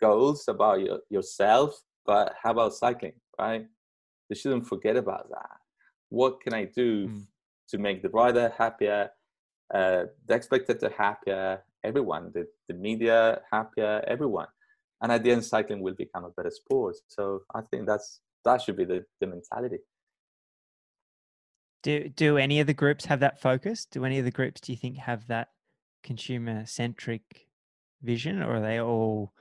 goals 0.01 0.49
about 0.49 0.81
your, 0.81 0.99
yourself 1.09 1.81
but 2.05 2.35
how 2.43 2.51
about 2.51 2.75
cycling 2.75 3.13
right 3.39 3.67
you 4.31 4.37
shouldn't 4.37 4.67
forget 4.67 4.97
about 4.97 5.29
that. 5.31 5.57
What 6.09 6.41
can 6.41 6.55
I 6.55 6.65
do 6.65 7.09
Mm. 7.09 7.27
to 7.69 7.79
make 7.79 8.03
the 8.03 8.09
rider 8.09 8.49
happier, 8.57 9.11
uh, 9.75 10.05
the 10.27 10.41
spectator 10.41 10.89
happier, 10.89 11.63
everyone, 11.85 12.31
the, 12.33 12.47
the 12.69 12.75
media 12.75 13.43
happier, 13.53 14.03
everyone. 14.07 14.49
And 15.03 15.13
at 15.13 15.23
the 15.23 15.33
end, 15.33 15.45
cycling 15.45 15.81
will 15.81 15.95
become 15.95 16.25
a 16.25 16.31
better 16.31 16.51
sport. 16.51 16.97
So 17.09 17.43
I 17.55 17.63
think 17.63 17.87
that's 17.87 18.21
that 18.45 18.63
should 18.63 18.77
be 18.77 18.85
the, 18.85 19.05
the 19.21 19.27
mentality. 19.27 19.79
Do 21.83 22.09
do 22.11 22.37
any 22.37 22.61
of 22.61 22.67
the 22.67 22.75
groups 22.75 23.07
have 23.07 23.21
that 23.21 23.41
focus? 23.41 23.87
Do 23.87 24.05
any 24.05 24.19
of 24.19 24.25
the 24.25 24.31
groups 24.31 24.61
do 24.61 24.73
you 24.73 24.79
think 24.79 24.99
have 24.99 25.27
that 25.29 25.49
consumer 26.03 26.65
centric 26.67 27.49
vision 28.03 28.43
or 28.43 28.57
are 28.57 28.61
they 28.61 28.81
all 28.81 29.33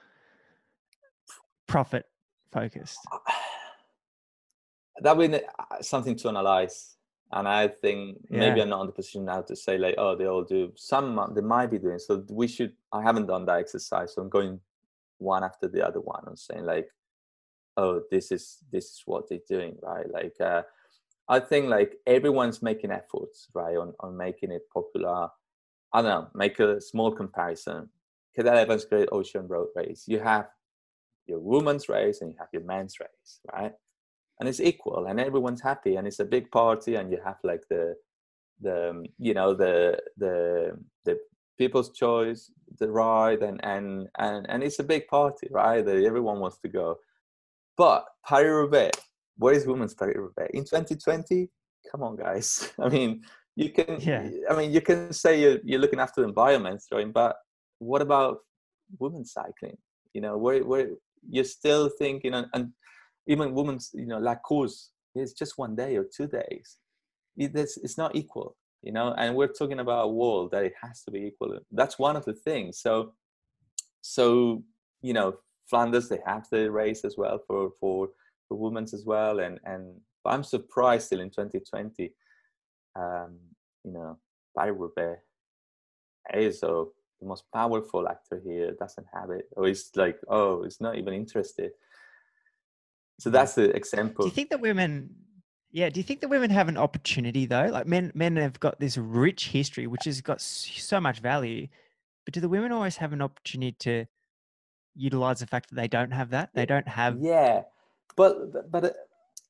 profit 1.68 2.06
focused? 2.52 3.00
that 5.02 5.16
would 5.16 5.32
be 5.32 5.38
uh, 5.38 5.82
something 5.82 6.16
to 6.18 6.30
analyze. 6.30 6.96
And 7.32 7.48
I 7.48 7.68
think 7.68 8.18
maybe 8.30 8.60
I'm 8.60 8.70
not 8.70 8.82
in 8.82 8.88
the 8.88 8.94
position 8.94 9.26
now 9.26 9.42
to 9.42 9.56
say 9.56 9.78
like, 9.78 9.96
oh, 10.00 10.16
they 10.16 10.26
all 10.26 10.44
do. 10.44 10.74
Some 10.76 11.32
they 11.36 11.42
might 11.42 11.70
be 11.70 11.78
doing. 11.78 12.00
So 12.00 12.26
we 12.28 12.48
should. 12.48 12.74
I 12.92 13.04
haven't 13.04 13.28
done 13.28 13.46
that 13.46 13.60
exercise, 13.60 14.16
so 14.16 14.24
I'm 14.24 14.30
going 14.30 14.60
one 15.20 15.44
after 15.44 15.68
the 15.68 15.86
other 15.86 16.02
one 16.02 16.24
and 16.26 16.40
saying 16.40 16.66
like, 16.66 16.90
oh, 17.78 18.02
this 18.10 18.32
is 18.32 18.58
this 18.72 18.86
is 18.86 19.04
what 19.06 19.30
they're 19.30 19.40
doing, 19.48 19.78
right? 19.84 20.12
Like, 20.12 20.34
uh, 20.42 20.64
I 21.28 21.40
think 21.40 21.70
like 21.70 21.98
everyone's 22.08 22.64
making 22.64 22.92
efforts, 22.92 23.48
right, 23.54 23.78
on 23.78 23.94
on 24.00 24.18
making 24.18 24.52
it 24.52 24.64
popular. 24.74 25.30
I 25.94 26.02
don't 26.02 26.10
know. 26.10 26.28
Make 26.34 26.60
a 26.60 26.80
small 26.82 27.12
comparison. 27.12 27.90
Cadel 28.38 28.56
Evans 28.58 28.86
Great 28.86 29.10
Ocean 29.12 29.48
Road 29.48 29.70
Race. 29.76 30.04
You 30.08 30.20
have 30.20 30.48
your 31.28 31.40
women's 31.40 31.90
race 31.90 32.22
and 32.22 32.32
you 32.32 32.38
have 32.40 32.50
your 32.54 32.64
men's 32.64 33.00
race, 33.00 33.40
right? 33.54 33.74
and 34.40 34.48
it's 34.48 34.60
equal 34.60 35.06
and 35.08 35.20
everyone's 35.20 35.62
happy 35.62 35.96
and 35.96 36.08
it's 36.08 36.20
a 36.20 36.26
big 36.26 36.50
party 36.52 36.96
and 36.96 37.12
you 37.12 37.20
have 37.24 37.38
like 37.44 37.64
the 37.70 37.96
the 38.62 38.90
um, 38.90 39.06
you 39.18 39.34
know 39.34 39.54
the 39.54 39.98
the 40.18 40.78
the 41.06 41.18
people's 41.58 41.92
choice 41.92 42.52
the 42.80 42.90
ride 42.90 43.42
and 43.42 43.60
and 43.64 44.08
and, 44.18 44.46
and 44.50 44.64
it's 44.64 44.80
a 44.80 44.84
big 44.84 45.08
party 45.08 45.48
right 45.52 45.86
that 45.86 46.04
everyone 46.04 46.40
wants 46.40 46.58
to 46.60 46.70
go 46.70 46.98
but 47.78 48.06
Paris 48.26 48.50
Roubaix 48.50 48.98
where 49.38 49.54
is 49.54 49.68
women's 49.68 49.94
Paris 49.94 50.18
Roubaix 50.18 50.50
in 50.54 50.64
2020 50.64 51.50
come 51.92 52.04
on 52.04 52.16
guys 52.16 52.72
I 52.80 52.90
mean 52.90 53.24
you 53.64 53.70
can 53.78 53.92
Yeah. 54.12 54.24
I 54.50 54.56
mean 54.58 54.70
you 54.76 54.82
can 54.82 55.14
say 55.24 55.32
you're, 55.42 55.60
you're 55.64 55.84
looking 55.84 56.04
after 56.06 56.22
the 56.22 56.28
environment 56.28 56.82
right 56.92 57.12
but 57.22 57.34
what 57.80 58.02
about 58.02 58.36
women's 59.04 59.32
cycling 59.40 59.78
you 60.16 60.22
know 60.22 60.36
where 60.44 60.64
where 60.72 60.88
you're 61.28 61.44
still 61.60 61.86
thinking 62.02 62.34
and, 62.34 62.48
and 62.54 62.66
even 63.30 63.54
women's, 63.54 63.92
you 63.94 64.08
know, 64.08 64.18
la 64.18 64.36
course, 64.36 64.92
it's 65.16 65.34
just 65.34 65.58
one 65.58 65.76
day 65.76 65.96
or 65.96 66.04
two 66.04 66.28
days. 66.28 66.78
It, 67.38 67.56
it's, 67.56 67.78
it's 67.78 67.98
not 67.98 68.16
equal, 68.16 68.58
you 68.82 68.92
know, 68.92 69.14
and 69.18 69.36
we're 69.36 69.48
talking 69.48 69.80
about 69.80 70.06
a 70.06 70.08
world 70.08 70.52
that 70.52 70.66
it 70.66 70.74
has 70.82 71.04
to 71.04 71.12
be 71.12 71.20
equal. 71.20 71.60
That's 71.72 72.00
one 72.00 72.16
of 72.16 72.26
the 72.26 72.34
things. 72.34 72.82
So, 72.82 73.14
so 74.02 74.64
you 75.02 75.14
know, 75.14 75.38
Flanders 75.70 76.10
they 76.10 76.20
have 76.26 76.48
the 76.52 76.72
race 76.72 77.06
as 77.06 77.16
well 77.18 77.40
for 77.48 77.72
for 77.80 78.10
for 78.48 78.58
women's 78.58 78.94
as 78.94 79.06
well, 79.06 79.40
and 79.40 79.60
and 79.64 79.96
but 80.24 80.32
I'm 80.34 80.44
surprised 80.44 81.06
still 81.06 81.22
in 81.22 81.30
2020, 81.30 82.12
um, 82.96 83.38
you 83.84 83.92
know, 83.92 84.18
Paris 84.58 84.76
Roubaix 84.78 85.22
is 86.34 86.60
so 86.60 86.92
the 87.20 87.28
most 87.28 87.44
powerful 87.54 88.08
actor 88.08 88.42
here 88.44 88.72
doesn't 88.80 89.08
have 89.14 89.30
it, 89.30 89.50
or 89.56 89.68
it's 89.68 89.96
like 89.96 90.20
oh, 90.28 90.64
it's 90.64 90.82
not 90.82 90.98
even 90.98 91.14
interested 91.14 91.72
so 93.20 93.30
that's 93.30 93.56
the 93.56 93.76
example. 93.76 94.24
Do 94.24 94.30
you 94.30 94.36
think 94.36 94.50
that 94.50 94.62
women 94.62 95.10
yeah, 95.72 95.90
do 95.90 96.00
you 96.00 96.04
think 96.04 96.22
that 96.22 96.30
women 96.30 96.50
have 96.50 96.68
an 96.68 96.78
opportunity 96.78 97.46
though? 97.46 97.68
Like 97.72 97.86
men 97.86 98.12
men 98.16 98.38
have 98.38 98.60
got 98.60 98.80
this 98.80 98.98
rich 98.98 99.50
history 99.50 99.86
which 99.86 100.06
has 100.06 100.22
got 100.22 100.42
so 100.42 101.00
much 101.00 101.20
value, 101.20 101.68
but 102.26 102.34
do 102.34 102.40
the 102.40 102.50
women 102.50 102.72
always 102.72 102.98
have 102.98 103.14
an 103.14 103.22
opportunity 103.22 103.76
to 103.80 104.06
utilize 104.96 105.42
the 105.42 105.48
fact 105.48 105.70
that 105.70 105.76
they 105.76 105.88
don't 105.88 106.12
have 106.12 106.32
that? 106.32 106.50
They 106.54 106.66
don't 106.66 106.88
have 106.88 107.18
yeah, 107.20 107.64
but 108.16 108.54
but, 108.54 108.72
but 108.72 108.84
uh, 108.86 108.92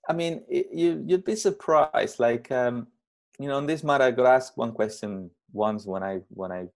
I 0.10 0.14
mean, 0.14 0.44
you 0.50 1.04
you'd 1.06 1.24
be 1.24 1.36
surprised. 1.36 2.20
Like 2.20 2.52
um, 2.52 2.88
you 3.40 3.48
know, 3.48 3.58
on 3.58 3.66
this 3.66 3.84
matter, 3.84 4.04
I 4.04 4.12
got 4.12 4.26
asked 4.26 4.58
one 4.58 4.74
question 4.74 5.32
once 5.54 5.86
when 5.86 6.04
I 6.04 6.20
when 6.30 6.52
I 6.52 6.68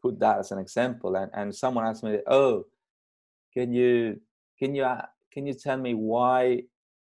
put 0.00 0.18
that 0.20 0.38
as 0.38 0.52
an 0.52 0.58
example, 0.58 1.16
and 1.16 1.30
and 1.34 1.54
someone 1.54 1.86
asked 1.86 2.04
me, 2.04 2.18
"Oh, 2.26 2.66
can 3.52 3.72
you 3.72 4.20
can 4.58 4.74
you 4.74 4.84
uh, 4.84 5.06
can 5.32 5.46
you 5.46 5.54
tell 5.54 5.76
me 5.76 5.94
why 5.94 6.62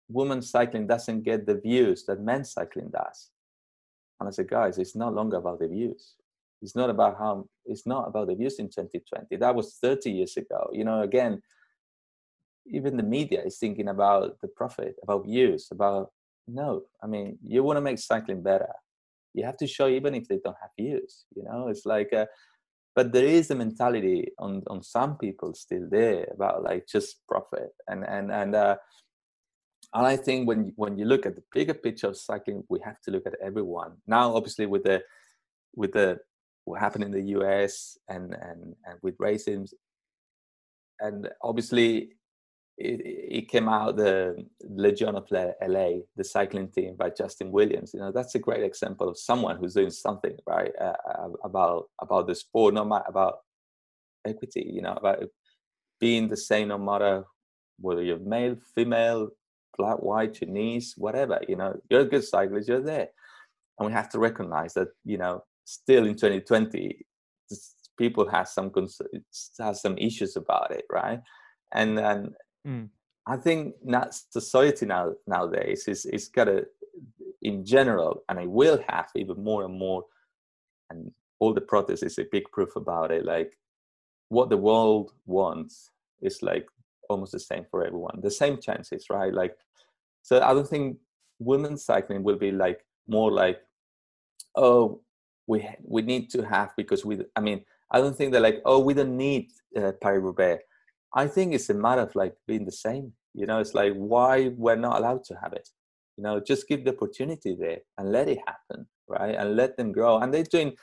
women's 0.07 0.49
cycling 0.49 0.87
doesn't 0.87 1.23
get 1.23 1.45
the 1.45 1.55
views 1.55 2.05
that 2.05 2.21
men's 2.21 2.53
cycling 2.53 2.89
does?" 2.89 3.29
And 4.19 4.29
I 4.29 4.31
said, 4.31 4.49
"Guys, 4.49 4.77
it's 4.77 4.95
no 4.95 5.09
longer 5.09 5.37
about 5.37 5.59
the 5.59 5.67
views. 5.67 6.15
It's 6.61 6.75
not 6.75 6.89
about 6.89 7.17
how. 7.17 7.47
It's 7.65 7.85
not 7.85 8.07
about 8.07 8.27
the 8.27 8.35
views 8.35 8.57
in 8.57 8.69
2020. 8.69 9.35
That 9.35 9.53
was 9.53 9.77
30 9.81 10.11
years 10.11 10.37
ago. 10.37 10.69
You 10.71 10.85
know, 10.85 11.01
again." 11.01 11.41
even 12.71 12.97
the 12.97 13.03
media 13.03 13.41
is 13.43 13.57
thinking 13.57 13.87
about 13.87 14.39
the 14.41 14.47
profit, 14.47 14.95
about 15.01 15.25
views, 15.25 15.69
about 15.71 16.11
no. 16.53 16.83
I 17.03 17.07
mean, 17.07 17.37
you 17.45 17.63
want 17.63 17.77
to 17.77 17.81
make 17.81 17.99
cycling 17.99 18.41
better. 18.41 18.73
You 19.33 19.45
have 19.45 19.57
to 19.57 19.67
show 19.67 19.87
even 19.87 20.15
if 20.15 20.27
they 20.27 20.39
don't 20.43 20.57
have 20.61 20.71
views. 20.79 21.25
You 21.35 21.43
know, 21.43 21.67
it's 21.67 21.85
like, 21.85 22.11
uh, 22.13 22.25
but 22.95 23.11
there 23.11 23.25
is 23.25 23.51
a 23.51 23.55
mentality 23.55 24.31
on 24.39 24.63
on 24.67 24.81
some 24.83 25.17
people 25.17 25.53
still 25.53 25.87
there 25.89 26.27
about 26.33 26.63
like 26.63 26.87
just 26.87 27.21
profit 27.27 27.71
and 27.87 28.03
and 28.03 28.31
and. 28.31 28.55
Uh, 28.55 28.75
and 29.93 30.05
I 30.05 30.17
think 30.17 30.47
when 30.47 30.71
when 30.75 30.97
you 30.97 31.05
look 31.05 31.25
at 31.25 31.35
the 31.35 31.43
bigger 31.51 31.73
picture 31.73 32.07
of 32.07 32.17
cycling, 32.17 32.63
we 32.69 32.79
have 32.83 33.01
to 33.01 33.11
look 33.11 33.25
at 33.25 33.33
everyone. 33.41 33.93
Now, 34.05 34.35
obviously, 34.35 34.67
with 34.67 34.83
the 34.83 35.01
with 35.75 35.93
the 35.93 36.19
what 36.65 36.79
happened 36.79 37.05
in 37.05 37.11
the 37.11 37.29
US 37.39 37.97
and 38.07 38.33
and 38.33 38.75
and 38.85 38.99
with 39.01 39.17
racism, 39.17 39.67
and 40.99 41.29
obviously 41.41 42.11
it, 42.79 43.01
it 43.03 43.49
came 43.49 43.67
out 43.67 43.97
the 43.97 44.45
Legion 44.63 45.15
of 45.15 45.29
LA, 45.31 45.99
the 46.15 46.23
cycling 46.23 46.69
team 46.69 46.95
by 46.95 47.09
Justin 47.09 47.51
Williams. 47.51 47.93
You 47.93 47.99
know, 47.99 48.11
that's 48.11 48.35
a 48.35 48.39
great 48.39 48.63
example 48.63 49.09
of 49.09 49.19
someone 49.19 49.57
who's 49.57 49.73
doing 49.73 49.91
something 49.91 50.37
right 50.47 50.71
uh, 50.79 50.93
about 51.43 51.89
about 52.01 52.27
the 52.27 52.35
sport, 52.35 52.73
no 52.73 52.85
matter 52.85 53.05
about 53.07 53.39
equity. 54.25 54.69
You 54.73 54.81
know, 54.81 54.93
about 54.93 55.23
being 55.99 56.29
the 56.29 56.37
same 56.37 56.69
no 56.69 56.77
matter 56.77 57.25
whether 57.79 58.01
you're 58.01 58.19
male, 58.19 58.55
female, 58.73 59.29
black, 59.77 59.97
white, 59.97 60.35
Chinese, 60.35 60.93
whatever. 60.97 61.41
You 61.47 61.57
know, 61.57 61.79
you're 61.89 62.01
a 62.01 62.05
good 62.05 62.23
cyclist, 62.23 62.69
you're 62.69 62.81
there, 62.81 63.09
and 63.77 63.87
we 63.87 63.91
have 63.91 64.09
to 64.11 64.19
recognize 64.19 64.73
that. 64.75 64.87
You 65.03 65.17
know, 65.17 65.43
still 65.65 66.05
in 66.05 66.15
2020, 66.15 67.05
people 67.97 68.29
have 68.29 68.47
some 68.47 68.71
has 69.59 69.81
some 69.81 69.97
issues 69.97 70.37
about 70.37 70.71
it, 70.71 70.85
right? 70.89 71.19
And 71.73 71.99
and 71.99 72.35
Mm. 72.67 72.89
I 73.25 73.37
think 73.37 73.75
that 73.85 74.13
society 74.13 74.85
now 74.85 75.13
nowadays 75.27 75.87
is 75.87 76.05
is 76.05 76.27
got 76.29 76.47
a 76.47 76.65
in 77.41 77.65
general, 77.65 78.23
and 78.27 78.39
it 78.39 78.49
will 78.49 78.83
have 78.89 79.09
even 79.15 79.43
more 79.43 79.63
and 79.65 79.77
more, 79.77 80.05
and 80.89 81.11
all 81.39 81.53
the 81.53 81.61
protests 81.61 82.03
is 82.03 82.19
a 82.19 82.25
big 82.31 82.43
proof 82.51 82.75
about 82.75 83.11
it. 83.11 83.25
Like 83.25 83.57
what 84.29 84.49
the 84.49 84.57
world 84.57 85.13
wants 85.25 85.91
is 86.21 86.41
like 86.41 86.67
almost 87.09 87.31
the 87.31 87.39
same 87.39 87.65
for 87.69 87.85
everyone, 87.85 88.19
the 88.21 88.31
same 88.31 88.59
chances, 88.59 89.05
right? 89.09 89.33
Like 89.33 89.55
so, 90.21 90.41
I 90.41 90.53
don't 90.53 90.67
think 90.67 90.97
women's 91.39 91.83
cycling 91.85 92.23
will 92.23 92.37
be 92.37 92.51
like 92.51 92.85
more 93.07 93.31
like, 93.31 93.59
oh, 94.55 95.01
we 95.47 95.67
we 95.83 96.01
need 96.01 96.29
to 96.31 96.43
have 96.43 96.71
because 96.75 97.05
we. 97.05 97.19
I 97.35 97.41
mean, 97.41 97.63
I 97.91 97.99
don't 97.99 98.15
think 98.15 98.31
they're 98.31 98.41
like, 98.41 98.61
oh, 98.65 98.79
we 98.79 98.93
don't 98.93 99.17
need 99.17 99.51
uh, 99.75 99.91
Paris 100.01 100.23
Roubaix 100.23 100.63
I 101.13 101.27
think 101.27 101.53
it's 101.53 101.69
a 101.69 101.73
matter 101.73 102.01
of 102.01 102.15
like 102.15 102.35
being 102.47 102.65
the 102.65 102.71
same. 102.71 103.13
You 103.33 103.45
know, 103.45 103.59
it's 103.59 103.73
like 103.73 103.93
why 103.93 104.49
we're 104.55 104.75
not 104.75 104.99
allowed 104.99 105.23
to 105.25 105.35
have 105.41 105.53
it. 105.53 105.67
You 106.17 106.23
know, 106.23 106.39
just 106.39 106.67
give 106.67 106.83
the 106.83 106.93
opportunity 106.93 107.55
there 107.59 107.79
and 107.97 108.11
let 108.11 108.27
it 108.27 108.39
happen, 108.45 108.87
right? 109.07 109.35
And 109.35 109.55
let 109.55 109.77
them 109.77 109.91
grow. 109.91 110.17
And 110.17 110.33
they're 110.33 110.43
doing 110.43 110.75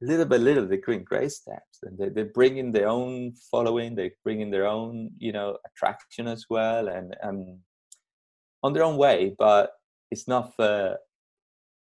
little 0.00 0.26
by 0.26 0.36
little, 0.36 0.66
they're 0.66 0.80
doing 0.80 1.04
great 1.04 1.32
steps, 1.32 1.80
and 1.82 1.98
they 1.98 2.08
they 2.08 2.22
bring 2.22 2.56
in 2.58 2.72
their 2.72 2.88
own 2.88 3.32
following. 3.50 3.94
They 3.94 4.12
bring 4.24 4.40
in 4.40 4.50
their 4.50 4.66
own, 4.66 5.10
you 5.18 5.32
know, 5.32 5.58
attraction 5.66 6.26
as 6.26 6.46
well, 6.48 6.88
and 6.88 7.16
um, 7.22 7.58
on 8.62 8.72
their 8.72 8.84
own 8.84 8.96
way. 8.96 9.34
But 9.38 9.72
it's 10.10 10.26
not 10.28 10.54
for 10.56 10.96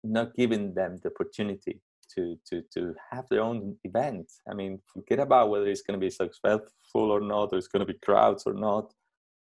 not 0.03 0.33
giving 0.35 0.73
them 0.73 0.97
the 1.03 1.09
opportunity 1.09 1.81
to 2.15 2.37
to 2.47 2.61
to 2.73 2.93
have 3.11 3.27
their 3.29 3.41
own 3.41 3.75
event. 3.83 4.31
I 4.49 4.53
mean, 4.53 4.79
forget 4.93 5.19
about 5.19 5.49
whether 5.49 5.67
it's 5.67 5.81
going 5.81 5.99
to 5.99 6.03
be 6.05 6.09
successful 6.09 7.11
or 7.11 7.21
not, 7.21 7.49
or 7.51 7.57
it's 7.57 7.67
going 7.67 7.85
to 7.85 7.91
be 7.93 7.99
crowds 7.99 8.43
or 8.45 8.53
not. 8.53 8.93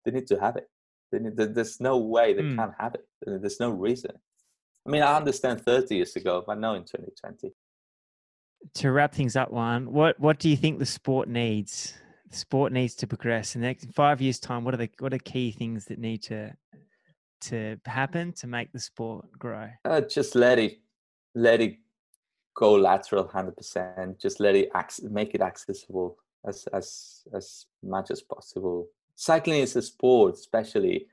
They 0.04 0.12
need 0.12 0.26
to 0.28 0.40
have 0.40 0.56
it. 0.56 0.68
Need, 1.12 1.36
there's 1.36 1.80
no 1.80 1.98
way 1.98 2.32
they 2.34 2.42
Mm. 2.42 2.56
can't 2.56 2.74
have 2.78 2.94
it. 2.94 3.04
There's 3.26 3.60
no 3.60 3.70
reason. 3.70 4.12
I 4.86 4.90
mean, 4.90 5.02
I 5.02 5.16
understand 5.16 5.60
30 5.60 5.96
years 5.96 6.16
ago, 6.16 6.42
but 6.46 6.58
now 6.58 6.74
in 6.74 6.82
2020. 6.84 7.52
To 8.74 8.92
wrap 8.92 9.14
things 9.14 9.36
up, 9.36 9.50
one, 9.50 9.92
what 9.92 10.18
what 10.20 10.38
do 10.38 10.48
you 10.48 10.56
think 10.56 10.78
the 10.78 10.86
sport 10.86 11.28
needs? 11.28 11.94
The 12.30 12.36
sport 12.36 12.72
needs 12.72 12.94
to 12.96 13.06
progress 13.06 13.54
in 13.54 13.60
the 13.60 13.66
next 13.66 13.92
five 13.92 14.20
years' 14.20 14.38
time. 14.38 14.64
What 14.64 14.74
are 14.74 14.76
the 14.76 14.90
what 15.00 15.12
are 15.12 15.18
key 15.18 15.50
things 15.50 15.86
that 15.86 15.98
need 15.98 16.22
to 16.24 16.52
to 17.42 17.76
happen 17.86 18.32
to 18.34 18.46
make 18.46 18.70
the 18.72 18.78
sport 18.78 19.26
grow? 19.38 19.68
Uh, 19.84 20.00
just 20.02 20.34
let 20.34 20.58
it 20.58 20.78
let 21.34 21.60
it 21.60 21.76
go 22.60 22.74
lateral 22.74 23.24
100%. 23.24 24.20
Just 24.20 24.38
let 24.38 24.54
it 24.54 24.68
make 25.02 25.34
it 25.34 25.40
accessible 25.40 26.18
as 26.44 26.68
as 26.78 27.22
as 27.32 27.66
much 27.82 28.10
as 28.10 28.20
possible. 28.20 28.88
Cycling 29.14 29.60
is 29.62 29.76
a 29.76 29.82
sport, 29.82 30.34
especially 30.34 31.06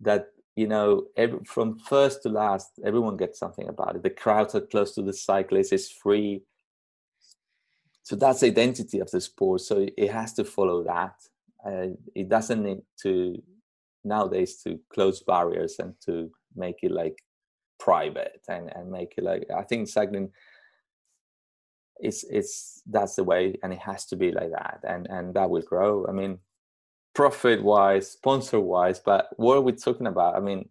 that 0.00 0.26
you 0.56 0.68
know 0.72 1.06
every, 1.16 1.40
from 1.44 1.78
first 1.78 2.22
to 2.22 2.28
last, 2.28 2.68
everyone 2.84 3.16
gets 3.16 3.38
something 3.38 3.68
about 3.68 3.96
it. 3.96 4.02
The 4.02 4.18
crowds 4.22 4.54
are 4.54 4.70
close 4.72 4.94
to 4.94 5.02
the 5.02 5.16
cyclists. 5.30 5.72
It's 5.72 5.90
free. 5.90 6.42
So 8.02 8.16
that's 8.16 8.40
the 8.40 8.46
identity 8.46 9.00
of 9.00 9.10
the 9.10 9.20
sport. 9.20 9.60
So 9.62 9.86
it 9.96 10.10
has 10.10 10.32
to 10.34 10.44
follow 10.44 10.84
that. 10.84 11.16
Uh, 11.66 11.94
it 12.14 12.28
doesn't 12.28 12.62
need 12.62 12.82
to 13.02 13.42
nowadays 14.04 14.62
to 14.64 14.78
close 14.94 15.22
barriers 15.22 15.76
and 15.78 15.94
to 16.06 16.30
make 16.54 16.78
it 16.82 16.92
like 16.92 17.18
private 17.78 18.42
and 18.48 18.64
and 18.76 18.90
make 18.90 19.14
it 19.16 19.24
like 19.24 19.44
I 19.56 19.62
think 19.62 19.88
cycling 19.88 20.30
it's 22.00 22.24
it's 22.24 22.82
that's 22.86 23.16
the 23.16 23.24
way 23.24 23.54
and 23.62 23.72
it 23.72 23.78
has 23.80 24.06
to 24.06 24.16
be 24.16 24.30
like 24.32 24.50
that 24.50 24.80
and 24.86 25.06
and 25.08 25.34
that 25.34 25.50
will 25.50 25.62
grow. 25.62 26.06
I 26.08 26.12
mean 26.12 26.38
profit 27.14 27.62
wise 27.62 28.10
sponsor 28.12 28.60
wise 28.60 29.00
but 29.00 29.28
what 29.36 29.56
are 29.56 29.62
we 29.62 29.72
talking 29.72 30.06
about? 30.06 30.36
I 30.36 30.40
mean 30.40 30.68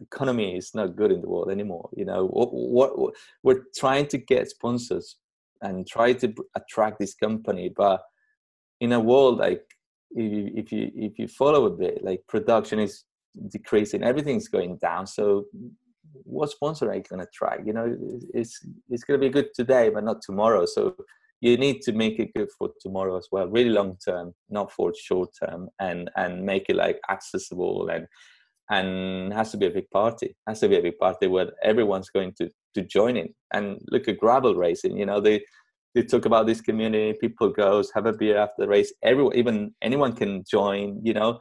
economy 0.00 0.56
is 0.56 0.74
not 0.74 0.96
good 0.96 1.12
in 1.12 1.20
the 1.20 1.28
world 1.28 1.50
anymore 1.50 1.88
you 1.96 2.04
know? 2.04 2.26
What, 2.26 2.52
what, 2.52 2.98
what 2.98 3.14
we're 3.42 3.62
trying 3.76 4.06
to 4.08 4.18
get 4.18 4.50
sponsors 4.50 5.16
and 5.62 5.86
try 5.86 6.12
to 6.14 6.34
attract 6.56 6.98
this 6.98 7.14
company 7.14 7.72
but 7.74 8.02
in 8.80 8.92
a 8.92 9.00
world 9.00 9.38
like 9.38 9.64
if 10.10 10.32
you 10.32 10.50
if 10.54 10.72
you 10.72 10.90
if 10.94 11.18
you 11.18 11.28
follow 11.28 11.66
a 11.66 11.70
bit 11.70 12.04
like 12.04 12.22
production 12.28 12.78
is 12.78 13.04
decreasing 13.48 14.02
everything's 14.02 14.48
going 14.48 14.76
down 14.78 15.06
so 15.06 15.44
what 16.24 16.50
sponsor 16.50 16.90
are 16.90 16.94
you 16.94 17.02
going 17.08 17.20
to 17.20 17.28
try? 17.32 17.58
You 17.64 17.72
know, 17.72 17.96
it's 18.32 18.60
it's 18.88 19.04
going 19.04 19.20
to 19.20 19.26
be 19.26 19.32
good 19.32 19.48
today, 19.54 19.90
but 19.90 20.04
not 20.04 20.22
tomorrow. 20.22 20.66
So 20.66 20.94
you 21.40 21.56
need 21.56 21.82
to 21.82 21.92
make 21.92 22.18
it 22.18 22.32
good 22.34 22.48
for 22.58 22.70
tomorrow 22.80 23.16
as 23.16 23.28
well, 23.30 23.48
really 23.48 23.70
long 23.70 23.96
term, 24.04 24.32
not 24.48 24.72
for 24.72 24.92
short 24.98 25.30
term, 25.42 25.68
and 25.80 26.10
and 26.16 26.44
make 26.44 26.66
it 26.68 26.76
like 26.76 27.00
accessible 27.10 27.88
and 27.88 28.06
and 28.70 29.32
has 29.32 29.50
to 29.50 29.56
be 29.56 29.66
a 29.66 29.70
big 29.70 29.90
party. 29.90 30.36
Has 30.48 30.60
to 30.60 30.68
be 30.68 30.76
a 30.76 30.82
big 30.82 30.98
party 30.98 31.26
where 31.26 31.52
everyone's 31.62 32.10
going 32.10 32.32
to 32.38 32.50
to 32.74 32.82
join 32.82 33.16
in. 33.16 33.28
And 33.52 33.78
look 33.90 34.08
at 34.08 34.18
gravel 34.18 34.54
racing. 34.54 34.96
You 34.96 35.06
know, 35.06 35.20
they 35.20 35.44
they 35.94 36.02
talk 36.02 36.24
about 36.24 36.46
this 36.46 36.60
community. 36.60 37.16
People 37.20 37.50
goes 37.50 37.90
have 37.94 38.06
a 38.06 38.12
beer 38.12 38.38
after 38.38 38.62
the 38.62 38.68
race. 38.68 38.92
Everyone, 39.02 39.36
even 39.36 39.74
anyone 39.82 40.14
can 40.14 40.44
join. 40.50 41.00
You 41.04 41.14
know, 41.14 41.38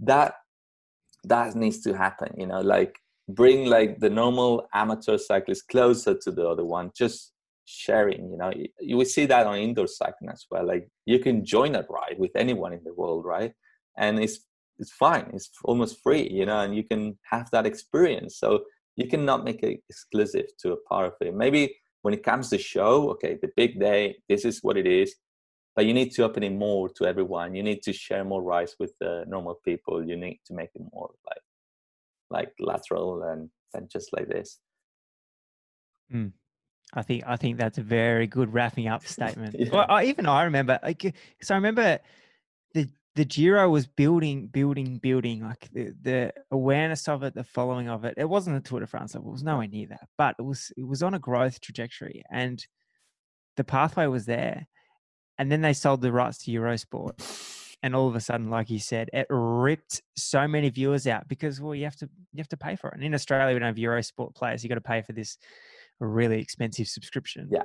that 0.00 0.34
that 1.24 1.54
needs 1.54 1.80
to 1.82 1.96
happen. 1.96 2.34
You 2.38 2.46
know, 2.46 2.60
like 2.60 2.96
bring 3.28 3.66
like 3.66 3.98
the 4.00 4.10
normal 4.10 4.66
amateur 4.74 5.16
cyclist 5.18 5.68
closer 5.68 6.14
to 6.18 6.30
the 6.30 6.46
other 6.46 6.64
one 6.64 6.90
just 6.96 7.32
sharing 7.64 8.30
you 8.30 8.36
know? 8.36 8.52
You 8.80 8.96
will 8.96 9.04
see 9.06 9.26
that 9.26 9.46
on 9.46 9.58
indoor 9.58 9.86
cycling 9.86 10.30
as 10.30 10.44
well 10.50 10.66
like 10.66 10.88
you 11.06 11.18
can 11.18 11.44
join 11.44 11.74
a 11.74 11.84
ride 11.88 12.16
with 12.18 12.32
anyone 12.36 12.72
in 12.72 12.82
the 12.84 12.94
world 12.94 13.24
right? 13.24 13.52
And 13.96 14.18
it's 14.18 14.40
it's 14.78 14.92
fine 14.92 15.30
it's 15.32 15.50
almost 15.64 16.02
free 16.02 16.28
you 16.30 16.46
know 16.46 16.60
and 16.60 16.74
you 16.74 16.84
can 16.84 17.18
have 17.30 17.48
that 17.52 17.66
experience. 17.66 18.38
So 18.38 18.64
you 18.96 19.06
cannot 19.08 19.44
make 19.44 19.62
it 19.62 19.80
exclusive 19.88 20.46
to 20.60 20.72
a 20.72 20.80
part 20.88 21.06
of 21.06 21.14
it. 21.20 21.34
Maybe 21.34 21.76
when 22.02 22.14
it 22.14 22.24
comes 22.24 22.50
to 22.50 22.58
show 22.58 23.10
okay 23.10 23.38
the 23.40 23.50
big 23.56 23.78
day 23.78 24.16
this 24.28 24.44
is 24.44 24.60
what 24.62 24.76
it 24.76 24.86
is 24.86 25.14
but 25.74 25.86
you 25.86 25.94
need 25.94 26.10
to 26.12 26.24
open 26.24 26.42
it 26.42 26.52
more 26.52 26.88
to 26.90 27.06
everyone. 27.06 27.54
You 27.54 27.62
need 27.62 27.82
to 27.84 27.92
share 27.92 28.24
more 28.24 28.42
rides 28.42 28.76
with 28.78 28.92
the 29.00 29.24
normal 29.26 29.58
people. 29.64 30.06
You 30.06 30.16
need 30.16 30.40
to 30.46 30.54
make 30.54 30.70
it 30.74 30.82
more 30.92 31.10
like 31.26 31.40
like 32.32 32.52
lateral 32.58 33.22
and 33.22 33.50
and 33.74 33.90
just 33.90 34.12
like 34.12 34.28
this. 34.28 34.58
Mm. 36.12 36.32
I 36.94 37.02
think 37.02 37.24
I 37.26 37.36
think 37.36 37.58
that's 37.58 37.78
a 37.78 37.82
very 37.82 38.26
good 38.26 38.52
wrapping 38.52 38.88
up 38.88 39.06
statement. 39.06 39.56
yeah. 39.58 39.68
well, 39.72 39.86
I, 39.88 40.04
even 40.04 40.26
I 40.26 40.44
remember, 40.44 40.78
like, 40.82 41.14
so 41.42 41.54
I 41.54 41.58
remember 41.58 41.98
the 42.74 42.88
the 43.14 43.24
Giro 43.24 43.68
was 43.68 43.86
building, 43.86 44.46
building, 44.46 44.96
building. 44.98 45.42
Like 45.42 45.68
the, 45.72 45.94
the 46.00 46.32
awareness 46.50 47.08
of 47.08 47.22
it, 47.22 47.34
the 47.34 47.44
following 47.44 47.88
of 47.88 48.04
it. 48.04 48.14
It 48.16 48.28
wasn't 48.28 48.56
a 48.56 48.60
Tour 48.60 48.80
de 48.80 48.86
France 48.86 49.14
level; 49.14 49.30
it 49.30 49.32
was 49.32 49.42
nowhere 49.42 49.68
near 49.68 49.88
that. 49.88 50.08
But 50.18 50.36
it 50.38 50.42
was 50.42 50.72
it 50.76 50.86
was 50.86 51.02
on 51.02 51.14
a 51.14 51.18
growth 51.18 51.60
trajectory, 51.60 52.24
and 52.30 52.64
the 53.56 53.64
pathway 53.64 54.06
was 54.06 54.26
there. 54.26 54.66
And 55.38 55.50
then 55.50 55.62
they 55.62 55.72
sold 55.72 56.02
the 56.02 56.12
rights 56.12 56.44
to 56.44 56.52
Eurosport 56.52 57.18
and 57.82 57.96
all 57.96 58.08
of 58.08 58.14
a 58.14 58.20
sudden, 58.20 58.48
like 58.48 58.70
you 58.70 58.78
said, 58.78 59.10
it 59.12 59.26
ripped 59.28 60.02
so 60.16 60.46
many 60.46 60.70
viewers 60.70 61.06
out 61.06 61.28
because 61.28 61.60
well, 61.60 61.74
you 61.74 61.84
have 61.84 61.96
to 61.96 62.08
you 62.32 62.38
have 62.38 62.48
to 62.48 62.56
pay 62.56 62.76
for 62.76 62.88
it. 62.90 62.94
And 62.94 63.04
in 63.04 63.14
Australia, 63.14 63.52
we 63.52 63.58
don't 63.58 63.66
have 63.66 63.76
Eurosport 63.76 64.34
players. 64.34 64.62
You 64.62 64.68
got 64.68 64.76
to 64.76 64.80
pay 64.80 65.02
for 65.02 65.12
this 65.12 65.38
really 65.98 66.40
expensive 66.40 66.88
subscription. 66.88 67.48
Yeah. 67.50 67.62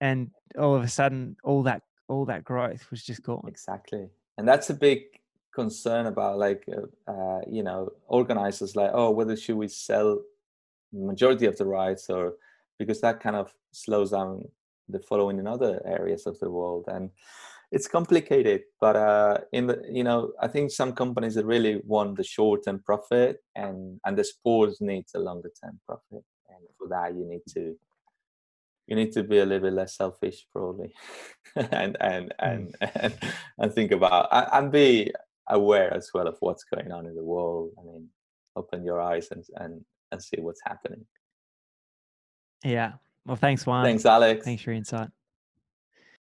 And 0.00 0.30
all 0.58 0.74
of 0.74 0.82
a 0.82 0.88
sudden, 0.88 1.36
all 1.44 1.62
that 1.64 1.82
all 2.08 2.24
that 2.26 2.44
growth 2.44 2.90
was 2.90 3.04
just 3.04 3.22
gone. 3.22 3.44
Exactly, 3.46 4.08
and 4.36 4.46
that's 4.46 4.70
a 4.70 4.74
big 4.74 5.02
concern 5.52 6.06
about 6.06 6.38
like 6.38 6.64
uh, 6.76 7.10
uh, 7.10 7.40
you 7.50 7.62
know 7.62 7.88
organizers 8.06 8.76
like 8.76 8.90
oh 8.92 9.10
whether 9.10 9.36
should 9.36 9.56
we 9.56 9.66
sell 9.66 10.20
majority 10.92 11.46
of 11.46 11.56
the 11.56 11.64
rights 11.64 12.08
or 12.08 12.34
because 12.78 13.00
that 13.00 13.18
kind 13.18 13.34
of 13.34 13.52
slows 13.72 14.12
down 14.12 14.46
the 14.88 15.00
following 15.00 15.38
in 15.38 15.46
other 15.46 15.82
areas 15.84 16.26
of 16.26 16.38
the 16.38 16.48
world 16.48 16.84
and 16.88 17.10
it's 17.70 17.86
complicated 17.86 18.62
but 18.80 18.96
uh 18.96 19.38
in 19.52 19.66
the 19.66 19.82
you 19.90 20.02
know 20.02 20.32
i 20.40 20.48
think 20.48 20.70
some 20.70 20.92
companies 20.92 21.34
that 21.34 21.44
really 21.44 21.80
want 21.84 22.16
the 22.16 22.24
short 22.24 22.64
term 22.64 22.80
profit 22.84 23.38
and 23.54 24.00
and 24.04 24.16
the 24.16 24.24
sports 24.24 24.80
needs 24.80 25.12
a 25.14 25.18
longer 25.18 25.50
term 25.62 25.78
profit. 25.86 26.24
And 26.48 26.62
for 26.78 26.88
that 26.88 27.14
you 27.14 27.24
need 27.28 27.42
to 27.54 27.76
you 28.86 28.96
need 28.96 29.12
to 29.12 29.22
be 29.22 29.38
a 29.38 29.44
little 29.44 29.68
bit 29.68 29.74
less 29.74 29.96
selfish 29.96 30.46
probably. 30.52 30.92
And 31.56 31.96
and 32.00 32.34
and, 32.38 32.76
and 32.94 33.14
and 33.58 33.72
think 33.72 33.90
about 33.90 34.28
and 34.30 34.70
be 34.70 35.12
aware 35.48 35.92
as 35.92 36.10
well 36.14 36.28
of 36.28 36.36
what's 36.40 36.64
going 36.64 36.92
on 36.92 37.06
in 37.06 37.16
the 37.16 37.24
world. 37.24 37.70
I 37.78 37.82
mean 37.84 38.08
open 38.54 38.84
your 38.84 39.00
eyes 39.00 39.28
and 39.30 39.44
and 39.56 39.84
and 40.12 40.22
see 40.22 40.40
what's 40.40 40.62
happening. 40.64 41.04
Yeah. 42.64 42.92
Well 43.26 43.36
thanks 43.36 43.66
juan. 43.66 43.84
Thanks 43.84 44.06
alex. 44.06 44.44
Thanks 44.44 44.62
for 44.62 44.70
your 44.70 44.76
insight 44.76 45.10